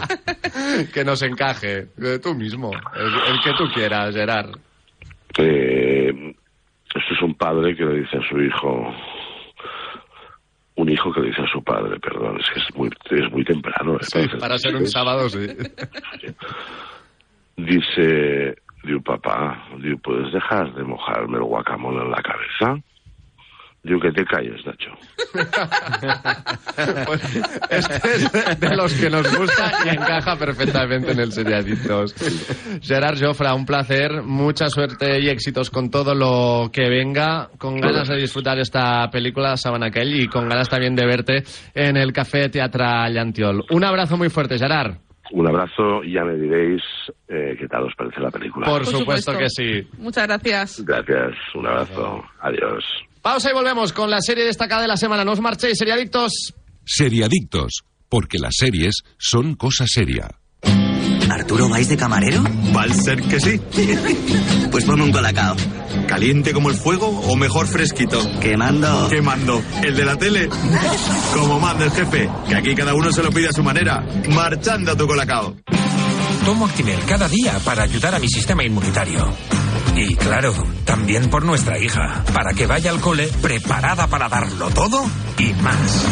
que 0.93 1.03
nos 1.03 1.21
encaje, 1.23 1.87
tú 2.21 2.33
mismo, 2.35 2.71
el, 2.95 3.33
el 3.33 3.41
que 3.43 3.51
tú 3.57 3.65
quieras, 3.73 4.15
Gerard. 4.15 4.51
Eh, 5.37 6.35
esto 6.95 7.13
es 7.13 7.21
un 7.21 7.35
padre 7.35 7.75
que 7.75 7.85
le 7.85 8.01
dice 8.01 8.17
a 8.17 8.29
su 8.29 8.39
hijo, 8.39 8.93
un 10.75 10.89
hijo 10.89 11.11
que 11.11 11.21
le 11.21 11.27
dice 11.27 11.41
a 11.41 11.47
su 11.47 11.63
padre, 11.63 11.99
perdón, 11.99 12.39
es 12.39 12.49
que 12.49 12.59
es 12.59 12.75
muy, 12.75 12.89
es 13.09 13.31
muy 13.31 13.43
temprano. 13.43 13.95
¿eh? 13.95 14.03
Sí, 14.03 14.27
para 14.39 14.57
ser 14.57 14.75
un 14.75 14.87
sábado, 14.87 15.29
sí. 15.29 15.47
Dice, 17.55 18.55
digo, 18.83 19.01
papá, 19.01 19.67
digo, 19.79 19.99
¿puedes 19.99 20.33
dejar 20.33 20.73
de 20.73 20.83
mojarme 20.83 21.37
el 21.37 21.43
guacamole 21.43 22.01
en 22.01 22.09
la 22.09 22.21
cabeza? 22.23 22.83
Digo, 23.83 23.99
que 23.99 24.11
te 24.11 24.23
calles, 24.25 24.65
Nacho. 24.65 24.91
Pues 27.05 27.21
este 27.69 28.15
es 28.15 28.59
de 28.59 28.75
los 28.75 28.93
que 28.93 29.09
nos 29.09 29.37
gusta 29.37 29.71
y 29.85 29.89
encaja 29.89 30.35
perfectamente 30.37 31.11
en 31.11 31.19
el 31.19 31.31
Seriadictos. 31.31 32.15
Gerard 32.81 33.19
Jofra, 33.19 33.53
un 33.53 33.65
placer, 33.65 34.23
mucha 34.23 34.69
suerte 34.69 35.19
y 35.19 35.29
éxitos 35.29 35.69
con 35.69 35.91
todo 35.91 36.15
lo 36.15 36.71
que 36.71 36.89
venga, 36.89 37.49
con 37.57 37.79
ganas 37.79 38.07
de 38.07 38.15
disfrutar 38.15 38.57
esta 38.57 39.09
película 39.11 39.55
Saben 39.57 39.83
aquell 39.83 40.19
y 40.19 40.27
con 40.27 40.49
ganas 40.49 40.69
también 40.69 40.95
de 40.95 41.05
verte 41.05 41.43
en 41.75 41.97
el 41.97 42.11
Café 42.11 42.49
Teatra 42.49 43.07
Llantiol. 43.09 43.65
Un 43.69 43.83
abrazo 43.83 44.17
muy 44.17 44.29
fuerte, 44.29 44.57
Gerard. 44.57 44.95
Un 45.31 45.47
abrazo 45.47 46.03
y 46.03 46.13
ya 46.13 46.23
me 46.23 46.35
diréis 46.35 46.81
eh, 47.27 47.55
qué 47.59 47.67
tal 47.67 47.83
os 47.83 47.95
parece 47.95 48.19
la 48.21 48.31
película. 48.31 48.65
Por 48.65 48.85
supuesto 48.85 49.37
que 49.37 49.49
sí. 49.49 49.87
Muchas 49.97 50.27
gracias. 50.27 50.83
Gracias, 50.85 51.35
un 51.53 51.67
abrazo, 51.67 52.23
adiós. 52.39 52.83
Pausa 53.23 53.51
y 53.51 53.53
volvemos 53.53 53.93
con 53.93 54.11
la 54.11 54.19
serie 54.19 54.43
destacada 54.43 54.81
de 54.81 54.89
la 54.89 54.97
semana. 54.97 55.23
No 55.23 55.31
os 55.31 55.39
marchéis, 55.39 55.77
Seriadictos. 55.77 56.53
Seriadictos, 56.85 57.85
porque 58.09 58.37
las 58.37 58.53
series 58.57 58.95
son 59.17 59.55
cosa 59.55 59.85
seria. 59.87 60.29
¿Arturo 61.31 61.69
vais 61.69 61.87
de 61.87 61.95
camarero? 61.95 62.43
Va 62.75 62.83
a 62.83 62.93
ser 62.93 63.21
que 63.21 63.39
sí. 63.39 63.61
pues 64.71 64.83
ponme 64.83 65.03
un 65.05 65.13
colacao. 65.13 65.55
¿Caliente 66.05 66.51
como 66.51 66.69
el 66.69 66.75
fuego 66.75 67.07
o 67.07 67.37
mejor 67.37 67.65
fresquito? 67.67 68.19
Quemando. 68.41 69.07
Quemando. 69.07 69.63
¿El 69.81 69.95
de 69.95 70.03
la 70.03 70.17
tele? 70.17 70.49
Como 71.33 71.61
manda 71.61 71.85
el 71.85 71.91
jefe, 71.91 72.29
que 72.49 72.55
aquí 72.55 72.75
cada 72.75 72.93
uno 72.93 73.09
se 73.13 73.23
lo 73.23 73.31
pide 73.31 73.47
a 73.47 73.53
su 73.53 73.63
manera. 73.63 74.05
Marchando 74.35 74.91
a 74.91 74.97
tu 74.97 75.07
colacao. 75.07 75.55
Tomo 76.43 76.65
Actimel 76.65 76.99
cada 77.07 77.29
día 77.29 77.57
para 77.63 77.83
ayudar 77.83 78.15
a 78.15 78.19
mi 78.19 78.27
sistema 78.27 78.65
inmunitario. 78.65 79.33
Y 79.95 80.15
claro, 80.15 80.53
también 80.85 81.29
por 81.29 81.45
nuestra 81.45 81.77
hija, 81.77 82.23
para 82.33 82.53
que 82.53 82.65
vaya 82.65 82.91
al 82.91 82.99
cole 82.99 83.29
preparada 83.41 84.07
para 84.07 84.27
darlo 84.27 84.69
todo 84.71 85.05
y 85.37 85.53
más. 85.53 86.05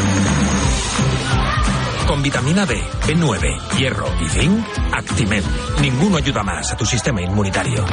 Con 2.08 2.22
vitamina 2.22 2.66
D, 2.66 2.82
B9, 3.08 3.78
hierro 3.78 4.08
y 4.22 4.30
zinc, 4.30 4.66
Actimel. 4.92 5.44
Ninguno 5.82 6.18
ayuda 6.18 6.44
más 6.44 6.72
a 6.72 6.78
tu 6.78 6.86
sistema 6.86 7.22
inmunitario. 7.22 7.86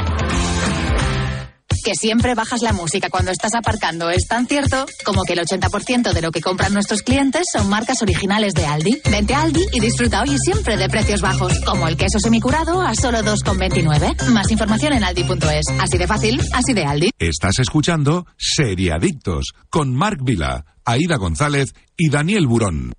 Que 1.83 1.93
siempre 1.95 2.35
bajas 2.35 2.61
la 2.61 2.73
música 2.73 3.09
cuando 3.09 3.31
estás 3.31 3.53
aparcando 3.55 4.09
es 4.09 4.27
tan 4.27 4.47
cierto 4.47 4.85
como 5.05 5.23
que 5.23 5.33
el 5.33 5.39
80% 5.39 6.13
de 6.13 6.21
lo 6.21 6.31
que 6.31 6.41
compran 6.41 6.73
nuestros 6.73 7.01
clientes 7.01 7.43
son 7.51 7.69
marcas 7.69 8.01
originales 8.01 8.53
de 8.53 8.65
Aldi. 8.65 9.01
Vente 9.09 9.33
a 9.33 9.41
Aldi 9.43 9.65
y 9.71 9.79
disfruta 9.79 10.21
hoy 10.21 10.31
y 10.31 10.37
siempre 10.37 10.77
de 10.77 10.89
precios 10.89 11.21
bajos, 11.21 11.59
como 11.65 11.87
el 11.87 11.97
queso 11.97 12.19
semicurado 12.19 12.81
a 12.81 12.93
solo 12.95 13.19
2,29. 13.19 14.29
Más 14.29 14.51
información 14.51 14.93
en 14.93 15.03
aldi.es. 15.03 15.65
Así 15.79 15.97
de 15.97 16.07
fácil, 16.07 16.41
así 16.53 16.73
de 16.73 16.85
Aldi. 16.85 17.11
Estás 17.17 17.59
escuchando 17.59 18.25
Seriadictos 18.37 19.53
con 19.69 19.95
Marc 19.95 20.19
Vila, 20.21 20.65
Aida 20.85 21.17
González 21.17 21.73
y 21.97 22.09
Daniel 22.09 22.47
Burón. 22.47 22.93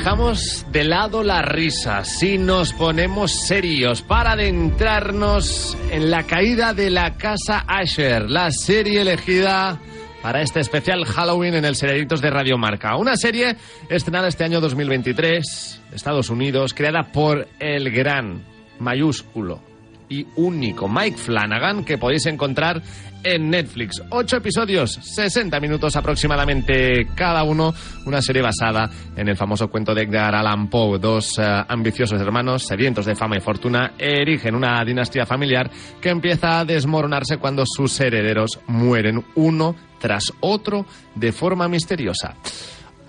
Dejamos 0.00 0.64
de 0.72 0.84
lado 0.84 1.22
la 1.22 1.42
risa, 1.42 2.06
si 2.06 2.38
nos 2.38 2.72
ponemos 2.72 3.32
serios 3.46 4.00
para 4.00 4.32
adentrarnos 4.32 5.76
en 5.90 6.10
la 6.10 6.22
caída 6.22 6.72
de 6.72 6.88
la 6.88 7.18
casa 7.18 7.66
Asher, 7.68 8.30
la 8.30 8.50
serie 8.50 9.02
elegida 9.02 9.78
para 10.22 10.40
este 10.40 10.60
especial 10.60 11.04
Halloween 11.04 11.52
en 11.52 11.66
el 11.66 11.76
Seriaditos 11.76 12.22
de 12.22 12.30
Radio 12.30 12.56
Marca. 12.56 12.96
Una 12.96 13.14
serie 13.14 13.56
estrenada 13.90 14.28
este 14.28 14.42
año 14.42 14.62
2023, 14.62 15.82
Estados 15.92 16.30
Unidos, 16.30 16.72
creada 16.72 17.12
por 17.12 17.46
el 17.58 17.90
gran 17.90 18.42
mayúsculo 18.78 19.60
y 20.08 20.26
único 20.36 20.88
Mike 20.88 21.18
Flanagan 21.18 21.84
que 21.84 21.98
podéis 21.98 22.24
encontrar 22.24 22.80
en 23.22 23.50
Netflix. 23.50 24.02
Ocho 24.10 24.36
episodios, 24.36 24.92
60 24.92 25.58
minutos 25.60 25.96
aproximadamente 25.96 27.08
cada 27.14 27.42
uno. 27.42 27.74
Una 28.06 28.22
serie 28.22 28.42
basada 28.42 28.90
en 29.16 29.28
el 29.28 29.36
famoso 29.36 29.68
cuento 29.68 29.94
de 29.94 30.02
Edgar 30.02 30.34
Allan 30.34 30.68
Poe. 30.68 30.98
Dos 30.98 31.38
eh, 31.38 31.64
ambiciosos 31.68 32.20
hermanos, 32.20 32.66
sedientos 32.66 33.06
de 33.06 33.14
fama 33.14 33.36
y 33.36 33.40
fortuna, 33.40 33.92
erigen 33.98 34.54
una 34.54 34.84
dinastía 34.84 35.26
familiar 35.26 35.70
que 36.00 36.10
empieza 36.10 36.60
a 36.60 36.64
desmoronarse 36.64 37.38
cuando 37.38 37.64
sus 37.66 38.00
herederos 38.00 38.60
mueren 38.66 39.24
uno 39.34 39.76
tras 40.00 40.32
otro 40.40 40.86
de 41.14 41.32
forma 41.32 41.68
misteriosa. 41.68 42.34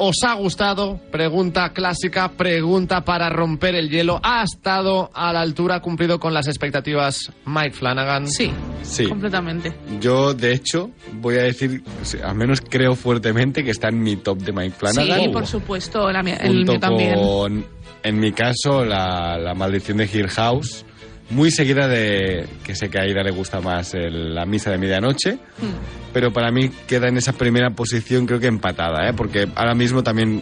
¿Os 0.04 0.16
ha 0.26 0.34
gustado? 0.34 1.00
Pregunta 1.12 1.74
clásica, 1.74 2.32
pregunta 2.32 3.02
para 3.06 3.30
romper 3.30 3.76
el 3.76 3.88
hielo. 3.88 4.20
¿Ha 4.24 4.42
estado 4.44 5.12
a 5.14 5.32
la 5.32 5.42
altura, 5.42 5.76
ha 5.76 5.80
cumplido 5.80 6.20
con 6.20 6.34
las 6.34 6.48
expectativas 6.48 7.32
Mike 7.46 7.74
Flanagan? 7.74 8.28
Sí, 8.28 8.52
Sí. 8.82 9.06
completamente. 9.08 9.72
Yo, 10.00 10.34
de 10.34 10.54
hecho, 10.54 10.90
voy 11.14 11.36
a 11.36 11.44
decir, 11.44 11.84
al 12.24 12.34
menos 12.36 12.62
creo 12.68 12.96
fuertemente 12.96 13.64
que 13.64 13.70
está 13.70 13.90
en 13.90 14.02
mi 14.02 14.16
top 14.16 14.40
de 14.40 14.52
Mike 14.52 14.76
Flanagan. 14.76 15.20
Sí, 15.22 15.28
por 15.30 15.46
supuesto, 15.46 16.12
la 16.12 16.24
mía- 16.24 16.38
el 16.38 16.66
mío 16.66 16.80
también. 16.80 17.14
con, 17.22 17.64
en 18.02 18.20
mi 18.20 18.32
caso, 18.32 18.84
la, 18.84 19.38
la 19.38 19.54
maldición 19.54 19.98
de 19.98 20.10
Hill 20.12 20.30
House. 20.30 20.84
Muy 21.32 21.50
seguida 21.52 21.88
de, 21.88 22.46
que 22.64 22.76
sé 22.76 22.90
que 22.90 23.00
a 23.00 23.04
Aida 23.04 23.24
le 23.24 23.32
gusta 23.32 23.62
más 23.62 23.94
el- 23.94 24.36
la 24.36 24.46
misa 24.46 24.70
de 24.72 24.78
medianoche, 24.78 25.34
Hmm. 25.34 26.12
pero 26.14 26.32
para 26.34 26.52
mí 26.52 26.70
queda 26.88 27.08
en 27.08 27.18
esa 27.18 27.34
primera 27.34 27.70
posición 27.70 28.26
creo 28.26 28.40
que 28.40 28.48
empatada, 28.48 29.08
¿eh? 29.10 29.14
porque 29.16 29.48
ahora 29.56 29.74
mismo 29.74 30.04
también 30.04 30.42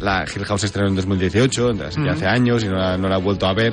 la 0.00 0.24
Hill 0.24 0.44
House 0.44 0.64
estrenó 0.64 0.88
en 0.88 0.96
2018, 0.96 1.70
así 1.86 1.96
que 2.02 2.08
Mm. 2.10 2.14
hace 2.14 2.26
años 2.26 2.64
y 2.64 2.68
no 2.68 2.76
la, 2.76 2.98
no 2.98 3.08
la 3.08 3.18
he 3.18 3.20
vuelto 3.20 3.46
a 3.46 3.54
ver. 3.54 3.72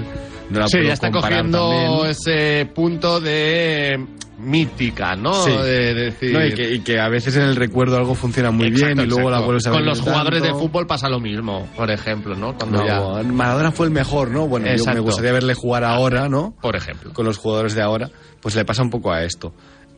No 0.52 0.60
la 0.60 0.68
sí, 0.68 0.74
puedo 0.78 0.88
ya 0.88 0.94
está 0.94 1.10
cogiendo 1.12 1.70
también. 1.72 2.12
ese 2.12 2.66
punto 2.76 3.20
de 3.20 4.06
mítica, 4.42 5.16
¿no? 5.16 5.34
Sí. 5.34 5.52
De, 5.52 5.94
decir... 5.94 6.34
No, 6.34 6.46
y, 6.46 6.54
que, 6.54 6.74
y 6.74 6.80
que 6.82 7.00
a 7.00 7.08
veces 7.10 7.36
en 7.38 7.44
el 7.44 7.56
recuerdo 7.56 7.98
algo 7.98 8.16
funciona 8.16 8.52
muy 8.52 8.70
bien 8.72 9.00
y 9.00 9.06
luego 9.06 9.30
la 9.30 9.40
vuelves 9.40 9.68
a 9.68 9.72
ver 9.72 9.80
Con 9.80 9.86
los 9.88 9.98
tanto. 10.00 10.12
jugadores 10.12 10.44
de 10.44 10.52
fútbol 10.54 10.88
pasa 10.88 11.08
lo 11.10 11.20
mismo, 11.20 11.68
por 11.76 11.90
ejemplo, 11.92 12.36
¿no? 12.36 12.56
Cuando 12.56 12.80
No, 12.80 12.86
ya... 13.22 13.24
Maradona 13.24 13.72
fue 13.72 13.86
el 13.88 13.92
mejor, 13.92 14.30
¿no? 14.32 14.48
Bueno, 14.48 14.68
yo 14.76 14.86
me 14.94 15.00
gustaría 15.00 15.32
verle 15.32 15.54
jugar 15.54 15.84
ahora, 15.84 16.28
¿no? 16.30 16.56
Por 16.62 16.76
ejemplo. 16.76 17.14
Con 17.14 17.26
los 17.26 17.38
jugadores 17.38 17.76
de 17.76 17.82
ahora, 17.82 18.10
pues 18.42 18.56
le 18.56 18.66
pasa 18.66 18.82
un 18.84 18.90
poco 18.90 19.12
a 19.12 19.24
esto. 19.24 19.54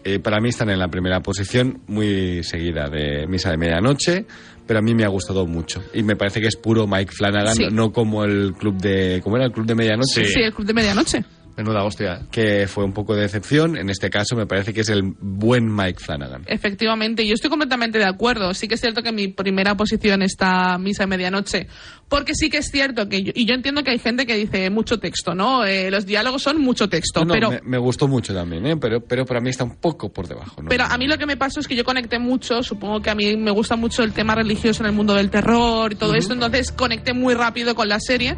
Eh, 0.05 0.19
para 0.19 0.41
mí 0.41 0.49
están 0.49 0.69
en 0.69 0.79
la 0.79 0.89
primera 0.89 1.21
posición, 1.21 1.81
muy 1.87 2.43
seguida 2.43 2.89
de 2.89 3.25
Misa 3.27 3.51
de 3.51 3.57
Medianoche, 3.57 4.25
pero 4.67 4.79
a 4.79 4.81
mí 4.81 4.93
me 4.93 5.05
ha 5.05 5.07
gustado 5.07 5.45
mucho. 5.45 5.81
Y 5.93 6.03
me 6.03 6.17
parece 6.17 6.41
que 6.41 6.47
es 6.47 6.57
puro 6.57 6.85
Mike 6.87 7.13
Flanagan, 7.13 7.55
Sí. 7.55 7.67
no 7.71 7.93
como 7.93 8.25
el 8.25 8.53
club 8.53 8.75
de... 8.81 9.21
¿Cómo 9.23 9.37
era 9.37 9.45
el 9.45 9.53
club 9.53 9.65
de 9.65 9.75
Medianoche? 9.75 10.25
Sí, 10.25 10.41
el 10.41 10.53
club 10.53 10.67
de 10.67 10.73
medianoche. 10.73 11.23
Menuda 11.55 11.83
hostia. 11.83 12.21
Que 12.31 12.67
fue 12.67 12.83
un 12.83 12.93
poco 12.93 13.15
de 13.15 13.21
decepción. 13.23 13.77
En 13.77 13.89
este 13.89 14.09
caso 14.09 14.35
me 14.35 14.47
parece 14.47 14.73
que 14.73 14.81
es 14.81 14.89
el 14.89 15.03
buen 15.03 15.73
Mike 15.73 15.99
Flanagan. 15.99 16.43
Efectivamente, 16.47 17.27
yo 17.27 17.33
estoy 17.33 17.49
completamente 17.49 17.99
de 17.99 18.05
acuerdo. 18.05 18.53
Sí 18.53 18.67
que 18.67 18.75
es 18.75 18.81
cierto 18.81 19.03
que 19.03 19.11
mi 19.11 19.27
primera 19.27 19.75
posición 19.75 20.21
está 20.23 20.77
Misa 20.77 21.03
de 21.03 21.07
Medianoche, 21.07 21.67
porque 22.09 22.33
sí 22.35 22.49
que 22.49 22.57
es 22.57 22.69
cierto 22.71 23.07
que, 23.07 23.23
yo, 23.23 23.31
y 23.35 23.45
yo 23.45 23.53
entiendo 23.53 23.83
que 23.83 23.91
hay 23.91 23.99
gente 23.99 24.25
que 24.25 24.35
dice 24.35 24.69
mucho 24.69 24.99
texto, 24.99 25.35
¿no? 25.35 25.65
Eh, 25.65 25.91
los 25.91 26.05
diálogos 26.05 26.41
son 26.41 26.59
mucho 26.59 26.89
texto, 26.89 27.23
No, 27.23 27.33
pero... 27.33 27.51
me, 27.51 27.61
me 27.63 27.77
gustó 27.77 28.07
mucho 28.07 28.33
también, 28.33 28.65
¿eh? 28.65 28.77
pero, 28.77 29.01
pero 29.01 29.25
para 29.25 29.39
mí 29.39 29.49
está 29.49 29.63
un 29.63 29.75
poco 29.75 30.11
por 30.11 30.27
debajo. 30.27 30.61
¿no? 30.61 30.69
Pero 30.69 30.85
a 30.85 30.97
mí 30.97 31.07
lo 31.07 31.17
que 31.17 31.25
me 31.25 31.37
pasó 31.37 31.59
es 31.59 31.67
que 31.67 31.75
yo 31.75 31.83
conecté 31.83 32.19
mucho, 32.19 32.63
supongo 32.63 33.01
que 33.01 33.09
a 33.09 33.15
mí 33.15 33.35
me 33.37 33.51
gusta 33.51 33.75
mucho 33.75 34.03
el 34.03 34.13
tema 34.13 34.35
religioso 34.35 34.83
en 34.83 34.89
el 34.89 34.95
mundo 34.95 35.13
del 35.13 35.29
terror 35.29 35.93
y 35.93 35.95
todo 35.95 36.15
esto, 36.15 36.33
entonces 36.33 36.71
conecté 36.71 37.13
muy 37.13 37.33
rápido 37.33 37.75
con 37.75 37.87
la 37.87 37.99
serie, 37.99 38.37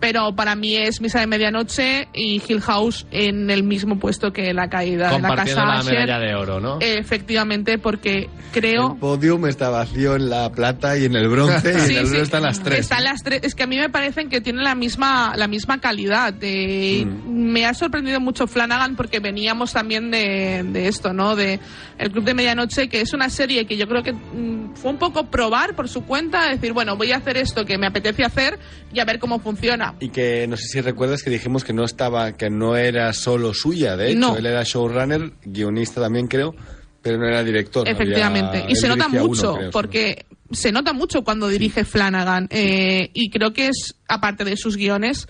pero 0.00 0.34
para 0.36 0.54
mí 0.56 0.76
es 0.76 1.00
Misa 1.00 1.20
de 1.20 1.26
Medianoche 1.26 2.08
y 2.14 2.42
Hill 2.46 2.60
House 2.60 3.06
en 3.10 3.50
el 3.50 3.62
mismo 3.62 3.98
puesto 3.98 4.32
que 4.32 4.52
La 4.52 4.68
Caída 4.68 5.10
de 5.12 5.20
la 5.20 5.34
Casa 5.36 5.64
la 5.64 5.78
Asher. 5.78 5.92
medalla 6.00 6.18
de 6.18 6.34
oro, 6.34 6.60
¿no? 6.60 6.78
Efectivamente, 6.80 7.78
porque 7.78 8.28
creo... 8.52 8.92
El 8.92 8.98
podium 8.98 9.46
está 9.46 9.70
vacío 9.70 10.16
en 10.16 10.28
la 10.30 10.50
plata 10.52 10.96
y 10.98 11.04
en 11.06 11.16
el 11.16 11.28
bronce 11.28 11.72
y 11.72 11.80
Sí, 11.86 11.92
en 11.94 11.98
el 12.00 12.06
sí. 12.08 12.14
oro 12.14 12.22
están 12.22 12.42
las 12.42 12.62
tres. 12.62 12.80
Están 12.80 13.04
las 13.04 13.22
tres. 13.22 13.40
Es 13.42 13.54
que 13.54 13.62
a 13.62 13.66
mí 13.66 13.76
me 13.78 13.88
parecen 13.88 14.28
que 14.28 14.40
tienen 14.40 14.64
la 14.64 14.74
misma, 14.74 15.34
la 15.36 15.48
misma 15.48 15.80
calidad. 15.80 16.34
Eh, 16.40 17.04
Mm. 17.06 17.46
Me 17.56 17.64
ha 17.66 17.74
sorprendido 17.74 18.20
mucho 18.20 18.46
Flanagan 18.46 18.96
porque 18.96 19.18
veníamos 19.20 19.72
también 19.72 20.10
de, 20.10 20.62
de 20.64 20.88
esto, 20.88 21.12
¿no? 21.12 21.36
De 21.36 21.58
El 21.98 22.10
Club 22.10 22.24
de 22.24 22.34
Medianoche, 22.34 22.88
que 22.88 23.00
es 23.00 23.12
una 23.12 23.28
serie 23.30 23.66
que 23.66 23.76
yo 23.76 23.86
creo 23.86 24.02
que 24.02 24.12
mm, 24.12 24.74
fue 24.74 24.90
un 24.90 24.98
poco 24.98 25.26
probar 25.30 25.74
por 25.74 25.88
su 25.88 26.04
cuenta, 26.04 26.48
decir, 26.48 26.72
bueno, 26.72 26.96
voy 26.96 27.12
a 27.12 27.16
hacer 27.18 27.36
esto 27.36 27.64
que 27.64 27.78
me 27.78 27.86
apetece 27.86 28.24
hacer 28.24 28.58
y 28.92 29.00
a 29.00 29.04
ver 29.04 29.18
cómo 29.18 29.38
funciona. 29.38 29.85
Y 30.00 30.08
que 30.10 30.46
no 30.46 30.56
sé 30.56 30.64
si 30.68 30.80
recuerdas 30.80 31.22
que 31.22 31.30
dijimos 31.30 31.64
que 31.64 31.72
no 31.72 31.84
estaba, 31.84 32.32
que 32.32 32.50
no 32.50 32.76
era 32.76 33.12
solo 33.12 33.52
suya, 33.54 33.96
de 33.96 34.10
hecho, 34.10 34.18
No. 34.18 34.36
él 34.36 34.46
era 34.46 34.62
showrunner, 34.64 35.32
guionista 35.44 36.00
también 36.00 36.26
creo, 36.28 36.54
pero 37.02 37.18
no 37.18 37.26
era 37.26 37.42
director. 37.44 37.88
Efectivamente. 37.88 38.58
Había- 38.62 38.70
y 38.70 38.76
se 38.76 38.88
nota 38.88 39.06
uno, 39.08 39.24
mucho, 39.26 39.54
creo, 39.56 39.70
porque 39.70 40.26
se 40.50 40.72
nota 40.72 40.92
mucho 40.92 41.22
cuando 41.24 41.48
dirige 41.48 41.84
Flanagan. 41.84 42.46
eh, 42.50 43.10
y 43.14 43.30
creo 43.30 43.52
que 43.52 43.66
es, 43.68 43.94
aparte 44.08 44.44
de 44.44 44.56
sus 44.56 44.76
guiones, 44.76 45.26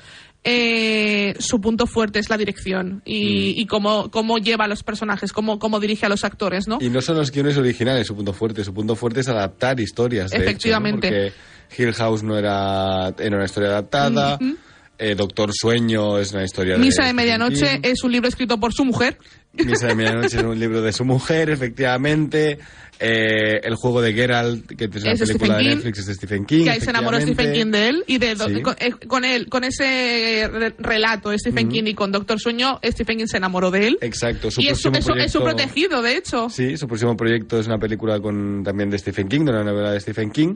eh, 0.48 1.34
su 1.40 1.60
punto 1.60 1.86
fuerte 1.86 2.20
es 2.20 2.30
la 2.30 2.36
dirección 2.38 3.02
y, 3.04 3.54
Mm. 3.56 3.60
y 3.60 3.66
cómo, 3.66 4.10
cómo 4.12 4.38
lleva 4.38 4.66
a 4.66 4.68
los 4.68 4.82
personajes, 4.84 5.32
cómo, 5.32 5.58
cómo 5.58 5.80
dirige 5.80 6.06
a 6.06 6.08
los 6.08 6.22
actores, 6.24 6.68
¿no? 6.68 6.78
Y 6.80 6.88
no 6.88 7.00
son 7.02 7.16
los 7.16 7.32
guiones 7.32 7.56
originales 7.56 8.06
su 8.06 8.14
punto 8.14 8.32
fuerte, 8.32 8.62
su 8.62 8.72
punto 8.72 8.94
fuerte 8.94 9.20
es 9.20 9.28
adaptar 9.28 9.80
historias. 9.80 10.30
de 10.30 10.36
hecho, 10.36 10.44
¿no? 10.44 10.50
Efectivamente. 10.50 11.08
Porque 11.08 11.32
Hill 11.76 11.92
House 11.94 12.22
no 12.22 12.36
era, 12.38 13.14
era 13.18 13.36
una 13.36 13.44
historia 13.44 13.70
adaptada, 13.70 14.34
Ujú. 14.36 14.56
eh, 14.98 15.14
Doctor 15.14 15.50
Sueño 15.54 16.18
es 16.18 16.32
una 16.32 16.44
historia 16.44 16.74
de... 16.74 16.78
Misa 16.80 17.02
de 17.02 17.08
Stephen 17.10 17.16
Medianoche 17.16 17.80
es 17.82 18.02
un 18.04 18.12
libro 18.12 18.28
escrito 18.28 18.58
por 18.58 18.72
su 18.72 18.84
mujer. 18.84 19.18
Misa 19.52 19.86
de 19.86 19.94
Medianoche 19.94 20.36
es 20.38 20.42
un 20.42 20.58
libro 20.58 20.82
de 20.82 20.92
su 20.92 21.04
mujer, 21.04 21.50
efectivamente. 21.50 22.58
Eh, 22.98 23.60
el 23.62 23.74
juego 23.74 24.00
de 24.00 24.14
Geralt, 24.14 24.66
que 24.74 24.84
es 24.86 25.02
una 25.02 25.12
Es 25.12 25.18
de 25.20 25.26
película 25.26 25.54
Stephen 25.54 25.56
de 25.58 25.62
King, 25.62 25.74
Netflix, 25.76 25.98
es 25.98 26.06
de 26.06 26.14
Stephen 26.14 26.46
King. 26.46 26.64
que 26.64 26.70
ahí 26.70 26.80
se 26.80 26.88
enamoró 26.90 27.20
Stephen 27.20 27.52
King 27.52 27.70
de 27.70 27.88
él 27.88 28.04
y 28.06 28.16
de 28.16 28.36
Sí. 28.36 28.62
con, 28.62 28.74
eh, 28.78 28.90
con 29.06 29.24
él, 29.26 29.48
con 29.50 29.64
ese 29.64 30.48
re- 30.50 30.74
relato 30.78 31.28
de 31.28 31.38
Stephen 31.38 31.66
Ujú. 31.66 31.74
King 31.74 31.82
y 31.88 31.94
con 31.94 32.10
Doctor 32.10 32.40
Sueño, 32.40 32.80
Stephen 32.82 33.18
King 33.18 33.26
se 33.26 33.36
enamoró 33.36 33.70
de 33.70 33.88
él. 33.88 33.98
Exacto. 34.00 34.50
Su 34.50 34.62
y 34.62 34.68
es 34.68 34.78
su, 34.78 34.90
próximo 34.90 35.14
es 35.16 35.30
su- 35.30 35.40
proyecto- 35.40 35.44
protegido, 35.44 36.00
de 36.00 36.16
hecho. 36.16 36.48
Sí, 36.48 36.78
su 36.78 36.86
próximo 36.86 37.14
proyecto 37.18 37.58
es 37.60 37.66
una 37.66 37.76
película 37.78 38.18
con 38.18 38.62
también 38.64 38.88
de 38.88 38.96
Stephen 38.98 39.28
King, 39.28 39.44
de 39.44 39.50
una 39.50 39.64
novela 39.64 39.90
de 39.92 40.00
Stephen 40.00 40.30
King. 40.30 40.54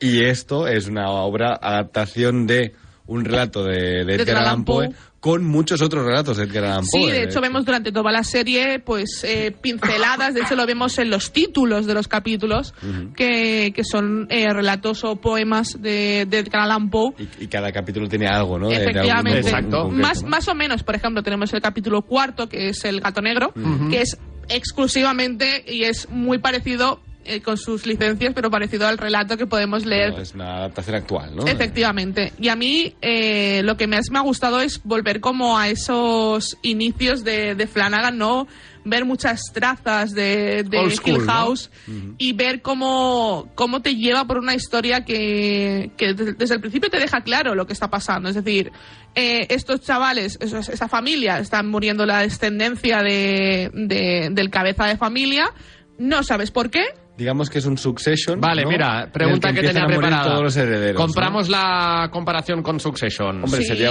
Y 0.00 0.24
esto 0.24 0.66
es 0.66 0.86
una 0.88 1.10
obra 1.10 1.58
adaptación 1.60 2.46
de 2.46 2.74
un 3.06 3.24
relato 3.24 3.64
de, 3.64 4.04
de 4.04 4.14
Edgar 4.14 4.36
Allan 4.38 4.64
Poe 4.64 4.90
con 5.18 5.44
muchos 5.44 5.82
otros 5.82 6.06
relatos 6.06 6.38
de 6.38 6.44
Edgar 6.44 6.64
Allan 6.64 6.84
Poe. 6.90 7.02
Sí, 7.02 7.10
de 7.10 7.24
hecho 7.24 7.40
vemos 7.42 7.66
durante 7.66 7.92
toda 7.92 8.10
la 8.10 8.22
serie 8.24 8.78
pues 8.78 9.22
eh, 9.24 9.52
pinceladas, 9.60 10.32
de 10.32 10.40
hecho 10.42 10.54
lo 10.56 10.64
vemos 10.64 10.96
en 10.98 11.10
los 11.10 11.30
títulos 11.32 11.84
de 11.86 11.92
los 11.94 12.08
capítulos, 12.08 12.72
que, 13.16 13.72
que 13.74 13.84
son 13.84 14.26
eh, 14.30 14.48
relatos 14.50 15.04
o 15.04 15.16
poemas 15.16 15.76
de, 15.82 16.24
de 16.30 16.38
Edgar 16.38 16.62
Allan 16.62 16.88
Poe. 16.88 17.12
Y 17.38 17.48
cada 17.48 17.70
capítulo 17.72 18.08
tiene 18.08 18.28
algo, 18.28 18.58
¿no? 18.58 18.68
De- 18.68 18.76
de 18.76 18.82
Efectivamente. 18.84 19.38
autor 19.40 19.54
en 19.58 19.70
concreto, 19.70 19.88
Más, 19.90 20.22
¿no? 20.22 20.28
más 20.28 20.48
o 20.48 20.54
menos, 20.54 20.82
por 20.84 20.94
ejemplo, 20.94 21.22
tenemos 21.22 21.52
el 21.52 21.60
capítulo 21.60 22.02
cuarto, 22.02 22.48
que 22.48 22.68
es 22.68 22.82
El 22.86 23.00
gato 23.00 23.20
negro, 23.20 23.52
Ujú. 23.56 23.90
que 23.90 24.00
es 24.02 24.16
exclusivamente 24.48 25.64
y 25.66 25.82
es 25.84 26.08
muy 26.08 26.38
parecido 26.38 27.00
eh, 27.30 27.40
con 27.42 27.56
sus 27.56 27.86
licencias, 27.86 28.32
pero 28.34 28.50
parecido 28.50 28.86
al 28.86 28.98
relato 28.98 29.36
que 29.36 29.46
podemos 29.46 29.86
leer 29.86 30.14
es 30.20 30.34
una 30.34 30.56
adaptación 30.58 30.96
actual, 30.96 31.36
¿no? 31.36 31.46
Efectivamente. 31.46 32.32
Y 32.38 32.48
a 32.48 32.56
mí 32.56 32.94
eh, 33.00 33.62
lo 33.64 33.76
que 33.76 33.86
más 33.86 34.10
me 34.10 34.18
ha 34.18 34.22
gustado 34.22 34.60
es 34.60 34.82
volver 34.84 35.20
como 35.20 35.58
a 35.58 35.68
esos 35.68 36.56
inicios 36.62 37.24
de, 37.24 37.54
de 37.54 37.66
Flanagan, 37.66 38.18
¿no? 38.18 38.46
Ver 38.82 39.04
muchas 39.04 39.42
trazas 39.52 40.12
de, 40.14 40.62
de 40.64 40.78
Old 40.78 40.92
school, 40.92 41.16
Hill. 41.20 41.26
House 41.26 41.70
y 42.16 42.32
ver 42.32 42.62
cómo, 42.62 43.50
cómo 43.54 43.82
te 43.82 43.94
lleva 43.94 44.24
por 44.26 44.38
una 44.38 44.54
historia 44.54 45.04
que, 45.04 45.90
que 45.98 46.14
de- 46.14 46.32
desde 46.32 46.54
el 46.54 46.60
principio 46.62 46.88
te 46.88 46.98
deja 46.98 47.20
claro 47.20 47.54
lo 47.54 47.66
que 47.66 47.74
está 47.74 47.88
pasando. 47.90 48.30
Es 48.30 48.34
decir, 48.36 48.72
eh, 49.14 49.46
estos 49.50 49.82
chavales, 49.82 50.38
esa 50.40 50.88
familia, 50.88 51.38
están 51.40 51.68
muriendo 51.68 52.06
la 52.06 52.20
descendencia 52.20 53.02
de, 53.02 53.70
de- 53.74 54.28
del 54.32 54.48
cabeza 54.48 54.86
de 54.86 54.96
familia. 54.96 55.50
No 55.98 56.22
sabes 56.22 56.50
por 56.50 56.70
qué, 56.70 56.86
Digamos 57.18 57.50
que 57.50 57.58
es 57.58 57.66
un 57.66 57.76
succession. 57.76 58.40
Vale, 58.40 58.62
¿no? 58.62 58.70
mira, 58.70 59.10
pregunta 59.12 59.52
que, 59.52 59.60
tenía 59.60 59.84
preparada. 59.86 60.24
todos 60.24 60.42
los 60.42 60.56
herederos. 60.56 60.94
¿no? 60.94 61.00
Compramos 61.06 61.50
la 61.50 62.08
comparación 62.10 62.62
con 62.62 62.80
Succession. 62.80 63.44
Hombre, 63.44 63.60
Sí. 63.60 63.66
sería. 63.66 63.90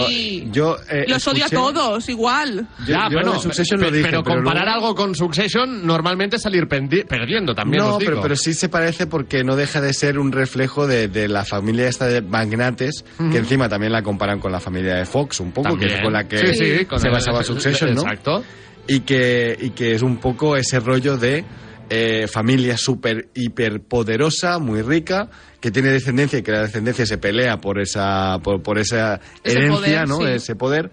Yo. 0.51 0.77
eh, 0.89 1.05
los 1.07 1.27
odia 1.27 1.43
a 1.43 1.47
escuché- 1.47 1.55
todos 1.55 2.09
igual. 2.09 2.67
Yo- 2.79 2.85
ya, 2.87 3.03
yo 3.03 3.17
bueno, 3.17 3.33
de 3.33 3.39
Succession 3.39 3.79
pe- 3.79 3.85
lo 3.85 3.91
dije, 3.91 4.07
pero 4.09 4.23
pero 4.23 4.35
comparar 4.37 4.63
luego- 4.65 4.85
algo 4.87 4.95
con 4.95 5.13
Succession 5.13 5.85
normalmente 5.85 6.37
es 6.37 6.41
salir 6.41 6.67
perdiendo 6.67 7.53
también. 7.53 7.83
no, 7.83 7.93
os 7.93 7.99
digo. 7.99 8.09
pero, 8.13 8.21
pero 8.23 8.35
sí 8.35 8.55
se 8.55 8.67
parece 8.67 9.05
porque 9.05 9.43
no 9.43 9.55
deja 9.55 9.79
de 9.79 9.93
ser 9.93 10.17
un 10.17 10.31
reflejo 10.31 10.87
de, 10.87 11.07
de 11.07 11.27
la 11.27 11.45
familia 11.45 11.87
esta 11.87 12.07
de 12.07 12.23
magnates, 12.23 13.05
que 13.31 13.37
encima 13.37 13.69
también 13.69 13.91
la 13.93 14.01
comparan 14.01 14.39
con 14.39 14.51
la 14.51 14.59
familia 14.59 14.95
de 14.95 15.05
Fox 15.05 15.39
un 15.39 15.51
poco, 15.51 15.77
que 15.77 15.85
es 15.85 16.01
con 16.01 16.13
la 16.13 16.27
que 16.27 16.37
Sí, 16.39 16.55
sí, 16.79 16.85
con 16.85 16.99
se 16.99 17.07
el- 17.09 17.13
basaba 17.13 17.43
Succession, 17.43 17.93
¿no? 17.93 18.01
Exacto. 18.01 18.43
Y 18.87 19.01
que, 19.01 19.55
y 19.61 19.69
que 19.69 19.93
es 19.93 20.01
un 20.01 20.17
poco 20.17 20.55
ese 20.57 20.79
rollo 20.79 21.15
de 21.15 21.45
eh, 21.89 22.27
familia 22.27 22.77
súper 22.77 23.29
hiperpoderosa, 23.33 24.59
muy 24.59 24.81
rica, 24.81 25.29
que 25.59 25.71
tiene 25.71 25.89
descendencia 25.89 26.39
y 26.39 26.41
que 26.43 26.51
la 26.51 26.61
descendencia 26.63 27.05
se 27.05 27.17
pelea 27.17 27.57
por 27.57 27.79
esa, 27.79 28.39
por, 28.43 28.61
por 28.61 28.77
esa 28.79 29.19
Ese 29.43 29.57
herencia, 29.57 30.03
poder, 30.03 30.07
¿no? 30.07 30.17
sí. 30.17 30.23
Ese 30.25 30.55
poder. 30.55 30.91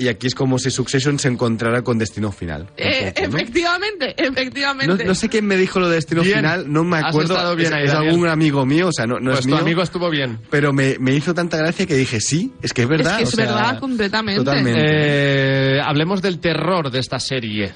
Y 0.00 0.06
aquí 0.06 0.28
es 0.28 0.36
como 0.36 0.60
si 0.60 0.70
Succession 0.70 1.18
se 1.18 1.26
encontrara 1.26 1.82
con 1.82 1.98
Destino 1.98 2.30
Final. 2.30 2.68
Eh, 2.76 3.12
poco, 3.16 3.30
¿no? 3.32 3.36
Efectivamente, 3.38 4.14
No, 4.16 4.24
efectivamente. 4.26 5.04
no 5.04 5.14
sé 5.16 5.28
quién 5.28 5.44
me 5.44 5.56
dijo 5.56 5.80
lo 5.80 5.88
de 5.88 5.96
destino 5.96 6.22
Bien. 6.22 6.36
final, 6.36 6.72
no 6.72 6.84
me 6.84 6.98
Has 6.98 7.06
acuerdo. 7.06 7.34
estado 7.34 7.56
bien 7.56 7.72
es, 7.72 7.74
ahí, 7.74 7.84
es 7.86 7.90
algún 7.94 8.28
amigo 8.28 8.64
mío, 8.64 8.86
o 8.88 8.92
sea, 8.92 9.08
no, 9.08 9.18
no 9.18 9.30
pues 9.32 9.40
es 9.40 9.46
tu 9.46 9.50
mío. 9.54 9.58
amigo 9.58 9.82
estuvo 9.82 10.08
bien. 10.08 10.38
Pero 10.50 10.72
me, 10.72 10.98
me 11.00 11.14
hizo 11.16 11.34
tanta 11.34 11.56
gracia 11.56 11.84
que 11.84 11.96
dije, 11.96 12.20
sí, 12.20 12.52
es 12.62 12.72
que 12.72 12.82
es 12.82 12.88
verdad. 12.88 13.14
Es 13.14 13.16
que 13.16 13.22
es 13.24 13.32
o 13.32 13.36
sea, 13.38 13.46
verdad 13.46 13.80
completamente. 13.80 14.38
Totalmente. 14.44 14.80
Eh, 14.84 15.80
hablemos 15.84 16.22
del 16.22 16.38
terror 16.38 16.92
de 16.92 17.00
esta 17.00 17.18
serie. 17.18 17.72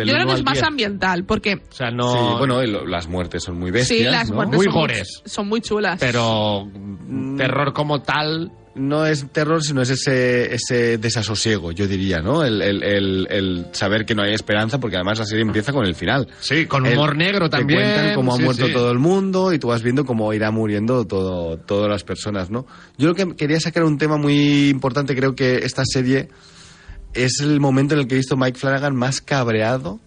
Del 0.00 0.08
Yo 0.08 0.14
creo 0.14 0.26
que 0.26 0.34
es 0.34 0.44
más 0.44 0.54
10. 0.54 0.64
ambiental, 0.64 1.24
porque 1.24 1.54
O 1.70 1.72
sea, 1.74 1.90
no. 1.90 2.12
Sí, 2.12 2.18
bueno, 2.38 2.62
las 2.86 3.08
muertes 3.08 3.42
son 3.44 3.58
muy 3.58 3.70
bestias. 3.70 3.98
sí, 3.98 4.04
las 4.04 4.28
¿no? 4.30 4.36
muertes 4.36 4.56
Muy 4.56 4.64
son, 4.66 4.74
gores. 4.74 5.22
son 5.24 5.48
muy 5.48 5.60
chulas. 5.60 5.98
Pero 6.00 6.66
Mm. 6.66 7.36
terror 7.36 7.72
como 7.72 8.02
tal. 8.02 8.52
No 8.72 9.04
es 9.04 9.26
terror, 9.32 9.64
sino 9.64 9.82
es 9.82 9.90
ese, 9.90 10.54
ese 10.54 10.96
desasosiego, 10.96 11.72
yo 11.72 11.88
diría, 11.88 12.20
¿no? 12.20 12.44
El, 12.44 12.62
el- 12.62 12.82
el- 12.84 13.26
el 13.28 13.66
saber 13.72 14.06
que 14.06 14.14
no 14.14 14.22
hay 14.22 14.32
esperanza, 14.32 14.78
porque 14.78 14.94
además 14.96 15.18
la 15.18 15.26
serie 15.26 15.42
empieza 15.42 15.72
con 15.72 15.84
el 15.84 15.96
final. 15.96 16.28
Sí, 16.38 16.66
con 16.66 16.86
El- 16.86 16.92
humor 16.96 17.16
negro 17.16 17.50
también. 17.50 17.80
Te 17.80 17.84
cuentan 17.94 18.14
cómo 18.14 18.32
ha 18.32 18.36
sí, 18.36 18.42
muerto 18.44 18.66
sí. 18.68 18.72
todo 18.72 18.92
el 18.92 19.00
mundo 19.00 19.52
y 19.52 19.58
tú 19.58 19.66
vas 19.68 19.82
viendo 19.82 20.04
cómo 20.04 20.32
irá 20.32 20.52
muriendo 20.52 21.04
todo, 21.04 21.58
todas 21.58 21.90
las 21.90 22.04
personas, 22.04 22.48
¿no? 22.48 22.64
Yo 22.96 23.08
lo 23.08 23.14
que 23.16 23.34
quería 23.34 23.58
sacar 23.58 23.82
un 23.82 23.98
tema 23.98 24.16
muy 24.16 24.68
importante, 24.68 25.16
creo 25.16 25.34
que 25.34 25.56
esta 25.64 25.82
serie 25.84 26.28
es 27.14 27.40
el 27.40 27.60
momento 27.60 27.94
en 27.94 28.00
el 28.00 28.06
que 28.08 28.14
he 28.14 28.18
visto 28.18 28.36
Mike 28.36 28.58
Flanagan 28.58 28.94
más 28.96 29.20
cabreado 29.20 30.00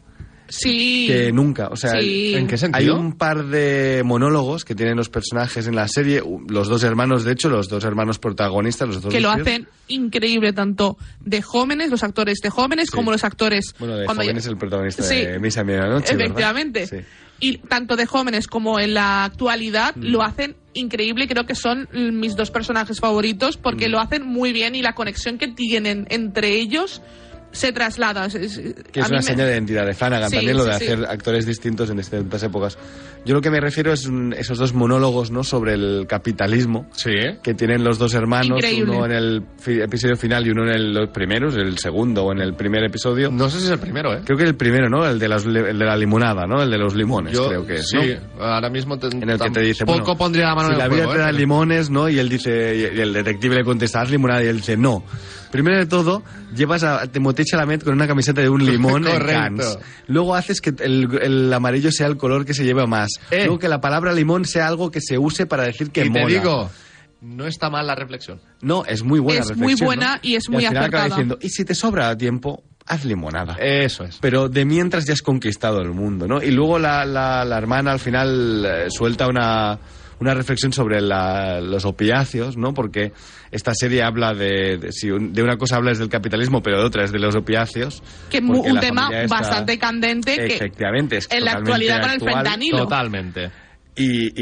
sí. 0.47 1.05
que 1.07 1.31
nunca. 1.31 1.67
O 1.69 1.75
sea, 1.75 1.99
Sí. 1.99 2.35
¿En 2.35 2.47
qué 2.47 2.55
hay 2.73 2.89
un 2.89 3.13
par 3.13 3.45
de 3.47 4.01
monólogos 4.05 4.65
que 4.65 4.75
tienen 4.75 4.95
los 4.97 5.09
personajes 5.09 5.67
en 5.67 5.75
la 5.75 5.87
serie, 5.87 6.21
los 6.47 6.67
dos 6.67 6.83
hermanos, 6.83 7.23
de 7.23 7.31
hecho, 7.33 7.49
los 7.49 7.69
dos 7.69 7.83
hermanos 7.83 8.19
protagonistas, 8.19 8.87
los 8.87 9.01
dos 9.01 9.13
que 9.13 9.19
lo 9.21 9.29
hacen 9.31 9.67
increíble 9.87 10.53
tanto 10.53 10.97
de 11.21 11.41
jóvenes, 11.41 11.89
los 11.91 12.03
actores 12.03 12.39
de 12.39 12.49
jóvenes, 12.49 12.89
como 12.91 13.11
los 13.11 13.23
actores 13.23 13.73
Bueno, 13.79 13.95
de 13.97 14.05
cuando 14.05 14.23
joven 14.23 14.35
ya- 14.35 14.39
es 14.39 14.45
el 14.47 14.57
protagonista 14.57 15.03
Sí. 15.03 15.15
de 15.25 15.39
Misa 15.39 15.63
Medianoche, 15.63 16.15
¿verdad? 16.15 16.21
Efectivamente. 16.25 17.05
Y 17.43 17.57
tanto 17.57 17.95
de 17.95 18.05
jóvenes 18.05 18.47
como 18.47 18.79
en 18.79 18.93
la 18.93 19.25
actualidad 19.25 19.95
Mm. 19.95 20.03
lo 20.05 20.21
hacen 20.23 20.55
increíble. 20.73 21.27
Creo 21.27 21.45
que 21.45 21.55
son 21.55 21.89
mm, 21.93 22.19
mis 22.19 22.35
dos 22.35 22.51
personajes 22.51 22.99
favoritos 22.99 23.57
Mm. 23.57 23.61
porque 23.61 23.89
lo 23.89 23.99
hacen 23.99 24.25
muy 24.25 24.53
bien 24.53 24.75
y 24.75 24.81
la 24.81 24.93
conexión 24.95 25.37
que 25.37 25.47
tienen 25.49 26.07
entre 26.09 26.55
ellos 26.55 27.01
se 27.53 27.71
traslada. 27.71 28.25
Es- 28.25 28.59
Que 28.91 28.99
a 28.99 29.03
es 29.03 29.09
una 29.09 29.19
me- 29.19 29.23
seña 29.23 29.45
de 29.45 29.53
identidad 29.53 29.85
de 29.85 29.93
Flanagan 29.93 30.29
Sí, 30.29 30.35
también, 30.35 30.57
lo 30.57 30.65
de 30.65 30.73
sí, 30.73 30.79
sí. 30.79 30.91
hacer 30.91 31.05
actores 31.05 31.45
distintos 31.45 31.89
en 31.89 31.95
distintas 31.97 32.43
épocas. 32.43 32.77
Yo 33.25 33.33
lo 33.33 33.39
que 33.41 33.49
me 33.49 33.61
refiero 33.61 33.93
es 33.93 34.05
un- 34.05 34.33
esos 34.33 34.57
dos 34.57 34.73
monólogos 34.73 35.31
¿no? 35.31 35.45
sobre 35.45 35.75
el 35.75 36.05
capitalismo 36.09 36.89
Sí. 36.91 37.11
que 37.41 37.53
tienen 37.53 37.81
los 37.83 37.97
dos 37.97 38.13
hermanos, 38.15 38.57
Increíble. 38.57 38.91
uno 38.91 39.05
en 39.05 39.11
el 39.13 39.43
fi- 39.57 39.79
episodio 39.79 40.17
final 40.17 40.45
y 40.45 40.49
uno 40.49 40.63
en 40.63 40.71
el, 40.75 40.93
los 40.93 41.09
primeros, 41.09 41.55
el 41.55 41.77
segundo 41.77 42.25
o 42.25 42.31
en 42.33 42.41
el 42.41 42.53
primer 42.55 42.83
episodio. 42.83 43.31
No 43.31 43.49
sé 43.49 43.59
si 43.59 43.65
es 43.67 43.71
el 43.71 43.79
primero, 43.79 44.13
¿eh? 44.13 44.21
Creo 44.25 44.37
que 44.37 44.43
el 44.43 44.55
primero, 44.55 44.89
¿no? 44.89 45.07
El 45.07 45.19
de, 45.19 45.29
las 45.29 45.45
el 45.45 45.53
de 45.53 45.85
la 45.85 45.95
limonada, 45.95 46.45
¿no? 46.45 46.61
El 46.61 46.69
de 46.69 46.77
los 46.77 46.95
limones, 46.95 47.31
Yo- 47.33 47.47
creo 47.47 47.65
que 47.65 47.75
es, 47.75 47.87
sí, 47.87 47.97
¿no? 48.37 48.43
ahora 48.43 48.69
mismo 48.69 48.97
te, 48.99 49.07
En 49.07 49.29
el 49.29 49.39
que 49.39 49.49
te 49.51 49.61
dice, 49.61 49.85
poco 49.85 49.99
bueno, 49.99 50.17
pondría 50.17 50.47
la 50.47 50.55
mano 50.55 50.67
si 50.69 50.73
en 50.73 50.79
la 50.79 50.85
el 50.85 50.89
vida 50.91 51.03
fuego, 51.03 51.13
te 51.13 51.19
da 51.23 51.29
¿eh? 51.29 51.33
limones, 51.33 51.89
¿no? 51.91 52.09
Y 52.09 52.19
él 52.19 52.27
dice, 52.27 52.75
y 52.95 52.99
el 52.99 53.13
detective 53.13 53.55
le 53.55 53.63
contesta, 53.63 54.01
haz 54.01 54.11
limonada, 54.11 54.43
y 54.43 54.47
él 54.47 54.57
dice, 54.57 54.75
no. 54.75 55.03
Primero 55.53 55.77
de 55.77 55.85
todo, 55.85 56.23
llevas 56.55 56.83
a 56.83 57.05
Timothée 57.05 57.45
Chalamet 57.45 57.83
con 57.83 57.93
una 57.93 58.07
camiseta 58.07 58.41
de 58.41 58.49
un 58.49 58.65
limón 58.65 59.07
en. 59.07 59.19
Cannes. 59.23 59.77
Luego 60.07 60.33
haces 60.33 60.59
que 60.61 60.73
el, 60.79 61.07
el 61.21 61.53
amarillo 61.53 61.91
sea 61.91 62.07
el 62.07 62.17
color 62.17 62.43
que 62.43 62.55
se 62.55 62.63
lleva 62.63 62.87
más. 62.87 63.11
Eh. 63.29 63.43
Luego 63.43 63.59
que 63.59 63.67
la 63.67 63.79
palabra 63.79 64.13
limón 64.13 64.45
sea 64.45 64.67
algo 64.67 64.89
que 64.89 64.99
se 64.99 65.19
use 65.19 65.45
para 65.45 65.61
decir 65.61 65.91
que 65.91 66.05
y 66.05 66.09
mola. 66.09 66.25
te 66.25 66.31
digo, 66.33 66.71
no 67.21 67.45
está 67.45 67.69
mal 67.69 67.85
la 67.85 67.93
reflexión. 67.93 68.41
No, 68.61 68.83
es 68.85 69.03
muy 69.03 69.19
buena 69.19 69.41
Es 69.41 69.55
muy 69.55 69.75
buena 69.75 70.15
¿no? 70.15 70.19
y 70.23 70.33
es 70.33 70.49
muy 70.49 70.65
final 70.65 70.75
acaba 70.85 70.87
acertada. 70.87 71.05
diciendo, 71.09 71.37
y 71.39 71.49
si 71.49 71.63
te 71.65 71.75
sobra 71.75 72.17
tiempo, 72.17 72.63
haz 72.87 73.05
limonada. 73.05 73.53
Eso 73.59 74.05
es. 74.05 74.17
Pero 74.19 74.49
de 74.49 74.65
mientras 74.65 75.05
ya 75.05 75.13
has 75.13 75.21
conquistado 75.21 75.81
el 75.81 75.91
mundo, 75.91 76.27
¿no? 76.27 76.41
Y 76.41 76.49
luego 76.49 76.79
la, 76.79 77.05
la, 77.05 77.45
la 77.45 77.57
hermana 77.59 77.91
al 77.91 77.99
final 77.99 78.65
eh, 78.65 78.85
suelta 78.89 79.27
una, 79.27 79.77
una 80.24 80.34
reflexión 80.34 80.74
sobre 80.74 80.99
la- 81.01 81.61
los 81.61 81.86
opiáceos, 81.86 82.57
¿no? 82.57 82.74
Porque 82.74 83.11
esta 83.51 83.74
serie 83.76 84.01
habla 84.03 84.34
de, 84.34 84.78
de, 84.78 84.91
si 84.91 85.11
un- 85.11 85.34
de 85.34 85.43
una 85.43 85.57
cosa 85.57 85.76
habla 85.76 85.91
es 85.91 85.99
del 85.99 86.09
capitalismo, 86.09 86.63
pero 86.63 86.80
de 86.80 86.86
otra 86.86 87.03
es 87.03 87.11
de 87.11 87.19
los 87.19 87.36
opiáceos. 87.36 88.01
que 88.30 88.38
es 88.38 88.43
un 88.43 88.80
tema 88.80 89.09
está- 89.11 89.36
bastante 89.36 89.78
candente 89.78 90.36
que 90.36 90.55
Efectivamente, 90.55 91.17
es 91.17 91.28
en 91.32 91.45
la 91.45 91.51
actualidad 91.53 92.01
con 92.01 92.09
el 92.09 92.15
actual. 92.15 92.34
fentanilo. 92.36 92.78
Totalmente. 92.80 93.51
Y, 93.95 94.33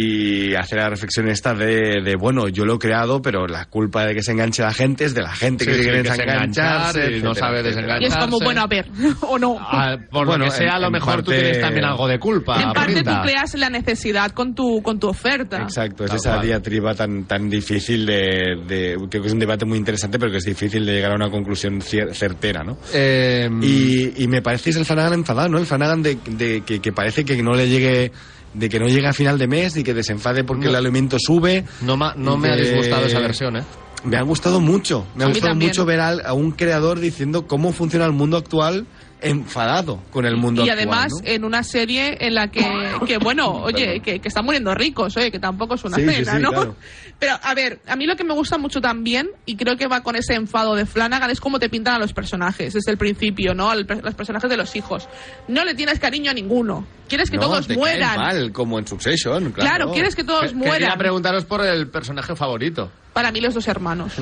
y 0.52 0.56
hace 0.56 0.78
la 0.78 0.90
reflexión 0.90 1.28
esta 1.28 1.54
de, 1.54 2.02
de, 2.02 2.16
bueno, 2.16 2.48
yo 2.48 2.64
lo 2.64 2.76
he 2.76 2.80
creado, 2.80 3.22
pero 3.22 3.48
la 3.48 3.66
culpa 3.66 4.06
de 4.06 4.14
que 4.16 4.24
se 4.24 4.32
enganche 4.32 4.62
la 4.62 4.74
gente 4.74 5.04
es 5.04 5.14
de 5.14 5.22
la 5.22 5.34
gente 5.34 5.66
que 5.66 5.72
Sí, 5.74 5.78
se 5.80 5.84
sí, 5.84 5.90
quiere 5.90 6.04
que 6.04 6.10
se 6.10 6.22
desengancharse, 6.22 7.00
enganchar 7.00 7.20
y 7.20 7.22
no 7.22 7.36
sabe 7.36 7.60
etcétera. 7.60 7.76
desenganchar. 7.98 8.02
Y 8.02 8.06
es 8.06 8.18
como, 8.18 8.40
bueno, 8.40 8.62
a 8.62 8.68
ver, 8.68 8.86
o 9.22 9.38
no. 9.38 9.58
Ah, 9.60 9.98
por 10.10 10.26
Bueno, 10.26 10.46
lo 10.46 10.52
que 10.52 10.58
sea, 10.58 10.76
a 10.76 10.80
lo 10.80 10.90
mejor 10.90 11.22
tú 11.22 11.32
tienes 11.32 11.60
también 11.60 11.84
algo 11.84 12.08
de 12.08 12.18
culpa. 12.18 12.62
en 12.62 12.72
parte 12.72 13.04
tú 13.04 13.12
creas 13.24 13.54
la 13.56 13.70
necesidad 13.70 14.32
con 14.32 14.56
tu, 14.56 14.82
con 14.82 15.00
tu 15.00 15.10
oferta. 15.10 15.62
Exacto, 15.64 16.06
es 16.06 16.12
Tal 16.12 16.18
esa 16.18 16.34
cual. 16.36 16.46
diatriba 16.46 16.96
tan, 16.96 17.26
tan 17.26 17.50
difícil 17.50 18.06
de, 18.06 18.56
de- 18.68 18.96
Creo 19.10 19.22
que 19.22 19.28
es 19.28 19.34
un 19.34 19.40
debate 19.40 19.66
muy 19.66 19.78
interesante, 19.78 20.18
pero 20.18 20.32
que 20.32 20.38
es 20.38 20.46
difícil 20.46 20.86
de 20.86 20.94
llegar 20.94 21.12
a 21.12 21.16
una 21.16 21.30
conclusión 21.30 21.82
cier- 21.82 22.14
certera, 22.14 22.64
¿no? 22.64 22.78
Eh, 22.94 23.50
Y, 23.62 24.24
y 24.24 24.28
me 24.30 24.42
parece 24.42 24.66
que 24.66 24.70
es 24.70 24.76
el 24.78 24.86
Flanagan 24.86 25.14
enfadado, 25.14 25.50
¿no? 25.50 25.58
El 25.58 25.66
Flanagan 25.66 26.02
de, 26.02 26.18
de- 26.26 26.62
que, 26.62 26.80
que 26.80 26.92
parece 26.94 27.26
que 27.26 27.44
no 27.44 27.54
le 27.54 27.68
llegue... 27.68 28.14
De 28.54 28.68
que 28.70 28.80
no 28.80 28.88
llegue 28.88 29.08
a 29.08 29.14
final 29.14 29.38
de 29.38 29.48
mes 29.48 29.78
y 29.78 29.84
que 29.84 29.94
desenfade 29.94 30.44
porque 30.44 30.66
No. 30.66 30.72
el 30.72 30.76
alimento 30.76 31.18
sube. 31.20 31.64
no, 31.82 31.96
ma- 31.98 32.14
no 32.18 32.36
me 32.38 32.50
ha 32.50 32.56
disgustado 32.56 33.06
esa 33.06 33.20
versión, 33.20 33.58
¿eh? 33.58 33.64
Me 34.04 34.18
ha 34.18 34.24
gustado 34.24 34.60
mucho. 34.60 35.06
Me 35.16 35.24
ha 35.24 35.28
A 35.28 35.30
gustado 35.30 35.54
mucho 35.56 35.86
ver 35.86 36.00
a, 36.00 36.34
un 36.34 36.52
creador 36.52 37.00
diciendo 37.00 37.46
cómo 37.48 37.72
funciona 37.72 38.06
el 38.06 38.14
mundo 38.14 38.36
actual 38.36 38.88
enfadado 39.22 40.02
con 40.12 40.26
el 40.26 40.36
mundo 40.38 40.66
y 40.66 40.70
actual. 40.70 40.78
además 40.90 41.12
¿no? 41.22 41.28
en 41.30 41.46
una 41.46 41.64
serie 41.64 42.18
en 42.22 42.34
la 42.36 42.48
que, 42.50 42.66
que 43.08 43.18
bueno, 43.18 43.52
oye, 43.52 44.02
que, 44.02 44.20
que 44.20 44.28
están 44.28 44.46
muriendo 44.46 44.74
ricos, 44.76 45.16
oye, 45.18 45.32
que 45.32 45.40
tampoco 45.40 45.76
es 45.76 45.84
una 45.84 45.98
Sí, 45.98 46.04
pena, 46.04 46.34
sí, 46.36 46.42
¿no? 46.42 46.50
claro. 46.50 46.76
Pero 47.20 47.38
a 47.44 47.54
ver, 47.54 47.80
a 47.88 47.96
mí 47.96 48.08
lo 48.08 48.16
que 48.16 48.24
me 48.24 48.34
gusta 48.34 48.58
mucho 48.58 48.82
también, 48.82 49.30
y 49.46 49.56
creo 49.56 49.78
que 49.78 49.86
va 49.86 50.02
con 50.02 50.16
ese 50.16 50.34
enfado 50.34 50.74
de 50.74 50.88
Flanagan, 50.88 51.30
es 51.30 51.40
cómo 51.40 51.60
te 51.60 51.70
pintan 51.70 51.94
a 51.94 52.00
los 52.00 52.14
personajes 52.14 52.74
desde 52.74 52.92
el 52.92 52.98
principio, 52.98 53.54
¿no? 53.54 53.70
Al- 53.70 53.86
los 54.04 54.16
personajes 54.16 54.50
de 54.50 54.58
los 54.58 54.76
hijos. 54.76 55.08
No 55.48 55.64
le 55.64 55.76
tienes 55.76 56.00
cariño 56.00 56.32
a 56.32 56.34
ninguno. 56.34 56.84
Quieres 57.08 57.30
que 57.30 57.38
No, 57.38 57.44
todos 57.44 57.68
te 57.68 57.76
mueran. 57.76 58.18
mal, 58.18 58.52
como 58.52 58.80
en 58.80 58.88
Succession, 58.88 59.52
claro. 59.52 59.70
Claro, 59.70 59.92
quieres 59.92 60.16
que 60.16 60.24
todos 60.24 60.42
Que- 60.42 60.48
Quería 60.58 60.68
mueran. 60.68 60.98
preguntaros 60.98 61.46
por 61.46 61.62
el 61.64 61.88
personaje 61.90 62.36
favorito. 62.36 62.92
Para 63.14 63.32
mí 63.32 63.42
los 63.42 63.54
dos 63.54 63.68
hermanos. 63.68 64.14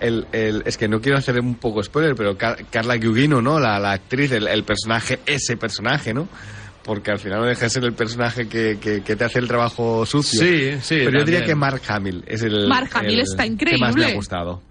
El, 0.00 0.26
el- 0.32 0.62
es 0.66 0.76
que 0.76 0.88
no 0.88 1.00
quiero 1.00 1.16
hacer 1.18 1.40
un 1.40 1.54
poco 1.54 1.82
spoiler, 1.82 2.14
pero 2.14 2.36
Car- 2.36 2.64
Carla 2.70 2.96
Gugino, 2.98 3.40
¿no? 3.40 3.58
La, 3.58 3.78
la 3.78 3.92
actriz, 3.92 4.30
el, 4.32 4.46
el 4.46 4.62
personaje, 4.64 5.20
ese 5.26 5.56
personaje, 5.56 6.12
¿no? 6.12 6.28
Porque 6.84 7.10
al 7.10 7.18
final 7.18 7.40
no 7.40 7.46
deja 7.46 7.62
de 7.62 7.70
ser 7.70 7.84
el 7.84 7.92
personaje 7.94 8.46
que, 8.48 8.78
que- 8.80 9.02
que 9.02 9.16
te 9.16 9.24
hace 9.24 9.38
el 9.38 9.48
trabajo 9.48 10.04
sucio. 10.04 10.40
Sí, 10.40 10.72
sí, 10.82 10.96
Pero 11.04 11.20
yo 11.20 11.24
diría 11.24 11.40
también. 11.40 11.44
que 11.46 11.54
Mark 11.54 11.82
Hamill 11.88 12.24
es 12.26 12.42
el. 12.42 12.68
Mark 12.68 12.90
Hamill 12.94 13.14
el 13.14 13.20
está 13.20 13.44
que 13.44 13.48
más 13.48 13.48
me 13.48 13.52
increíble. 13.54 14.04
ha 14.04 14.14
gustado. 14.14 14.62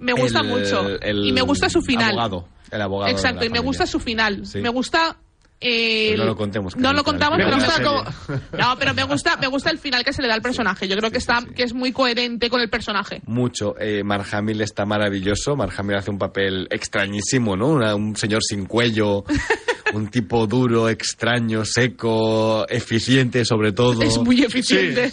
Me 0.00 0.12
gusta 0.12 0.40
El- 0.40 0.46
mucho. 0.46 0.88
el 1.00 1.24
y 1.26 1.32
me 1.32 1.40
gusta 1.42 1.68
su 1.70 1.80
final. 1.82 2.10
Abogado, 2.10 2.48
el 2.70 2.80
abogado. 2.82 3.06
de 3.06 3.12
Exacto, 3.12 3.40
la 3.40 3.46
y 3.46 3.50
me 3.50 3.60
gusta 3.60 3.86
su 3.86 3.98
final. 4.00 4.44
Sí. 4.46 4.58
Me 4.60 4.68
gusta. 4.68 5.16
Eh, 5.64 6.08
Pues 6.10 6.18
no 6.20 6.26
lo 6.26 6.36
contemos, 6.36 6.76
No 6.76 6.92
lo 6.92 7.02
contamos, 7.02 7.38
pero 7.38 7.50
gusta 7.56 7.70
está 7.72 7.82
como- 7.82 8.04
como. 8.04 8.40
No, 8.58 8.76
pero 8.78 8.94
me 8.94 9.04
gusta, 9.04 9.36
me 9.38 9.46
gusta 9.46 9.70
el 9.70 9.78
final 9.78 10.04
que 10.04 10.12
se 10.12 10.20
le 10.22 10.28
da 10.28 10.34
al 10.34 10.42
personaje. 10.42 10.86
Yo 10.86 10.96
creo 10.96 11.10
que 11.10 11.18
está, 11.18 11.42
que 11.56 11.62
es 11.62 11.72
muy 11.72 11.90
coherente 11.92 12.50
con 12.50 12.60
el 12.60 12.68
personaje. 12.68 13.22
Mucho. 13.26 13.74
Eh, 13.80 14.02
Mark 14.04 14.26
Hamill 14.32 14.60
está 14.60 14.84
maravilloso. 14.84 15.56
Mark 15.56 15.72
Hamill 15.76 15.96
hace 15.96 16.10
un 16.10 16.18
papel 16.18 16.68
extrañísimo, 16.70 17.56
¿no? 17.56 17.68
Una- 17.68 17.94
un 17.94 18.14
señor 18.16 18.42
sin 18.42 18.66
cuello, 18.66 19.24
un 19.94 20.08
tipo 20.08 20.46
duro, 20.46 20.88
extraño, 20.88 21.64
seco, 21.64 22.66
eficiente 22.68 23.44
sobre 23.44 23.72
todo. 23.72 24.02
Es 24.02 24.18
muy 24.18 24.42
eficiente. 24.42 25.12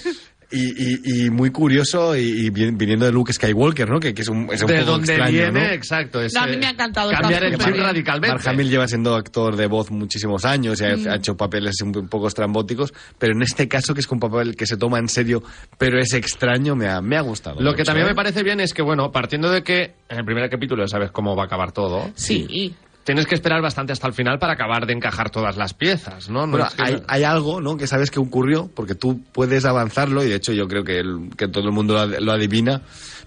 Y, 0.53 0.73
y- 1.21 1.25
y 1.25 1.29
muy 1.29 1.49
curioso 1.49 2.13
y, 2.15 2.21
y 2.45 2.49
vi- 2.49 2.71
viniendo 2.71 3.05
de 3.05 3.11
Luke 3.13 3.31
Skywalker, 3.31 3.89
¿no? 3.89 3.99
Que, 4.01 4.13
que 4.13 4.21
es 4.21 4.27
un, 4.27 4.49
es 4.51 4.61
un 4.61 4.67
de 4.67 4.79
poco 4.79 4.91
donde 4.91 5.13
extraño, 5.13 5.31
viene, 5.31 5.51
¿no? 5.67 5.73
exacto. 5.73 6.21
ese- 6.21 6.37
No, 6.37 6.43
a 6.43 6.47
mí 6.47 6.57
me 6.57 6.65
ha 6.65 6.71
encantado. 6.71 7.09
Cambiar 7.11 7.43
el 7.45 7.57
chip 7.57 7.75
radicalmente. 7.77 8.35
Mark 8.35 8.47
Hamill 8.49 8.69
lleva 8.69 8.87
siendo 8.87 9.15
actor 9.15 9.55
de 9.55 9.67
voz 9.67 9.91
muchísimos 9.91 10.43
años 10.43 10.81
y 10.81 10.85
ha, 10.85 10.97
Mm. 10.97 11.07
ha 11.07 11.15
hecho 11.15 11.37
papeles 11.37 11.75
un, 11.81 11.97
un 11.97 12.09
poco 12.09 12.27
estrambóticos, 12.27 12.93
pero 13.17 13.33
en 13.33 13.41
este 13.43 13.67
caso, 13.69 13.93
que 13.93 14.01
es 14.01 14.11
un 14.11 14.19
papel 14.19 14.55
que 14.57 14.65
se 14.65 14.75
toma 14.75 14.99
en 14.99 15.07
serio, 15.07 15.41
pero 15.77 15.99
es 15.99 16.13
extraño, 16.13 16.75
me 16.75 16.89
ha, 16.89 16.99
me 17.01 17.15
ha 17.15 17.21
gustado. 17.21 17.61
Lo 17.61 17.73
que 17.73 17.83
también 17.83 18.07
¿eh? 18.07 18.09
me 18.09 18.15
parece 18.15 18.43
bien 18.43 18.59
es 18.59 18.73
que, 18.73 18.81
bueno, 18.81 19.09
partiendo 19.11 19.49
de 19.49 19.63
que 19.63 19.93
en 20.09 20.17
el 20.19 20.25
primer 20.25 20.49
capítulo 20.49 20.83
ya 20.83 20.89
sabes 20.89 21.11
cómo 21.11 21.33
va 21.35 21.43
a 21.43 21.45
acabar 21.45 21.71
todo, 21.71 22.11
Sí. 22.15 22.75
Tienes 23.03 23.25
que 23.25 23.35
esperar 23.35 23.61
bastante 23.61 23.93
hasta 23.93 24.07
el 24.07 24.13
final 24.13 24.37
para 24.39 24.53
acabar 24.53 24.85
de 24.85 24.93
encajar 24.93 25.29
todas 25.29 25.57
las 25.57 25.73
piezas, 25.73 26.29
¿no? 26.29 26.45
No 26.45 26.51
Bueno, 26.51 26.67
es 26.67 26.73
que- 26.75 26.83
hay, 26.83 27.03
hay 27.07 27.23
algo, 27.23 27.59
¿no? 27.61 27.77
Que 27.77 27.87
sabes 27.87 28.11
que 28.11 28.19
ocurrió, 28.19 28.69
porque 28.75 28.95
tú 28.95 29.21
puedes 29.31 29.65
avanzarlo, 29.65 30.23
y 30.23 30.29
de 30.29 30.35
hecho 30.35 30.53
yo 30.53 30.67
creo 30.67 30.83
que, 30.83 30.99
el- 30.99 31.29
que 31.37 31.47
todo 31.47 31.65
el 31.65 31.71
mundo 31.73 31.93
lo, 31.95 31.99
ad- 32.01 32.19
lo 32.19 32.31
adivina, 32.31 32.81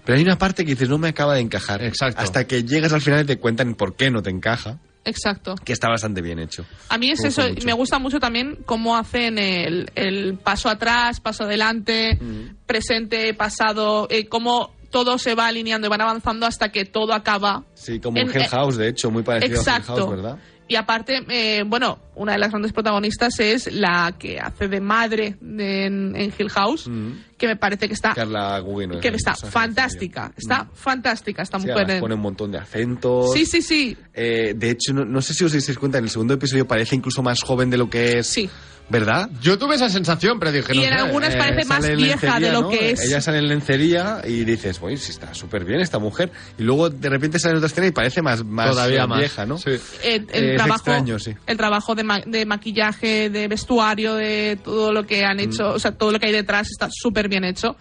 pero 0.05 0.17
hay 0.17 0.23
una 0.23 0.37
parte 0.37 0.63
que 0.65 0.71
dices, 0.71 0.89
no 0.89 0.97
me 0.97 1.09
acaba 1.09 1.33
de 1.35 1.41
encajar. 1.41 1.83
Exacto. 1.83 2.21
Hasta 2.21 2.45
que 2.47 2.63
llegas 2.63 2.93
al 2.93 3.01
final 3.01 3.23
y 3.23 3.25
te 3.25 3.37
cuentan 3.37 3.75
por 3.75 3.95
qué 3.95 4.11
no 4.11 4.21
te 4.21 4.29
encaja, 4.29 4.77
Exacto. 5.03 5.55
que 5.63 5.73
está 5.73 5.87
bastante 5.89 6.21
bien 6.21 6.39
hecho. 6.39 6.65
A 6.89 6.97
mí 6.97 7.09
es 7.11 7.21
Me 7.21 7.27
eso, 7.29 7.41
gusta 7.41 7.53
mucho. 7.53 7.65
me 7.67 7.73
gusta 7.73 7.99
mucho 7.99 8.19
también 8.19 8.57
cómo 8.65 8.95
hacen 8.97 9.37
el, 9.37 9.91
el 9.95 10.37
paso 10.37 10.69
atrás, 10.69 11.19
paso 11.19 11.43
adelante, 11.43 12.17
Mm. 12.21 12.55
presente, 12.65 13.33
pasado, 13.33 14.07
eh, 14.09 14.27
cómo 14.27 14.74
todo 14.95 15.17
se 15.17 15.35
va 15.35 15.47
alineando 15.47 15.87
y 15.87 15.89
van 15.89 15.99
avanzando 15.99 16.45
hasta 16.45 16.69
que 16.71 16.85
todo 16.85 17.11
acaba. 17.13 17.65
Sí, 17.73 17.99
como 17.99 18.17
En- 18.17 18.29
en, 18.29 18.33
Hell 18.37 18.43
eh, 18.43 18.47
House, 18.47 18.77
de 18.77 18.87
hecho, 18.87 19.11
muy 19.11 19.23
parecido 19.23 19.59
a 19.59 19.61
Hell 19.61 19.67
Exacto. 19.67 19.95
House, 19.97 20.09
¿verdad? 20.09 20.37
Y 20.69 20.75
aparte, 20.77 21.19
eh, 21.27 21.63
bueno, 21.67 21.99
una 22.15 22.31
de 22.31 22.37
las 22.37 22.49
grandes 22.51 22.71
protagonistas 22.71 23.37
es 23.41 23.71
la 23.73 24.15
que 24.17 24.39
hace 24.39 24.69
de 24.69 24.79
madre 24.79 25.35
en, 25.41 26.15
en 26.15 26.33
Hill 26.39 26.49
House, 26.49 26.89
que 27.37 27.47
me 27.47 27.55
parece 27.55 27.87
que 27.87 27.93
está, 27.93 28.11
Mm. 28.11 28.15
Carla 28.15 28.59
Gugino. 28.59 28.99
que 28.99 29.09
está 29.09 29.35
fantástica, 29.35 30.31
está 30.37 30.69
fantástica 30.73 31.41
esta 31.43 31.57
Mm. 31.57 31.61
Sí, 31.61 31.67
mujer. 31.67 31.83
además 31.85 32.01
pone 32.01 32.15
un 32.15 32.21
montón 32.21 32.51
de 32.51 32.57
acentos. 32.59 33.33
Sí, 33.33 33.45
sí, 33.45 33.61
sí. 33.61 33.97
Eh, 34.13 34.53
de 34.55 34.69
hecho, 34.69 34.93
no, 34.93 35.03
no 35.05 35.21
sé 35.21 35.33
si 35.33 35.43
os 35.43 35.51
dais 35.51 35.77
cuenta, 35.77 35.97
en 35.97 36.05
el 36.05 36.09
segundo 36.09 36.33
episodio 36.33 36.65
parece 36.67 36.95
incluso 36.95 37.21
más 37.23 37.41
joven 37.41 37.69
de 37.69 37.77
lo 37.77 37.89
que 37.89 38.19
es. 38.19 38.27
Sí. 38.27 38.49
¿Verdad? 38.87 39.31
Yo 39.41 39.57
tuve 39.57 39.73
esa 39.77 39.89
sensación, 39.89 40.37
pero 40.37 40.51
dije, 40.51 40.71
Y 40.75 40.77
no 40.77 40.83
en 40.83 40.89
sé, 40.89 40.93
algunas 40.93 41.33
eh, 41.33 41.37
parece 41.39 41.67
más 41.67 41.83
en 41.85 41.97
vieja 41.97 42.39
de 42.39 42.51
lo 42.51 42.61
¿no? 42.61 42.69
que 42.69 42.91
es. 42.91 43.01
Ella 43.03 43.19
sale 43.19 43.39
en 43.39 43.47
lencería 43.47 44.21
y 44.23 44.43
dices, 44.45 44.77
uy, 44.79 44.95
sí 44.97 45.09
está 45.09 45.33
súper 45.33 45.65
bien 45.65 45.79
esta 45.81 45.97
mujer. 45.97 46.31
Y 46.59 46.61
luego 46.61 46.91
de 46.91 47.09
repente 47.09 47.39
sale 47.39 47.53
en 47.53 47.57
otra 47.57 47.65
escena 47.65 47.87
y 47.87 47.91
parece 47.91 48.21
más, 48.21 48.43
más 48.45 48.69
Todavía 48.69 49.05
eh, 49.05 49.07
más. 49.07 49.19
vieja, 49.21 49.43
¿no? 49.47 49.57
Sí. 49.57 49.71
Eh, 50.03 50.23
el, 50.31 50.49
Es 50.51 50.55
trabajo, 50.57 50.75
extraño, 50.75 51.17
sí. 51.17 51.33
el 51.47 51.57
trabajo 51.57 51.95
de, 51.95 52.03
ma- 52.03 52.21
de 52.27 52.45
maquillaje, 52.45 53.31
de 53.31 53.47
vestuario, 53.47 54.13
de 54.13 54.59
todo 54.63 54.93
lo 54.93 55.07
que 55.07 55.25
han 55.25 55.39
hecho, 55.39 55.71
Mm. 55.71 55.75
o 55.77 55.79
sea, 55.79 55.91
todo 55.93 56.11
lo 56.11 56.19
que 56.19 56.27
hay 56.27 56.31
detrás 56.33 56.67
está 56.69 56.87
súper 56.91 57.24
bien 57.27 57.43
hecho. 57.43 57.75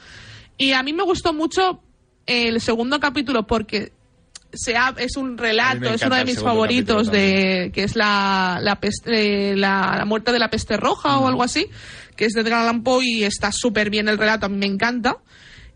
Y 0.57 0.73
a 0.73 0.83
mí 0.83 0.93
me 0.93 1.03
gustó 1.03 1.33
mucho 1.33 1.81
el 2.27 2.61
segundo 2.61 3.01
capítulo 3.01 3.47
porque 3.47 3.93
se 4.53 4.77
ha- 4.77 4.95
es 4.99 5.17
un 5.17 5.37
relato, 5.37 5.81
es 5.95 6.03
uno 6.07 6.15
de 6.17 6.25
mis 6.25 6.35
favoritos, 6.53 7.07
de 7.11 7.71
que 7.75 7.83
es 7.83 7.97
la, 7.97 8.59
la, 8.63 8.81
peste- 8.81 9.51
eh, 9.53 9.57
la, 9.57 9.95
la 9.99 10.05
muerte 10.05 10.31
de 10.33 10.39
la 10.39 10.49
peste 10.49 10.77
roja 10.77 11.19
o 11.19 11.27
algo 11.27 11.43
así, 11.43 11.67
que 12.17 12.27
es 12.27 12.33
de 12.35 12.43
Edgar 12.43 12.61
Allan 12.61 12.83
Poe 12.85 13.05
y 13.05 13.25
está 13.25 13.51
súper 13.51 13.91
bien 13.91 14.09
el 14.09 14.17
relato, 14.17 14.47
a 14.47 14.49
mí 14.49 14.57
me 14.57 14.67
encanta. 14.67 15.17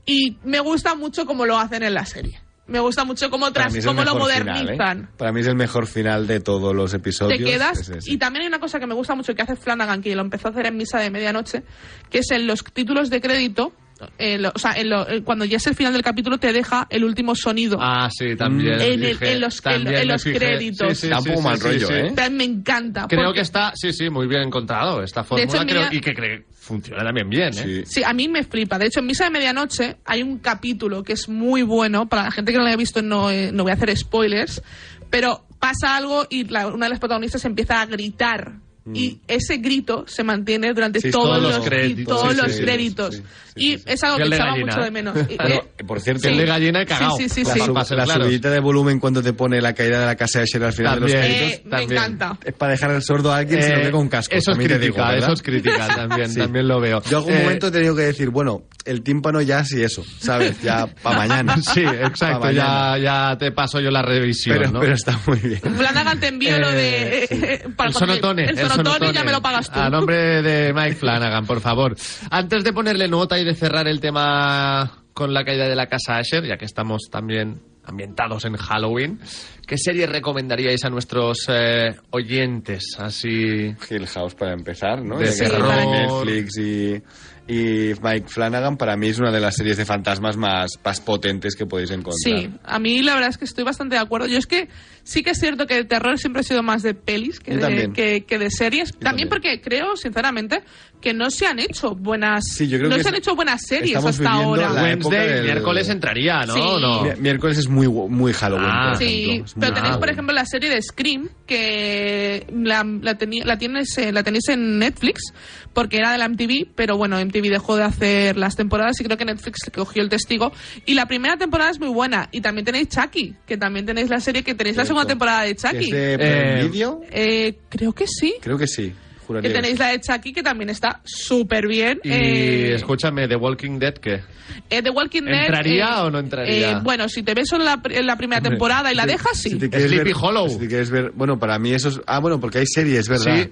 Y 0.06 0.36
me 0.44 0.60
gusta 0.60 0.94
mucho 0.94 1.26
cómo 1.26 1.44
lo 1.44 1.58
hacen 1.58 1.82
en 1.82 1.92
la 1.94 2.06
serie. 2.06 2.40
Me 2.68 2.80
gusta 2.80 3.04
mucho 3.04 3.30
cómo, 3.30 3.50
tras, 3.50 3.74
cómo 3.84 4.04
lo 4.04 4.12
final, 4.12 4.30
¿eh? 4.30 4.42
modernizan 4.44 5.10
Para 5.16 5.32
mí 5.32 5.40
es 5.40 5.46
el 5.46 5.56
mejor 5.56 5.86
final 5.86 6.26
de 6.26 6.40
todos 6.40 6.74
los 6.74 6.92
episodios. 6.94 7.38
te 7.38 7.44
quedas 7.44 7.90
y 8.06 8.18
también 8.18 8.42
hay 8.42 8.48
una 8.48 8.60
cosa 8.60 8.78
que 8.78 8.86
me 8.86 8.94
gusta 8.94 9.14
mucho 9.14 9.34
que 9.34 9.42
hace 9.42 9.56
Flanagan 9.56 10.02
que 10.02 10.14
lo 10.14 10.22
empezó 10.22 10.48
a 10.48 10.50
hacer 10.50 10.66
en 10.66 10.76
misa 10.76 10.98
de 10.98 11.10
medianoche 11.10 11.62
que 12.10 12.18
es 12.18 12.30
en 12.30 12.46
los 12.46 12.62
títulos 12.64 13.10
de 13.10 13.20
crédito 13.20 13.72
en 14.18 14.42
lo- 14.42 14.52
o 14.54 14.58
sea 14.58 14.72
en 14.72 14.90
lo- 14.90 15.08
en- 15.08 15.22
cuando 15.22 15.44
ya 15.44 15.56
es 15.56 15.66
el 15.66 15.74
final 15.74 15.92
del 15.92 16.02
capítulo 16.02 16.38
te 16.38 16.52
deja 16.52 16.86
el 16.90 17.04
último 17.04 17.34
sonido 17.34 17.78
Ah, 17.80 18.08
sí, 18.10 18.36
también. 18.36 18.74
En 18.80 18.80
el- 18.80 19.00
dije, 19.00 19.32
en 19.32 19.40
los- 19.40 19.60
también 19.60 20.10
en 20.10 20.18
créditos. 20.18 20.98
Sí, 20.98 21.08
sí, 21.08 21.12
sí, 21.12 21.28
poco 21.28 21.38
sí, 21.38 21.44
mal 21.44 21.58
sí, 21.58 21.64
rollo, 21.64 21.86
sí. 21.88 21.94
¿eh? 21.94 22.30
Me 22.30 22.44
encanta 22.44 23.06
Creo 23.08 23.24
porque- 23.24 23.38
que 23.38 23.42
está, 23.42 23.72
sí, 23.74 23.92
sí, 23.92 24.10
muy 24.10 24.26
bien 24.26 24.42
encontrado 24.42 25.02
esta 25.02 25.24
fórmula 25.24 25.64
creo- 25.66 25.88
y 25.92 26.00
que 26.00 26.14
creo- 26.14 26.42
funciona 26.52 27.02
también 27.02 27.28
bien, 27.30 27.48
¿eh? 27.48 27.52
Sí. 27.52 27.82
Sí, 27.86 28.04
a 28.04 28.12
mí 28.12 28.28
me 28.28 28.44
flipa. 28.44 28.78
De 28.78 28.86
hecho, 28.86 29.00
en 29.00 29.06
Misa 29.06 29.24
de 29.24 29.30
Medianoche 29.30 29.96
hay 30.04 30.22
un 30.22 30.38
capítulo 30.38 31.02
que 31.02 31.14
es 31.14 31.28
muy 31.28 31.62
bueno. 31.62 32.08
Para 32.08 32.24
la 32.24 32.30
gente 32.30 32.52
que 32.52 32.58
no 32.58 32.64
lo 32.64 32.68
haya 32.68 32.76
visto, 32.76 33.00
no, 33.02 33.30
eh, 33.30 33.50
no 33.52 33.62
voy 33.62 33.70
a 33.72 33.74
hacer 33.74 33.96
spoilers. 33.96 34.62
Pero 35.10 35.46
pasa 35.58 35.96
algo 35.96 36.26
y 36.28 36.44
la- 36.44 36.66
una 36.68 36.86
de 36.86 36.90
las 36.90 36.98
protagonistas 37.00 37.44
empieza 37.46 37.80
a 37.80 37.86
gritar. 37.86 38.56
Y 38.94 39.20
ese 39.28 39.58
grito 39.58 40.04
se 40.06 40.24
mantiene 40.24 40.72
durante 40.72 40.98
Mm. 40.98 41.02
Sí, 41.02 41.10
todos, 41.10 41.28
todos 41.28 41.42
los 41.42 41.56
los, 41.56 41.64
créditos, 41.66 42.00
y 42.02 42.04
todos 42.04 42.30
sí, 42.34 42.36
los 42.42 42.52
sí, 42.52 42.62
créditos. 42.62 43.14
sí, 43.16 43.22
y 43.56 43.72
es 43.86 44.04
algo 44.04 44.16
que 44.18 44.24
echaba 44.24 44.50
gallina. 44.52 44.66
mucho 44.72 44.84
de 44.84 44.90
menos. 44.90 45.16
Eh, 45.28 45.60
por 45.86 46.00
cierto, 46.00 46.22
Piel 46.22 46.38
de 46.38 46.46
gallina 46.46 46.80
y 46.82 46.84
Sí, 46.84 46.88
cagao. 46.88 47.16
sí, 47.16 47.28
sí, 47.28 47.44
la, 47.44 47.52
sí. 47.54 47.60
sub- 47.60 47.76
la 47.96 48.06
subidita 48.06 48.50
de 48.50 48.60
volumen 48.60 48.98
cuando 49.00 49.22
te 49.22 49.32
pone 49.32 49.60
la 49.60 49.72
caída 49.74 50.00
de 50.00 50.06
la 50.06 50.16
casa 50.16 50.38
de 50.38 50.44
Asher 50.44 50.64
al 50.64 50.72
final 50.72 50.94
de 50.96 51.00
los 51.00 51.12
También. 51.12 51.32
créditos. 51.34 51.58
eh, 51.58 51.62
me 51.64 51.70
también. 51.70 51.92
encanta. 51.92 52.38
Es 52.44 52.54
para 52.54 52.72
dejar 52.72 52.90
el 52.92 53.02
sordo 53.02 53.32
a 53.32 53.36
alguien 53.38 53.60
Eh, 53.62 53.90
con 53.90 54.08
casco. 54.08 54.34
Eso 54.34 54.52
es 54.52 54.56
también 54.58 54.78
crítica, 54.80 55.10
digo, 55.12 55.24
eso 55.24 55.32
es 55.32 55.42
crítica 55.42 55.88
también, 55.94 56.30
Sí. 56.30 56.38
también 56.40 56.68
lo 56.68 56.80
veo. 56.80 57.02
Yo 57.10 57.18
algún 57.18 57.32
Eh, 57.34 57.42
momento 57.42 57.68
he 57.68 57.70
tenido 57.70 57.94
que 57.96 58.02
decir, 58.02 58.30
bueno, 58.30 58.62
el 58.84 59.02
tímpano 59.02 59.40
ya 59.42 59.64
sí 59.64 59.82
eso, 59.82 60.04
¿sabes? 60.18 60.60
Ya 60.62 60.86
para 61.02 61.18
mañana. 61.28 61.56
Sí, 61.62 61.80
exacto, 61.82 62.50
ya, 62.50 62.96
ya 62.98 63.36
te 63.38 63.52
paso 63.52 63.80
yo 63.80 63.90
la 63.90 64.02
revisión, 64.02 64.56
Pero, 64.58 64.70
¿no? 64.72 64.80
pero 64.80 64.94
está 64.94 65.18
muy 65.26 65.38
bien. 65.38 65.60
Flanagan 65.60 66.20
te 66.20 66.28
envío 66.28 66.58
lo 66.58 66.70
de. 66.70 67.24
Eh, 67.30 67.64
para 67.76 67.90
el 67.90 67.94
sonotone, 67.94 68.44
el 68.44 68.56
sonotone 68.56 68.77
ya 69.12 69.24
me 69.24 69.32
lo 69.32 69.40
pagas 69.40 69.70
tú. 69.70 69.78
A 69.78 69.90
nombre 69.90 70.42
de 70.42 70.72
Mike 70.72 70.96
Flanagan, 70.96 71.46
por 71.46 71.60
favor. 71.60 71.96
Antes 72.30 72.64
de 72.64 72.72
ponerle 72.72 73.08
nota 73.08 73.38
y 73.38 73.44
de 73.44 73.54
cerrar 73.54 73.88
el 73.88 74.00
tema 74.00 75.04
con 75.12 75.34
la 75.34 75.44
caída 75.44 75.68
de 75.68 75.74
la 75.74 75.86
casa 75.86 76.18
Asher, 76.18 76.44
ya 76.44 76.56
que 76.56 76.64
estamos 76.64 77.08
también 77.10 77.60
ambientados 77.84 78.44
en 78.44 78.56
Halloween, 78.56 79.18
¿qué 79.66 79.78
serie 79.78 80.06
recomendaríais 80.06 80.84
a 80.84 80.90
nuestros 80.90 81.46
eh, 81.48 81.96
oyentes? 82.10 82.96
Así. 82.98 83.74
Hill 83.90 84.06
House 84.06 84.34
para 84.34 84.52
empezar, 84.52 85.02
¿no? 85.02 85.18
De 85.18 85.24
que 85.24 85.32
terror. 85.32 85.74
Netflix 85.74 86.58
y, 86.58 87.02
y 87.48 87.94
Mike 88.02 88.28
Flanagan 88.28 88.76
para 88.76 88.94
mí 88.98 89.08
es 89.08 89.18
una 89.18 89.32
de 89.32 89.40
las 89.40 89.56
series 89.56 89.78
de 89.78 89.86
fantasmas 89.86 90.36
más, 90.36 90.72
más 90.84 91.00
potentes 91.00 91.56
que 91.56 91.64
podéis 91.64 91.90
encontrar. 91.90 92.40
Sí, 92.40 92.50
a 92.62 92.78
mí 92.78 93.00
la 93.00 93.14
verdad 93.14 93.30
es 93.30 93.38
que 93.38 93.46
estoy 93.46 93.64
bastante 93.64 93.96
de 93.96 94.02
acuerdo. 94.02 94.26
Yo 94.26 94.36
es 94.36 94.46
que 94.46 94.68
sí 95.02 95.22
que 95.22 95.30
es 95.30 95.38
cierto 95.40 95.66
que 95.66 95.78
el 95.78 95.88
terror 95.88 96.18
siempre 96.18 96.40
ha 96.40 96.42
sido 96.42 96.62
más 96.62 96.82
de 96.82 96.92
pelis 96.92 97.40
que, 97.40 97.56
de, 97.56 97.90
que, 97.94 98.26
que 98.26 98.38
de 98.38 98.50
series. 98.50 98.92
también. 98.92 99.08
También, 99.08 99.28
porque 99.30 99.60
creo, 99.62 99.96
sinceramente, 99.96 100.62
que 101.00 101.14
no 101.14 101.30
se 101.30 101.46
han 101.46 101.58
hecho 101.60 101.94
buenas 101.94 102.44
Sí, 102.44 102.66
yo 102.68 102.76
creo 102.78 102.90
no 102.90 102.96
que 102.96 103.02
se 103.04 103.08
han 103.08 103.14
hecho 103.14 103.36
buenas 103.36 103.60
series 103.66 103.96
estamos 103.96 104.18
hasta 104.18 104.30
viviendo 104.32 104.48
ahora. 104.66 104.82
la 104.82 104.90
época 104.92 105.08
Wednesday, 105.16 105.34
del- 105.34 105.44
miércoles 105.44 105.88
entraría, 105.88 106.44
¿no? 106.44 106.54
Sí. 106.54 106.60
¿O 106.62 106.80
no? 106.80 107.02
Mi- 107.04 107.20
Miércoles 107.20 107.58
es 107.58 107.68
muy, 107.68 107.86
muy 107.88 108.32
Halloween, 108.32 108.66
Ah, 108.68 108.88
por 108.90 108.98
Sí. 108.98 109.42
Es 109.44 109.54
pero 109.58 109.74
tenéis, 109.74 109.96
por 109.96 110.10
ejemplo, 110.10 110.34
la 110.34 110.44
serie 110.44 110.70
de 110.70 110.82
Scream, 110.82 111.28
que 111.46 112.46
la, 112.52 112.84
la, 112.84 113.16
la, 113.44 113.58
tienes, 113.58 113.96
eh, 113.98 114.12
la 114.12 114.22
tenéis 114.22 114.48
en 114.48 114.78
Netflix, 114.78 115.32
porque 115.72 115.98
era 115.98 116.10
de 116.12 116.18
la 116.18 116.28
MTV, 116.28 116.68
pero 116.74 116.96
bueno, 116.96 117.18
MTV 117.20 117.48
dejó 117.50 117.76
de 117.76 117.84
hacer 117.84 118.36
las 118.36 118.56
temporadas 118.56 119.00
y 119.00 119.04
creo 119.04 119.16
que 119.16 119.24
Netflix 119.24 119.58
cogió 119.74 120.02
el 120.02 120.08
testigo. 120.08 120.52
Y 120.86 120.94
la 120.94 121.06
primera 121.06 121.36
temporada 121.36 121.70
es 121.70 121.78
muy 121.78 121.88
buena. 121.90 122.28
Y 122.32 122.40
también 122.40 122.64
tenéis 122.64 122.88
Chucky, 122.88 123.34
que 123.46 123.56
también 123.56 123.86
tenéis 123.86 124.08
la 124.10 124.20
serie, 124.20 124.42
que 124.42 124.54
tenéis 124.54 124.76
la 124.76 124.84
segunda 124.84 125.06
temporada 125.06 125.42
de 125.42 125.54
Chucky. 125.54 125.84
¿Es 125.84 125.90
de 125.90 126.14
Eh, 126.18 126.64
Video? 126.68 127.00
Eh, 127.10 127.58
creo 127.68 127.92
que 127.92 128.06
sí. 128.08 128.34
Creo 128.40 128.58
que 128.58 128.66
sí. 128.66 128.92
Que 129.28 129.32
Juraría. 129.34 129.52
tenéis 129.52 129.78
la 129.78 129.88
de 129.88 130.00
Chucky, 130.00 130.32
que 130.32 130.42
también 130.42 130.70
está 130.70 131.00
súper 131.04 131.66
bien. 131.68 132.00
Y 132.02 132.10
Eh, 132.10 132.74
escúchame, 132.74 133.28
The 133.28 133.36
Walking 133.36 133.78
Dead, 133.78 133.94
¿qué? 133.94 134.22
eh, 134.70 134.82
The 134.82 134.90
Walking 134.90 135.22
Dead. 135.22 135.44
¿Entraría 135.46 135.84
eh, 135.98 136.00
o 136.02 136.10
no 136.10 136.18
entraría? 136.18 136.70
eh, 136.72 136.80
bueno, 136.82 137.08
si 137.08 137.22
te 137.22 137.34
ves 137.34 137.52
en 137.52 137.64
la, 137.64 137.80
en 137.90 138.06
la 138.06 138.16
primera 138.16 138.38
Hombre, 138.38 138.50
temporada 138.52 138.90
y 138.90 138.94
la 138.94 139.04
dejas, 139.06 139.36
sí. 139.38 139.50
si 139.50 139.58
te 139.68 139.80
Sleepy 139.80 140.12
ver- 140.12 140.14
Hollow. 140.20 140.48
Si 140.48 140.58
te 140.58 140.66
quieres 140.68 140.90
ver, 140.90 141.12
bueno, 141.14 141.38
para 141.38 141.58
mí 141.58 141.72
eso 141.72 141.88
es... 141.90 142.00
Ah, 142.06 142.18
bueno, 142.20 142.40
porque 142.40 142.58
hay 142.58 142.66
series, 142.66 143.08
¿verdad? 143.08 143.42
Sí. 143.44 143.50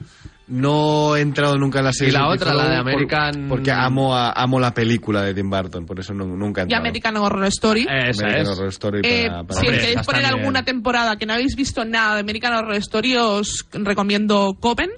No 0.48 1.16
he 1.16 1.22
entrado 1.22 1.58
nunca 1.58 1.80
en 1.80 1.86
la 1.86 1.92
serie. 1.92 2.10
¿Y 2.10 2.16
la 2.16 2.28
otra, 2.28 2.54
la 2.54 2.68
de 2.68 2.76
por- 2.82 2.92
American- 2.92 3.48
Porque 3.48 3.72
amo, 3.72 4.14
a- 4.14 4.30
amo 4.30 4.60
la 4.60 4.72
película 4.72 5.22
de 5.22 5.34
Tim 5.34 5.50
Burton, 5.50 5.84
por 5.84 5.98
eso 5.98 6.14
no- 6.14 6.24
nunca 6.24 6.60
he 6.60 6.64
Y 6.64 6.66
entrado. 6.66 6.82
American 6.82 7.16
Horror 7.16 7.44
Story. 7.46 7.82
Esa 7.82 8.22
American 8.24 8.42
es. 8.42 8.48
Horror 8.50 8.68
Story 8.68 9.00
Eh, 9.02 9.24
para- 9.26 9.42
para- 9.42 9.60
si 9.60 9.66
Hombre, 9.66 9.80
queréis 9.82 10.06
poner 10.06 10.24
alguna 10.24 10.64
temporada 10.64 11.16
que 11.16 11.26
no 11.26 11.32
habéis 11.32 11.56
visto 11.56 11.84
nada 11.84 12.14
de 12.14 12.20
American 12.20 12.54
Horror 12.54 12.76
Story, 12.76 13.16
os 13.16 13.66
recomiendo 13.72 14.56
Coven 14.60 14.90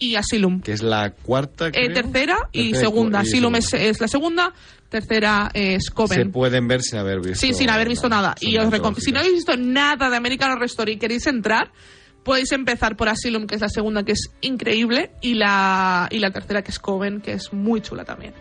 y 0.00 0.16
Asylum. 0.16 0.60
Que 0.62 0.72
es 0.72 0.82
la 0.82 1.10
cuarta, 1.12 1.68
Eh, 1.68 1.72
creo. 1.72 1.92
tercera 1.92 2.36
y 2.50 2.72
Tercera 2.72 2.88
segunda. 2.90 3.18
y 3.18 3.22
Asylum 3.28 3.54
es, 3.54 4.00
la 4.00 4.08
segunda, 4.08 4.52
tercera 4.88 5.50
es 5.54 5.84
Se 5.84 5.92
Coven. 5.92 6.32
pueden 6.32 6.66
ver 6.66 6.82
sin 6.82 6.98
haber 6.98 7.20
visto. 7.20 7.34
Sí, 7.38 7.54
sin 7.54 7.70
haber 7.70 7.88
visto 7.88 8.08
nada. 8.08 8.34
Y 8.40 8.56
os 8.56 8.64
recom- 8.64 8.74
antológicas. 8.74 9.04
si 9.04 9.12
no 9.12 9.18
habéis 9.20 9.34
visto 9.34 9.56
nada 9.56 10.10
de 10.10 10.16
American 10.16 10.50
Horror 10.50 10.64
Story 10.64 10.92
y 10.94 10.96
queréis 10.98 11.26
entrar, 11.28 11.70
podéis 12.24 12.50
empezar 12.52 12.96
por 12.96 13.08
Asylum, 13.08 13.46
que 13.46 13.54
es 13.54 13.60
la 13.60 13.68
segunda, 13.68 14.02
que 14.02 14.12
es 14.12 14.30
increíble, 14.40 15.12
y 15.22 15.34
la, 15.34 16.08
y 16.10 16.18
la 16.18 16.30
tercera, 16.30 16.62
que 16.62 16.70
es 16.70 16.78
Coven, 16.78 17.20
que 17.20 17.32
es 17.34 17.52
muy 17.52 17.80
chula 17.80 18.04
también. 18.04 18.34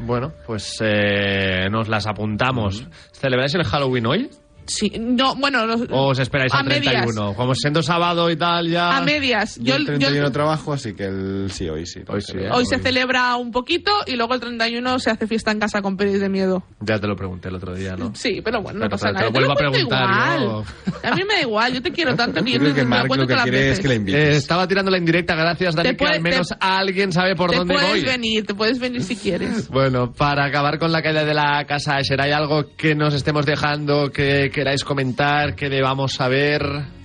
Bueno, 0.00 0.32
pues 0.46 0.76
eh, 0.80 1.68
nos 1.70 1.88
las 1.88 2.06
apuntamos. 2.06 2.86
¿Celebráis 3.12 3.52
el 3.54 3.64
Halloween 3.64 4.06
hoy? 4.06 4.30
Sí, 4.68 4.92
no, 5.00 5.34
bueno, 5.34 5.66
los- 5.66 5.80
¿O 5.90 6.08
os 6.08 6.18
esperáis 6.18 6.52
a 6.52 6.58
al 6.58 6.66
medias. 6.66 6.92
31? 7.04 7.34
Como 7.34 7.54
siendo 7.54 7.82
sábado 7.82 8.30
y 8.30 8.36
tal, 8.36 8.68
ya. 8.68 8.98
A 8.98 9.00
medias. 9.00 9.56
Yo 9.56 9.64
Yo, 9.64 9.74
el 9.76 9.80
yo- 9.82 9.86
31 9.86 10.30
trabajo, 10.30 10.74
así 10.74 10.94
que 10.94 11.04
el 11.06 11.50
sí, 11.50 11.68
hoy 11.68 11.86
sí. 11.86 12.00
Hoy 12.06 12.20
sí, 12.20 12.36
¿eh? 12.36 12.50
hoy 12.52 12.66
se 12.66 12.78
celebra 12.78 13.34
un 13.36 13.50
poquito 13.50 13.90
y 14.06 14.14
luego 14.16 14.34
el 14.34 14.40
31 14.40 14.98
se 14.98 15.10
hace 15.10 15.26
fiesta 15.26 15.50
en 15.52 15.58
casa 15.58 15.80
con 15.82 15.96
pelis 15.96 16.20
de 16.20 16.28
miedo. 16.28 16.62
Ya 16.80 16.98
te 17.00 17.06
lo 17.06 17.16
pregunté 17.16 17.48
el 17.48 17.54
otro 17.56 17.74
día, 17.74 17.96
¿no? 17.96 18.14
Sí, 18.14 18.40
pero 18.44 18.60
bueno, 18.62 18.80
no 18.80 18.84
Pero 18.84 18.90
pasa 18.90 19.08
te- 19.08 19.14
te 19.14 19.14
nada. 19.14 19.24
lo 19.24 19.28
Yo 19.30 19.32
te 19.32 19.38
vuelvo 19.38 19.52
a 19.52 19.56
preguntar, 19.56 20.40
igual. 20.42 20.64
A 21.02 21.14
mí 21.16 21.22
me 21.26 21.34
da 21.34 21.40
igual, 21.40 21.72
yo 21.72 21.82
te 21.82 21.90
quiero 21.90 22.14
tanto 22.14 22.44
que 22.44 22.52
yo 22.52 22.58
Creo 22.58 22.70
te, 22.74 22.80
que 22.80 22.84
me 22.84 22.90
Mark 22.90 23.08
cuento 23.08 23.22
lo 23.24 23.28
que 23.28 23.34
todas 23.34 23.46
las 23.46 23.50
quiere 23.50 23.58
es 23.64 23.70
veces. 23.70 23.82
que 23.82 23.88
le 23.88 23.94
invites. 23.94 24.20
Eh, 24.34 24.36
estaba 24.36 24.68
tirando 24.68 24.90
la 24.90 24.98
indirecta, 24.98 25.34
gracias, 25.34 25.74
Dani, 25.74 25.88
Te 25.88 25.96
que 25.96 26.04
al 26.04 26.08
puedes- 26.20 26.22
menos 26.22 26.48
te- 26.48 26.56
alguien 26.60 27.10
sabe 27.12 27.34
por 27.34 27.50
te 27.50 27.56
dónde 27.56 27.72
puedes 27.74 27.90
voy. 27.90 28.02
venir, 28.02 28.44
te 28.46 28.54
puedes 28.54 28.78
venir 28.78 29.02
si 29.02 29.16
quieres. 29.16 29.68
Bueno, 29.70 30.12
para 30.12 30.44
acabar 30.44 30.78
con 30.78 30.92
la 30.92 31.00
caída 31.02 31.24
de 31.24 31.32
la 31.32 31.64
casa 31.66 31.96
¿hay 32.20 32.32
algo 32.32 32.74
que 32.76 32.94
nos 32.94 33.14
estemos 33.14 33.46
dejando, 33.46 34.10
que 34.10 34.50
queráis 34.58 34.82
comentar, 34.82 35.54
que 35.54 35.68
debamos 35.68 36.14
saber? 36.14 36.62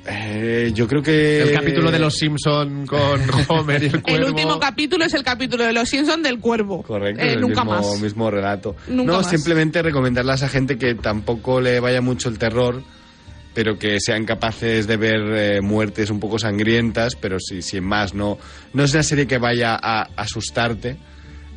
Eh, 0.08 0.72
yo 0.74 0.88
creo 0.88 1.04
que. 1.04 1.44
El 1.44 1.54
capítulo 1.54 1.92
de 1.92 2.00
los 2.00 2.16
Simpson 2.18 2.88
con 2.88 3.22
Homer 3.48 3.84
y 3.84 3.86
el 3.86 3.96
El 3.96 4.02
cuervo. 4.02 4.28
último 4.28 4.60
capítulo 4.60 5.06
es 5.06 5.14
el 5.14 5.24
capítulo 5.24 5.64
de 5.64 5.72
Los 5.72 5.88
Simpsons 5.88 6.24
del 6.24 6.40
cuervo. 6.40 6.82
Correcto, 6.82 7.22
Eh, 7.22 7.34
el 7.34 7.42
nunca 7.42 7.64
mismo, 7.64 7.80
más. 7.80 8.02
mismo 8.02 8.32
relato. 8.32 8.76
Nunca 8.88 9.12
no, 9.12 9.18
más. 9.20 9.30
simplemente 9.30 9.84
recomendarle 9.84 10.32
a 10.32 10.36
esa 10.36 10.50
gente 10.50 10.78
que 10.80 10.96
tampoco 10.96 11.62
le 11.62 11.80
vaya 11.80 12.02
mucho 12.02 12.28
el 12.28 12.40
terror, 12.40 12.82
pero 13.54 13.78
que 13.78 14.00
sean 14.00 14.26
capaces 14.26 14.88
de 14.88 14.98
ver 14.98 15.22
eh, 15.36 15.62
muertes 15.62 16.10
un 16.10 16.20
poco 16.20 16.40
sangrientas, 16.40 17.16
pero 17.16 17.38
sí, 17.40 17.62
sin 17.62 17.84
más, 17.84 18.16
no, 18.16 18.40
no 18.74 18.84
es 18.84 18.94
una 18.96 19.04
serie 19.04 19.28
que 19.28 19.38
vaya 19.38 19.78
a 19.80 20.10
asustarte, 20.18 20.98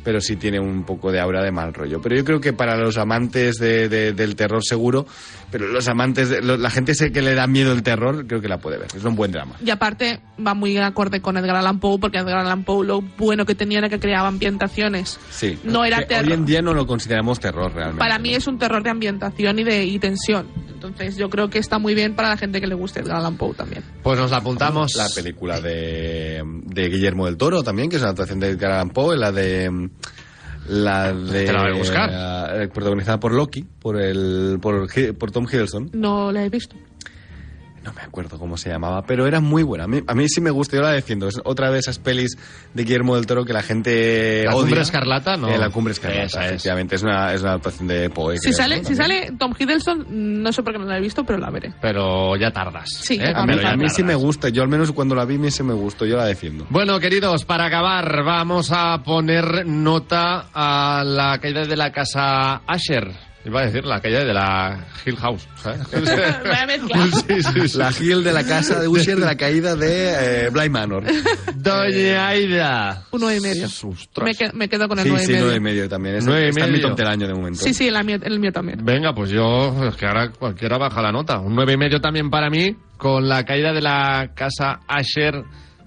pero 0.03 0.21
sí 0.21 0.37
tiene 0.37 0.57
un 0.57 0.85
poco 0.85 1.11
de 1.11 1.19
aura 1.19 1.43
de 1.43 1.51
mal 1.51 1.73
rollo. 1.73 1.99
Pero 2.01 2.15
yo 2.15 2.23
creo 2.23 2.39
que 2.39 2.53
para 2.53 2.77
los 2.77 2.97
amantes 2.97 3.57
de- 3.57 3.89
de- 3.89 4.13
del 4.13 4.37
terror 4.37 4.63
seguro, 4.63 5.05
pero 5.51 5.67
los 5.67 5.87
amantes, 5.87 6.29
de, 6.29 6.41
lo- 6.41 6.57
la 6.57 6.69
gente 6.69 6.93
sé 6.95 7.11
que 7.11 7.21
le 7.21 7.33
da 7.35 7.47
miedo 7.47 7.71
el 7.73 7.83
terror, 7.83 8.25
creo 8.27 8.41
que 8.41 8.47
la 8.49 8.57
puede 8.59 8.77
ver. 8.77 8.87
Es 8.95 9.03
un 9.03 9.15
buen 9.15 9.31
drama. 9.31 9.55
Y 9.63 9.69
aparte 9.69 10.19
va 10.45 10.53
muy 10.53 10.77
acorde 10.77 11.21
con 11.21 11.37
Edgar 11.37 11.55
Allan 11.55 11.79
Poe, 11.79 11.97
porque 11.99 12.17
Edgar 12.19 12.37
Allan 12.39 12.63
Poe 12.63 12.85
lo 12.85 13.01
bueno 13.01 13.45
que 13.45 13.55
tenía 13.55 13.79
era 13.79 13.89
que 13.89 13.99
creaba 13.99 14.27
ambientaciones. 14.27 15.19
Sí. 15.29 15.57
No 15.63 15.85
era 15.85 15.99
Que 15.99 16.05
terror. 16.05 16.27
Hoy 16.27 16.33
en 16.33 16.45
día 16.45 16.61
no 16.61 16.73
lo 16.73 16.85
consideramos 16.85 17.39
terror 17.39 17.71
realmente. 17.73 17.99
Para 17.99 18.19
mí 18.19 18.33
es 18.35 18.47
un 18.47 18.57
terror 18.59 18.83
de 18.83 18.89
ambientación 18.89 19.59
y 19.59 19.63
de 19.63 19.85
y 19.85 19.99
tensión. 19.99 20.47
Entonces 20.73 21.17
yo 21.17 21.29
creo 21.29 21.49
que 21.49 21.57
está 21.57 21.79
muy 21.79 21.95
bien 21.95 22.15
para 22.15 22.29
la 22.29 22.37
gente 22.37 22.61
que 22.61 22.67
le 22.67 22.75
guste 22.75 22.99
Edgar 22.99 23.17
Allan 23.17 23.35
Poe 23.37 23.53
también. 23.55 23.83
Pues 24.03 24.19
nos 24.19 24.29
la 24.31 24.37
apuntamos. 24.37 24.93
La 24.95 25.07
película 25.15 25.59
de, 25.59 26.43
de 26.65 26.89
Guillermo 26.89 27.25
del 27.25 27.35
Toro 27.37 27.63
también, 27.63 27.89
que 27.89 27.95
es 27.95 28.01
una 28.03 28.09
adaptación 28.11 28.39
de 28.39 28.49
Edgar 28.49 28.73
Allan 28.73 28.89
Poe, 28.91 29.17
la 29.17 29.31
de 29.31 29.89
la 30.67 31.13
de 31.13 31.45
Te 31.45 31.53
la 31.53 31.63
voy 31.63 31.71
a 31.71 31.75
buscar. 31.75 32.09
eh, 32.61 32.67
protagonizada 32.67 33.19
por 33.19 33.33
Loki, 33.33 33.63
por 33.79 33.99
el 33.99 34.59
por, 34.61 34.87
por 35.17 35.31
Tom 35.31 35.45
Hiddleston. 35.51 35.89
No 35.93 36.31
la 36.31 36.43
he 36.45 36.49
visto. 36.49 36.75
No 37.87 37.93
me 37.93 38.01
acuerdo 38.01 38.37
cómo 38.37 38.57
se 38.57 38.69
llamaba, 38.69 39.01
pero 39.03 39.27
era 39.27 39.39
muy 39.39 39.63
buena. 39.63 39.85
A 39.85 39.87
mí, 39.87 40.03
a 40.05 40.13
mí 40.13 40.27
sí 40.27 40.41
me 40.41 40.49
gusta, 40.49 40.75
yo 40.75 40.81
la 40.81 40.91
defiendo. 40.91 41.29
Es 41.29 41.39
otra 41.45 41.71
de 41.71 41.79
esas 41.79 41.99
pelis 41.99 42.37
de 42.73 42.83
Guillermo 42.83 43.15
del 43.15 43.25
Toro 43.25 43.45
que 43.45 43.53
la 43.53 43.63
gente 43.63 44.43
¿La 44.43 44.51
odia. 44.55 44.63
Cumbre 44.63 44.81
Escarlata? 44.81 45.37
No. 45.37 45.47
Eh, 45.47 45.57
la 45.57 45.69
Cumbre 45.69 45.93
Escarlata, 45.93 46.25
Esa 46.25 46.41
es. 46.41 46.51
efectivamente. 46.51 46.95
Es 46.95 47.03
una, 47.03 47.33
es 47.33 47.39
una 47.39 47.51
adaptación 47.51 47.87
de 47.87 48.09
Poe. 48.09 48.39
Si 48.39 48.51
sale, 48.51 48.81
¿no? 48.81 48.83
si 48.89 48.93
sale 48.93 49.31
Tom 49.39 49.53
Hiddleston, 49.57 50.05
no 50.43 50.51
sé 50.51 50.63
por 50.63 50.73
qué 50.73 50.79
no 50.79 50.85
la 50.85 50.97
he 50.97 51.01
visto, 51.01 51.23
pero 51.23 51.39
la 51.39 51.49
veré. 51.49 51.73
Pero 51.79 52.35
ya 52.35 52.51
tardas. 52.51 52.89
Sí, 52.89 53.17
¿eh? 53.21 53.31
a 53.33 53.45
mí, 53.45 53.53
a 53.85 53.89
sí 53.89 54.03
me 54.03 54.15
gusta. 54.15 54.49
Yo 54.49 54.63
al 54.63 54.67
menos 54.67 54.91
cuando 54.91 55.15
la 55.15 55.23
vi, 55.23 55.35
a 55.35 55.39
mí 55.39 55.49
sí 55.49 55.63
me 55.63 55.73
gustó. 55.73 56.05
Yo 56.05 56.17
la 56.17 56.25
defiendo. 56.25 56.67
Bueno, 56.69 56.99
queridos, 56.99 57.45
para 57.45 57.67
acabar, 57.67 58.21
vamos 58.25 58.69
a 58.73 59.01
poner 59.01 59.65
nota 59.65 60.49
a 60.53 61.05
la 61.05 61.39
caída 61.39 61.63
de 61.63 61.77
la 61.77 61.93
casa 61.93 62.63
Asher. 62.67 63.26
Iba 63.45 63.61
a 63.61 63.65
decir 63.65 63.85
la 63.85 64.01
caída 64.01 64.25
de 64.25 64.33
la 64.33 64.85
Hill 65.05 65.15
House. 65.17 65.47
Sí, 67.27 67.41
sí, 67.43 67.69
sí. 67.69 67.77
La 67.77 67.91
Hill 67.97 68.23
de 68.23 68.33
la 68.33 68.43
casa 68.43 68.79
de 68.79 68.87
Usher 68.87 69.17
de 69.17 69.25
la 69.25 69.35
caída 69.37 69.75
de 69.75 70.45
eh, 70.45 70.49
Bly 70.49 70.69
Manor. 70.69 71.03
Doña 71.55 72.27
Aida. 72.27 73.03
Un 73.11 73.21
nueve 73.21 73.37
y 73.37 73.41
medio. 73.41 73.67
Me, 74.23 74.33
que- 74.35 74.51
me 74.53 74.67
quedo 74.67 74.87
con 74.87 74.99
el 74.99 75.03
Sí, 75.05 75.09
nueve 75.09 75.25
sí, 75.25 75.31
y 75.31 75.33
medio. 75.35 75.45
nueve 75.45 75.57
y 75.57 75.61
medio 75.63 75.89
también. 75.89 76.15
Es, 76.15 76.25
Nueve 76.25 76.45
y 76.45 76.49
está 76.49 76.65
en 76.65 76.71
mi 76.71 76.77
medio. 76.77 76.89
top 76.89 76.97
del 76.97 77.07
año 77.07 77.27
de 77.27 77.33
momento. 77.33 77.59
Sí, 77.63 77.73
sí, 77.73 77.89
la 77.89 78.03
mía- 78.03 78.19
el 78.21 78.39
mío 78.39 78.51
también. 78.51 78.83
Venga, 78.83 79.13
pues 79.13 79.29
yo, 79.29 79.85
es 79.87 79.95
que 79.95 80.05
ahora 80.05 80.29
cualquiera 80.31 80.77
baja 80.77 81.01
la 81.01 81.11
nota. 81.11 81.39
Un 81.39 81.55
nueve 81.55 81.73
y 81.73 81.77
medio 81.77 81.99
también 82.01 82.29
para 82.29 82.49
mí, 82.49 82.75
con 82.97 83.27
la 83.27 83.43
caída 83.45 83.71
de 83.73 83.81
la 83.81 84.31
casa 84.35 84.79
Asher, 84.87 85.43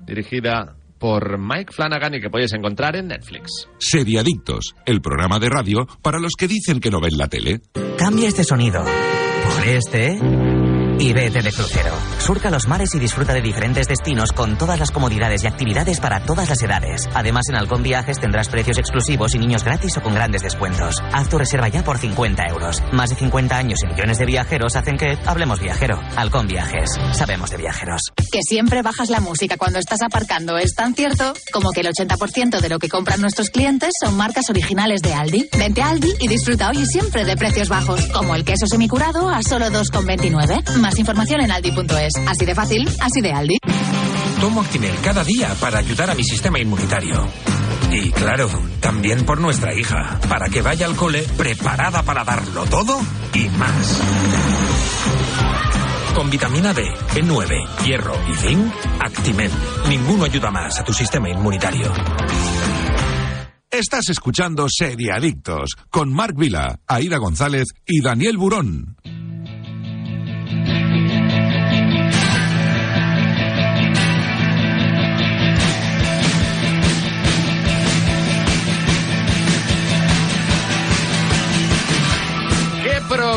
dirigida 0.06 0.76
por 1.00 1.38
Mike 1.38 1.72
Flanagan 1.72 2.14
y 2.14 2.20
que 2.20 2.30
podéis 2.30 2.52
encontrar 2.52 2.94
en 2.94 3.08
Netflix. 3.08 3.68
Seriadictos, 3.78 4.74
el 4.86 5.00
programa 5.00 5.40
de 5.40 5.48
radio 5.48 5.86
para 6.02 6.20
los 6.20 6.34
que 6.38 6.46
dicen 6.46 6.78
que 6.78 6.90
no 6.90 7.00
ven 7.00 7.16
la 7.16 7.26
tele. 7.26 7.62
Cambia 7.98 8.28
este 8.28 8.44
sonido 8.44 8.84
por 8.84 9.66
este 9.66 10.59
y 11.00 11.14
vete 11.14 11.40
de 11.40 11.50
crucero. 11.50 11.94
Surca 12.18 12.50
los 12.50 12.68
mares 12.68 12.94
y 12.94 12.98
disfruta 12.98 13.32
de 13.32 13.40
diferentes 13.40 13.88
destinos 13.88 14.32
con 14.32 14.58
todas 14.58 14.78
las 14.78 14.90
comodidades 14.90 15.42
y 15.42 15.46
actividades 15.46 15.98
para 15.98 16.24
todas 16.24 16.50
las 16.50 16.62
edades. 16.62 17.08
Además, 17.14 17.48
en 17.48 17.56
Halcón 17.56 17.82
Viajes 17.82 18.20
tendrás 18.20 18.48
precios 18.50 18.76
exclusivos 18.76 19.34
y 19.34 19.38
niños 19.38 19.64
gratis 19.64 19.96
o 19.96 20.02
con 20.02 20.14
grandes 20.14 20.42
descuentos. 20.42 21.02
Haz 21.12 21.28
tu 21.30 21.38
reserva 21.38 21.68
ya 21.68 21.82
por 21.82 21.96
50 21.96 22.46
euros. 22.48 22.82
Más 22.92 23.08
de 23.08 23.16
50 23.16 23.56
años 23.56 23.80
y 23.82 23.86
millones 23.86 24.18
de 24.18 24.26
viajeros 24.26 24.76
hacen 24.76 24.98
que 24.98 25.18
hablemos 25.24 25.58
viajero. 25.60 25.98
Halcón 26.16 26.46
Viajes. 26.46 26.90
Sabemos 27.12 27.50
de 27.50 27.56
viajeros. 27.56 28.02
Que 28.30 28.42
siempre 28.42 28.82
bajas 28.82 29.08
la 29.08 29.20
música 29.20 29.56
cuando 29.56 29.78
estás 29.78 30.02
aparcando 30.02 30.58
es 30.58 30.74
tan 30.74 30.94
cierto 30.94 31.32
como 31.50 31.70
que 31.70 31.80
el 31.80 31.88
80% 31.88 32.60
de 32.60 32.68
lo 32.68 32.78
que 32.78 32.90
compran 32.90 33.22
nuestros 33.22 33.48
clientes 33.48 33.94
son 33.98 34.16
marcas 34.16 34.50
originales 34.50 35.00
de 35.00 35.14
Aldi. 35.14 35.48
Vente 35.58 35.80
a 35.80 35.88
Aldi 35.88 36.12
y 36.20 36.28
disfruta 36.28 36.68
hoy 36.68 36.80
y 36.80 36.86
siempre 36.86 37.24
de 37.24 37.36
precios 37.36 37.70
bajos, 37.70 38.04
como 38.12 38.34
el 38.34 38.44
queso 38.44 38.66
semicurado 38.66 39.30
a 39.30 39.42
solo 39.42 39.66
2,29. 39.70 40.89
Más 40.90 40.98
información 40.98 41.40
en 41.40 41.52
aldi.es. 41.52 42.14
Así 42.26 42.44
de 42.44 42.52
fácil, 42.52 42.88
así 43.00 43.20
de 43.20 43.32
Aldi. 43.32 43.58
Tomo 44.40 44.60
Actimel 44.60 44.96
cada 45.04 45.22
día 45.22 45.54
para 45.60 45.78
ayudar 45.78 46.10
a 46.10 46.16
mi 46.16 46.24
sistema 46.24 46.58
inmunitario. 46.58 47.28
Y 47.92 48.10
claro, 48.10 48.48
también 48.80 49.24
por 49.24 49.40
nuestra 49.40 49.72
hija, 49.72 50.18
para 50.28 50.48
que 50.48 50.62
vaya 50.62 50.86
al 50.86 50.96
cole 50.96 51.22
preparada 51.36 52.02
para 52.02 52.24
darlo 52.24 52.64
todo 52.64 52.98
y 53.34 53.48
más. 53.50 54.00
Con 56.12 56.28
vitamina 56.28 56.74
D, 56.74 56.82
B9, 57.14 57.84
hierro 57.84 58.16
y 58.28 58.34
zinc, 58.34 58.74
Actimel. 58.98 59.52
Ninguno 59.88 60.24
ayuda 60.24 60.50
más 60.50 60.80
a 60.80 60.82
tu 60.82 60.92
sistema 60.92 61.30
inmunitario. 61.30 61.92
Estás 63.70 64.08
escuchando 64.08 64.66
Seriadictos 64.68 65.76
con 65.88 66.12
Marc 66.12 66.36
Vila, 66.36 66.80
Aida 66.88 67.18
González 67.18 67.68
y 67.86 68.00
Daniel 68.00 68.36
Burón. 68.36 68.96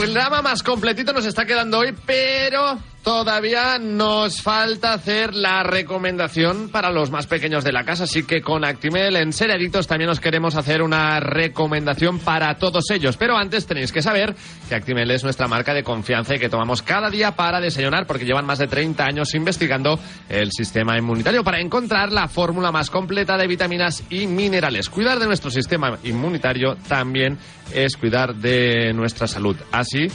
Programa 0.06 0.42
más 0.42 0.64
completito 0.64 1.14
nos 1.14 1.26
está 1.26 1.46
quedando 1.46 1.80
hoy? 1.80 1.96
Pero 2.06 2.78
todavía 3.04 3.78
nos 3.80 4.42
falta 4.42 4.94
hacer 4.94 5.36
la 5.36 5.62
recomendación 5.64 6.70
para 6.70 6.90
los 6.90 7.12
más 7.12 7.28
pequeños 7.28 7.64
de 7.64 7.74
la 7.74 7.84
casa. 7.84 8.06
Así 8.06 8.24
que 8.24 8.42
con 8.42 8.64
Actimel 8.64 9.18
en 9.18 9.34
Seriadictos 9.34 9.88
también 9.88 10.10
os 10.10 10.20
queremos 10.20 10.56
hacer 10.56 10.82
una 10.82 11.20
recomendación 11.20 12.20
para 12.20 12.56
todos 12.56 12.90
ellos. 12.92 13.18
Pero 13.18 13.38
antes 13.38 13.68
tenéis 13.68 13.92
que 13.92 14.02
saber 14.02 14.34
que 14.70 14.76
Actimel 14.76 15.12
es 15.12 15.24
nuestra 15.24 15.48
marca 15.48 15.74
de 15.74 15.84
confianza 15.84 16.36
y 16.36 16.40
que 16.40 16.50
tomamos 16.50 16.82
cada 16.82 17.10
día 17.10 17.36
para 17.36 17.60
desayunar 17.60 18.08
porque 18.08 18.26
llevan 18.26 18.46
más 18.46 18.60
de 18.60 18.68
30 18.68 19.06
años 19.06 19.34
investigando 19.36 20.00
el 20.30 20.52
sistema 20.52 20.98
inmunitario 20.98 21.44
para 21.44 21.60
encontrar 21.60 22.12
la 22.12 22.28
fórmula 22.28 22.72
más 22.72 22.90
completa 22.90 23.38
de 23.38 23.48
vitaminas 23.48 24.04
y 24.10 24.28
minerales. 24.28 24.90
Cuidar 24.90 25.20
de 25.20 25.28
nuestro 25.28 25.52
sistema 25.52 25.98
inmunitario 26.04 26.78
también 26.88 27.38
es 27.74 27.98
cuidar 27.98 28.36
de 28.36 28.94
nuestra 28.94 29.28
salud. 29.28 29.58
Así 29.72 30.08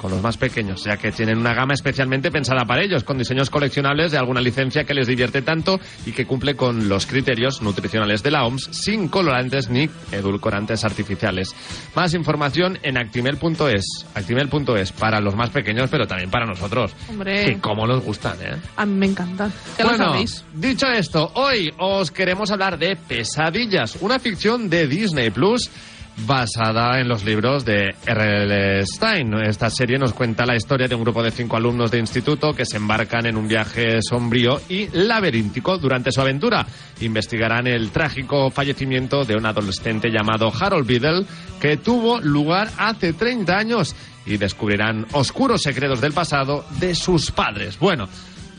con 0.00 0.10
los 0.10 0.22
más 0.22 0.38
pequeños, 0.38 0.82
ya 0.84 0.96
que 0.96 1.12
tienen 1.12 1.36
una 1.36 1.52
gama 1.52 1.74
especialmente 1.74 2.30
pensada 2.30 2.64
para 2.64 2.82
ellos, 2.82 3.04
con 3.04 3.18
diseños 3.18 3.50
coleccionables 3.50 4.10
de 4.12 4.18
alguna 4.18 4.40
licencia 4.40 4.84
que 4.84 4.94
les 4.94 5.06
divierte 5.06 5.42
tanto 5.42 5.78
y 6.06 6.12
que 6.12 6.24
cumple 6.24 6.56
con 6.56 6.88
los 6.88 7.06
criterios 7.06 7.60
nutricionales 7.60 8.22
de 8.22 8.30
la 8.30 8.44
OMS, 8.44 8.70
sin 8.72 9.08
colorantes 9.08 9.68
ni 9.68 9.90
edulcorantes 10.10 10.84
artificiales. 10.84 11.54
Más 11.94 12.14
información 12.14 12.78
en 12.82 12.96
actimel.es, 12.96 14.06
actimel.es 14.14 14.92
para 14.92 15.20
los 15.20 15.36
más 15.36 15.50
pequeños, 15.50 15.90
pero 15.90 16.06
también 16.06 16.30
para 16.30 16.46
nosotros. 16.46 16.92
Hombre. 17.10 17.44
Que 17.44 17.60
como 17.60 17.86
nos 17.86 18.02
gustan, 18.02 18.38
¿eh? 18.40 18.56
A 18.76 18.86
mí 18.86 18.94
me 18.94 19.06
encanta. 19.06 19.50
Ya 19.78 19.84
lo 19.84 19.96
sabéis. 19.98 20.44
dicho 20.54 20.86
esto, 20.86 21.30
hoy 21.34 21.70
os 21.78 22.10
queremos 22.10 22.50
hablar 22.50 22.78
de 22.78 22.96
Pesadillas, 22.96 23.98
una 24.00 24.18
ficción 24.18 24.70
de 24.70 24.86
Disney 24.86 25.28
Plus 25.30 25.70
basada 26.18 27.00
en 27.00 27.08
los 27.08 27.24
libros 27.24 27.64
de 27.64 27.94
R.L. 28.06 28.86
Stein. 28.86 29.34
Esta 29.34 29.70
serie 29.70 29.98
nos 29.98 30.12
cuenta 30.12 30.46
la 30.46 30.56
historia 30.56 30.88
de 30.88 30.94
un 30.94 31.02
grupo 31.02 31.22
de 31.22 31.30
cinco 31.30 31.56
alumnos 31.56 31.90
de 31.90 31.98
instituto 31.98 32.52
que 32.52 32.66
se 32.66 32.76
embarcan 32.76 33.26
en 33.26 33.36
un 33.36 33.48
viaje 33.48 34.00
sombrío 34.02 34.60
y 34.68 34.88
laberíntico 34.92 35.78
durante 35.78 36.12
su 36.12 36.20
aventura. 36.20 36.66
Investigarán 37.00 37.66
el 37.66 37.90
trágico 37.90 38.50
fallecimiento 38.50 39.24
de 39.24 39.36
un 39.36 39.46
adolescente 39.46 40.10
llamado 40.10 40.52
Harold 40.58 40.86
Biddle 40.86 41.26
que 41.60 41.76
tuvo 41.76 42.20
lugar 42.20 42.70
hace 42.78 43.12
30 43.12 43.56
años 43.56 43.94
y 44.26 44.36
descubrirán 44.36 45.06
oscuros 45.12 45.62
secretos 45.62 46.00
del 46.00 46.12
pasado 46.12 46.64
de 46.78 46.94
sus 46.94 47.30
padres. 47.30 47.78
Bueno, 47.78 48.08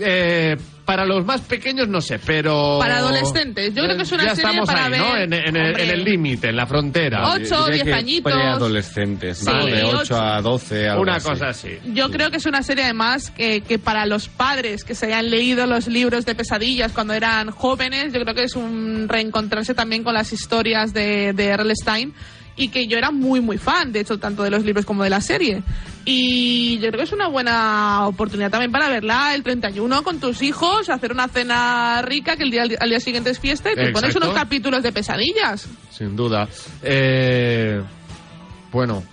eh, 0.03 0.57
para 0.85 1.05
los 1.05 1.25
más 1.25 1.41
pequeños 1.41 1.87
no 1.87 2.01
sé, 2.01 2.19
pero... 2.19 2.77
Para 2.79 2.97
adolescentes. 2.97 3.73
Yo 3.73 3.83
creo 3.83 3.95
que 3.95 4.03
es 4.03 4.11
una 4.11 4.23
ya 4.25 4.35
serie 4.35 4.49
estamos 4.51 4.67
para 4.67 4.85
ahí, 4.85 4.99
¿no? 4.99 5.15
En, 5.17 5.31
en 5.33 5.55
en 5.55 5.89
el 5.89 6.03
límite, 6.03 6.49
en 6.49 6.55
la 6.57 6.65
frontera. 6.65 7.29
Ocho, 7.31 7.65
Diría 7.65 7.83
diez 7.83 7.83
que 7.83 7.93
añitos. 7.93 8.33
Preadolescentes, 8.33 9.43
¿no? 9.45 9.63
Sí, 9.63 9.71
de 9.71 9.83
8 9.83 9.97
ocho. 10.01 10.21
a 10.21 10.41
12, 10.41 10.89
algo 10.89 11.01
Una 11.03 11.15
así. 11.15 11.29
cosa 11.29 11.47
así. 11.49 11.69
Yo 11.93 12.09
creo 12.11 12.29
que 12.31 12.37
es 12.37 12.45
una 12.45 12.63
serie 12.63 12.83
además 12.83 13.31
que, 13.31 13.61
que 13.61 13.79
para 13.79 14.05
los 14.05 14.27
padres 14.27 14.83
que 14.83 14.95
se 14.95 15.05
hayan 15.07 15.29
leído 15.29 15.65
los 15.67 15.87
libros 15.87 16.25
de 16.25 16.35
pesadillas 16.35 16.91
cuando 16.91 17.13
eran 17.13 17.51
jóvenes, 17.51 18.11
yo 18.13 18.19
creo 18.21 18.35
que 18.35 18.43
es 18.43 18.55
un 18.55 19.07
reencontrarse 19.07 19.73
también 19.73 20.03
con 20.03 20.13
las 20.13 20.33
historias 20.33 20.93
de, 20.93 21.33
de 21.33 21.45
R.L. 21.47 21.73
Stein 21.75 22.13
y 22.57 22.67
que 22.67 22.85
yo 22.87 22.97
era 22.97 23.11
muy 23.11 23.39
muy 23.39 23.57
fan, 23.57 23.91
de 23.93 24.01
hecho, 24.01 24.17
tanto 24.19 24.43
de 24.43 24.49
los 24.51 24.63
libros 24.65 24.85
como 24.85 25.03
de 25.03 25.09
la 25.09 25.21
serie. 25.21 25.63
Y 26.05 26.79
yo 26.79 26.87
creo 26.87 26.97
que 26.97 27.03
es 27.03 27.11
una 27.11 27.27
buena 27.27 28.07
oportunidad 28.07 28.49
también 28.49 28.71
para 28.71 28.89
verla 28.89 29.35
el 29.35 29.43
31 29.43 30.03
con 30.03 30.19
tus 30.19 30.41
hijos, 30.41 30.89
hacer 30.89 31.11
una 31.11 31.27
cena 31.27 32.01
rica 32.01 32.35
que 32.35 32.43
el 32.43 32.51
día, 32.51 32.63
al 32.79 32.89
día 32.89 32.99
siguiente 32.99 33.29
es 33.29 33.39
fiesta 33.39 33.71
y 33.71 33.75
te 33.75 33.91
pones 33.91 34.15
unos 34.15 34.33
capítulos 34.33 34.81
de 34.81 34.91
pesadillas. 34.91 35.67
Sin 35.91 36.15
duda. 36.15 36.47
Eh, 36.81 37.81
bueno, 38.71 39.03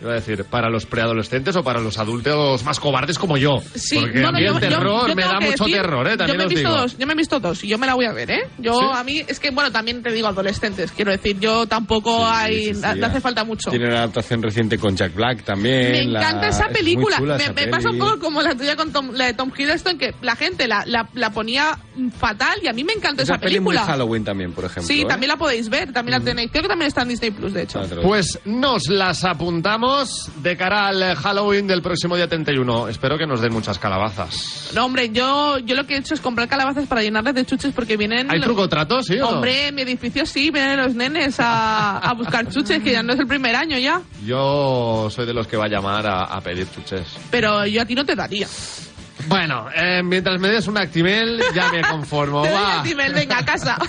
iba 0.00 0.10
a 0.12 0.14
decir, 0.14 0.44
¿para 0.44 0.68
los 0.70 0.86
preadolescentes 0.86 1.56
o 1.56 1.62
para 1.64 1.80
los 1.80 1.98
adultos 1.98 2.62
más 2.64 2.78
cobardes 2.80 3.18
como 3.18 3.36
yo? 3.36 3.58
Sí, 3.74 3.98
Porque 3.98 4.20
no, 4.20 4.28
a 4.28 4.32
mí 4.32 4.40
yo- 4.42 4.48
el 4.48 4.54
yo- 4.54 4.60
terror 4.60 5.08
yo 5.08 5.14
me 5.14 5.22
tengo 5.22 5.34
da 5.34 5.40
mucho 5.40 5.64
decir, 5.64 5.76
terror, 5.82 6.06
¿eh? 6.06 6.10
yo 6.12 6.16
También 6.18 6.38
me 6.38 6.44
he 6.44 6.48
visto 6.48 6.68
digo. 6.68 6.80
dos, 6.82 6.98
yo 6.98 7.06
me 7.06 7.12
he 7.12 7.16
visto 7.16 7.40
dos 7.40 7.64
y 7.64 7.68
yo 7.68 7.78
me 7.78 7.86
la 7.86 7.94
voy 7.94 8.04
a 8.06 8.12
ver, 8.12 8.30
¿eh? 8.30 8.48
Yo 8.58 8.74
¿Sí? 8.78 8.86
a 8.94 9.02
mí 9.04 9.22
es 9.26 9.40
que 9.40 9.50
bueno 9.50 9.72
también 9.72 10.02
te 10.02 10.12
digo 10.12 10.28
adolescentes, 10.28 10.92
quiero 10.92 11.10
decir, 11.12 11.38
yo 11.40 11.66
tampoco 11.66 12.26
hay, 12.26 12.66
sí, 12.66 12.74
sí, 12.74 12.80
no 12.82 12.94
ya. 12.96 13.06
hace 13.06 13.20
falta 13.20 13.44
mucho. 13.44 13.70
Tiene 13.70 13.86
una 13.86 13.98
adaptación 13.98 14.42
reciente 14.42 14.78
con 14.78 14.96
Jack 14.96 15.14
Black 15.14 15.42
también. 15.44 15.92
Me 15.92 16.04
la- 16.04 16.20
encanta 16.20 16.48
esa 16.48 16.64
es 16.66 16.70
muy 16.70 16.74
película. 16.78 17.16
chula 17.18 17.36
me 17.36 17.42
esa 17.44 17.52
me 17.52 17.66
pasa 17.68 17.90
un 17.90 17.98
poco 17.98 18.18
como 18.18 18.42
la 18.42 18.54
tuya 18.54 18.76
con 18.76 18.92
Tom- 18.92 19.12
la 19.14 19.26
de 19.26 19.34
Tom 19.34 19.50
Hiddleston, 19.56 19.98
que 19.98 20.14
la 20.20 20.36
gente 20.36 20.68
la, 20.68 20.84
la, 20.86 21.08
la 21.14 21.30
ponía 21.30 21.78
fatal 22.18 22.58
y 22.62 22.68
a 22.68 22.72
mí 22.72 22.84
me 22.84 22.92
encanta 22.92 23.22
Esa 23.22 23.34
esa, 23.34 23.40
peli 23.40 23.60
muy 23.60 23.74
película. 23.74 23.92
Halloween 23.92 24.24
también, 24.24 24.52
por 24.52 24.64
ejemplo. 24.64 24.86
sí, 24.86 25.00
¿eh? 25.02 25.04
también 25.06 25.28
la 25.28 25.36
podéis 25.36 25.68
ver, 25.68 25.92
también 25.92 26.18
la 26.18 26.24
tenéis. 26.24 26.50
Creo 26.50 26.62
que 26.62 26.68
también 26.68 26.88
está 26.88 27.02
en 27.02 27.08
Disney 27.08 27.30
Plus, 27.30 27.52
de 27.54 27.62
hecho. 27.62 27.80
Ah, 27.80 27.86
Pues 28.02 28.38
nos 28.44 28.88
las 28.88 29.24
apuntamos 29.24 29.85
de 30.36 30.56
cara 30.56 30.88
al 30.88 31.14
Halloween 31.16 31.66
del 31.66 31.82
próximo 31.82 32.16
día 32.16 32.28
31. 32.28 32.88
Espero 32.88 33.16
que 33.18 33.26
nos 33.26 33.40
den 33.40 33.52
muchas 33.52 33.78
calabazas. 33.78 34.70
No, 34.74 34.84
hombre, 34.84 35.10
yo, 35.10 35.58
yo 35.58 35.74
lo 35.74 35.86
que 35.86 35.94
he 35.94 35.98
hecho 35.98 36.14
es 36.14 36.20
comprar 36.20 36.48
calabazas 36.48 36.86
para 36.86 37.02
llenarlas 37.02 37.34
de 37.34 37.44
chuches 37.44 37.72
porque 37.74 37.96
vienen... 37.96 38.30
¿Hay 38.30 38.40
truco 38.40 38.68
trato, 38.68 39.02
sí 39.02 39.14
o 39.18 39.20
no? 39.20 39.28
Hombre, 39.28 39.68
en 39.68 39.74
mi 39.74 39.82
edificio 39.82 40.26
sí, 40.26 40.50
vienen 40.50 40.78
los 40.78 40.94
nenes 40.94 41.38
a, 41.40 41.98
a 41.98 42.14
buscar 42.14 42.48
chuches, 42.48 42.82
que 42.82 42.92
ya 42.92 43.02
no 43.02 43.12
es 43.12 43.18
el 43.18 43.26
primer 43.26 43.54
año 43.56 43.78
ya. 43.78 44.00
Yo 44.24 45.08
soy 45.10 45.26
de 45.26 45.34
los 45.34 45.46
que 45.46 45.56
va 45.56 45.64
a 45.66 45.68
llamar 45.68 46.06
a, 46.06 46.24
a 46.24 46.40
pedir 46.40 46.66
chuches. 46.70 47.06
Pero 47.30 47.66
yo 47.66 47.82
a 47.82 47.84
ti 47.84 47.94
no 47.94 48.04
te 48.04 48.14
daría. 48.14 48.46
Bueno, 49.28 49.66
eh, 49.74 50.02
mientras 50.04 50.40
me 50.40 50.48
des 50.48 50.66
un 50.68 50.78
Actimel, 50.78 51.40
ya 51.54 51.70
me 51.72 51.80
conformo. 51.82 52.42
Te 52.44 52.52
Va. 52.52 52.76
el 52.76 52.82
Timel, 52.88 53.12
venga, 53.14 53.38
a 53.38 53.44
casa. 53.44 53.76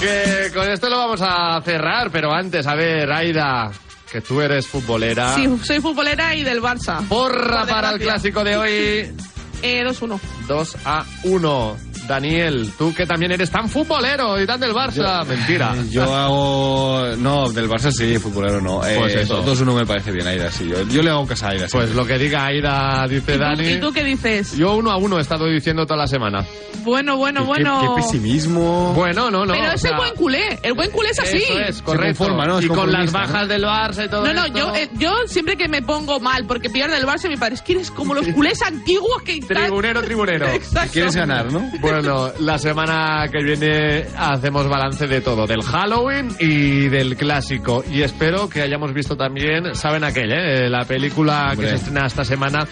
Que 0.00 0.50
con 0.54 0.70
esto 0.70 0.88
lo 0.88 0.96
vamos 0.96 1.20
a 1.22 1.60
cerrar, 1.62 2.10
pero 2.10 2.32
antes, 2.32 2.66
a 2.66 2.74
ver, 2.74 3.10
Aida, 3.10 3.70
que 4.10 4.20
tú 4.20 4.40
eres 4.40 4.66
futbolera. 4.66 5.34
Sí, 5.34 5.48
soy 5.64 5.80
futbolera 5.80 6.34
y 6.36 6.44
del 6.44 6.62
Barça. 6.62 7.04
Porra 7.08 7.60
Por 7.60 7.68
para 7.68 7.90
el 7.90 7.98
clásico 7.98 8.44
de 8.44 8.56
hoy. 8.56 9.16
Eh, 9.60 9.82
2-1. 9.84 10.20
2 10.46 10.76
a 10.84 11.04
1. 11.24 11.76
Daniel, 12.08 12.72
tú 12.78 12.94
que 12.94 13.06
también 13.06 13.32
eres 13.32 13.50
tan 13.50 13.68
futbolero 13.68 14.40
y 14.40 14.46
tan 14.46 14.58
del 14.58 14.72
Barça. 14.72 15.24
Mentira. 15.26 15.74
Yo 15.90 16.02
hago. 16.14 17.16
No, 17.18 17.50
del 17.50 17.68
Barça 17.68 17.90
sí, 17.92 18.18
futbolero 18.18 18.60
no. 18.60 18.84
Eh, 18.84 18.96
Pues 18.98 19.14
eso. 19.14 19.44
2-1 19.44 19.74
me 19.74 19.86
parece 19.86 20.10
bien, 20.10 20.26
Aida, 20.26 20.50
sí. 20.50 20.66
Yo, 20.68 20.82
yo 20.88 21.02
le 21.02 21.10
hago 21.10 21.26
caso 21.26 21.46
a 21.46 21.50
Aida. 21.50 21.68
sí. 21.68 21.76
Pues 21.76 21.94
lo 21.94 22.06
que 22.06 22.18
diga 22.18 22.46
Aida, 22.46 23.06
dice 23.08 23.32
¿Y 23.34 23.36
tú, 23.36 23.40
Dani. 23.40 23.68
y 23.68 23.80
tú 23.80 23.92
qué 23.92 24.02
dices? 24.04 24.56
Yo 24.56 24.74
uno 24.76 24.90
a 24.90 24.96
uno 24.96 25.18
he 25.18 25.20
estado 25.20 25.46
diciendo 25.46 25.84
toda 25.86 25.98
la 25.98 26.06
semana. 26.06 26.44
Bueno, 26.84 27.16
bueno, 27.18 27.40
Qué- 27.42 27.46
bueno. 27.46 27.80
Qué, 27.96 28.02
pesimismo. 28.02 28.94
Bueno, 28.94 29.30
no, 29.30 29.44
no. 29.44 29.52
Pero 29.52 29.72
es 29.72 29.80
sea, 29.82 29.90
el 29.90 29.96
buen 29.98 30.14
culé. 30.14 30.58
El 30.62 30.72
buen 30.72 30.90
culé 30.90 31.10
es 31.10 31.18
así. 31.20 31.36
Eso 31.36 31.58
es, 31.58 31.82
correcto. 31.82 32.24
conforma, 32.24 32.46
¿no? 32.46 32.58
Es 32.60 32.64
y 32.64 32.68
con 32.68 32.90
las 32.90 33.12
bajas 33.12 33.42
¿no? 33.42 33.46
del 33.48 33.64
Barça 33.64 34.06
y 34.06 34.08
todo 34.08 34.24
No, 34.26 34.32
no, 34.32 34.44
esto- 34.46 34.58
yo, 34.58 34.74
eh, 34.74 34.88
yo 34.98 35.12
siempre 35.26 35.56
que 35.56 35.68
me 35.68 35.82
pongo 35.82 36.18
mal 36.20 36.46
porque 36.46 36.70
pierde 36.70 36.96
el 36.96 37.04
Barça, 37.04 37.28
mi 37.28 37.36
padre 37.36 37.56
es 37.56 37.62
que 37.62 37.72
eres 37.74 37.90
como 37.90 38.14
los 38.14 38.26
culés 38.28 38.62
antiguos 38.62 39.22
que... 39.22 39.38
Tribunero, 39.40 40.02
tribunero. 40.02 40.46
Exacto. 40.52 40.92
Quieres 40.92 41.14
ganar, 41.16 41.52
¿no? 41.52 41.60
Bueno, 41.80 41.97
la 42.02 42.58
semana 42.58 43.26
que 43.30 43.42
viene 43.42 44.04
hacemos 44.16 44.68
balance 44.68 45.06
de 45.06 45.20
todo, 45.20 45.46
del 45.46 45.62
Halloween 45.62 46.28
y 46.38 46.88
del 46.88 47.16
clásico. 47.16 47.84
Y 47.90 48.02
espero 48.02 48.48
que 48.48 48.62
hayamos 48.62 48.92
visto 48.92 49.16
también, 49.16 49.74
¿saben 49.74 50.04
aquel, 50.04 50.32
eh? 50.32 50.68
La 50.70 50.84
película 50.84 51.50
Hombre. 51.52 51.56
que 51.66 51.70
se 51.70 51.76
estrena 51.76 52.06
esta 52.06 52.24
semana 52.24 52.66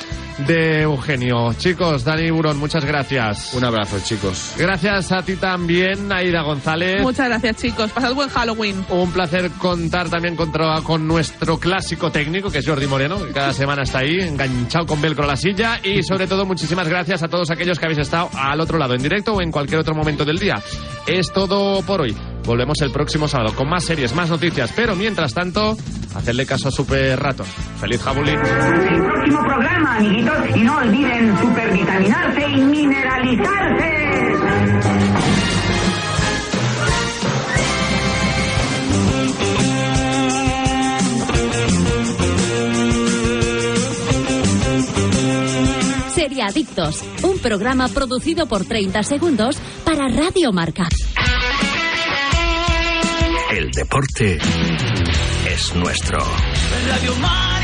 de 0.46 0.82
Eugenio. 0.82 1.52
Chicos, 1.54 2.04
Dani 2.04 2.30
Burón, 2.30 2.58
muchas 2.58 2.84
gracias. 2.84 3.54
Un 3.54 3.64
abrazo, 3.64 3.98
chicos. 4.04 4.54
Gracias 4.58 5.12
a 5.12 5.22
ti 5.22 5.36
también, 5.36 6.12
Aida 6.12 6.42
González. 6.42 7.02
Muchas 7.02 7.28
gracias, 7.28 7.56
chicos. 7.56 7.90
Pasad 7.92 8.14
buen 8.14 8.28
Halloween. 8.28 8.84
Un 8.90 9.10
placer 9.12 9.50
contar 9.58 10.08
también 10.08 10.36
contra- 10.36 10.80
con 10.82 11.06
nuestro 11.06 11.58
clásico 11.58 12.10
técnico, 12.10 12.50
que 12.50 12.58
es 12.58 12.66
Jordi 12.66 12.86
Moreno, 12.86 13.24
que 13.24 13.32
cada 13.32 13.52
semana 13.52 13.82
está 13.82 14.00
ahí, 14.00 14.18
enganchado 14.20 14.86
con 14.86 15.00
velcro 15.00 15.24
a 15.24 15.28
la 15.28 15.36
silla. 15.36 15.80
Y 15.82 16.02
sobre 16.02 16.26
todo, 16.26 16.44
muchísimas 16.44 16.88
gracias 16.88 17.22
a 17.22 17.28
todos 17.28 17.50
aquellos 17.50 17.78
que 17.78 17.86
habéis 17.86 18.00
estado 18.00 18.28
al 18.34 18.60
otro 18.60 18.78
lado, 18.78 18.94
en 18.94 19.02
directo 19.02 19.15
o 19.26 19.40
en 19.40 19.50
cualquier 19.50 19.80
otro 19.80 19.94
momento 19.94 20.24
del 20.24 20.38
día. 20.38 20.56
Es 21.06 21.32
todo 21.32 21.82
por 21.82 22.02
hoy. 22.02 22.16
Volvemos 22.44 22.80
el 22.82 22.92
próximo 22.92 23.26
sábado 23.28 23.54
con 23.54 23.68
más 23.68 23.84
series, 23.84 24.14
más 24.14 24.30
noticias. 24.30 24.72
Pero 24.76 24.94
mientras 24.94 25.34
tanto, 25.34 25.76
hacedle 26.14 26.46
caso 26.46 26.68
a 26.68 26.70
Super 26.70 27.18
Ratón. 27.18 27.46
¡Feliz 27.80 28.02
Jabulín! 28.02 28.36
el 28.38 29.02
próximo 29.02 29.40
programa, 29.44 29.96
amiguitos. 29.96 30.36
Y 30.54 30.60
no 30.60 30.76
olviden 30.78 31.38
supervitaminarse 31.38 32.48
y 32.48 32.60
mineralizarse. 32.60 33.96
Seriadictos, 46.26 47.04
un 47.22 47.38
programa 47.38 47.86
producido 47.86 48.46
por 48.46 48.64
30 48.64 49.04
segundos 49.04 49.58
para 49.84 50.08
Radio 50.08 50.52
Marca. 50.52 50.88
El 53.52 53.70
deporte 53.70 54.36
es 55.48 55.74
nuestro. 55.76 56.18
Radio 56.88 57.14
Marca. 57.20 57.55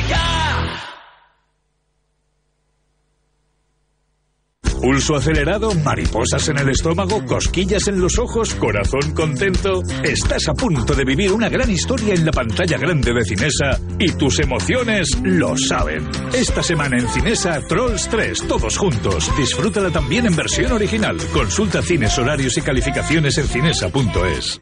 Pulso 4.83 5.15
acelerado, 5.15 5.73
mariposas 5.77 6.49
en 6.49 6.59
el 6.59 6.71
estómago, 6.71 7.25
cosquillas 7.25 7.87
en 7.87 8.01
los 8.01 8.19
ojos, 8.19 8.53
corazón 8.57 9.13
contento. 9.15 9.81
Estás 10.03 10.49
a 10.49 10.55
punto 10.55 10.93
de 10.97 11.05
vivir 11.05 11.31
una 11.31 11.49
gran 11.49 11.71
historia 11.71 12.15
en 12.15 12.27
la 12.27 12.33
pantalla 12.33 12.77
grande 12.79 13.13
de 13.15 13.25
Cinesa 13.25 13.79
y 14.01 14.11
tus 14.15 14.41
emociones 14.41 15.17
lo 15.23 15.57
saben. 15.57 16.11
Esta 16.35 16.65
semana 16.65 16.99
en 16.99 17.09
Cinesa, 17.09 17.61
Trolls 17.69 18.09
3, 18.09 18.49
todos 18.49 18.77
juntos. 18.77 19.31
Disfrútala 19.37 19.91
también 19.91 20.27
en 20.27 20.35
versión 20.35 20.73
original. 20.73 21.17
Consulta 21.33 21.81
cines, 21.81 22.19
horarios 22.19 22.59
y 22.59 22.63
calificaciones 22.63 23.39
en 23.39 23.47
cinesa.es. 23.47 24.61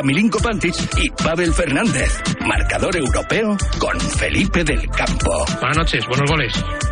Milinko 0.00 0.38
Pantic 0.38 0.76
y 0.98 1.10
Pavel 1.10 1.52
Fernández. 1.52 2.22
Marcador 2.46 2.96
europeo 2.96 3.56
con 3.80 4.00
Felipe 4.00 4.62
del 4.62 4.88
Campo. 4.90 5.44
Buenas 5.60 5.76
noches, 5.76 6.06
buenos 6.06 6.30
goles. 6.30 6.91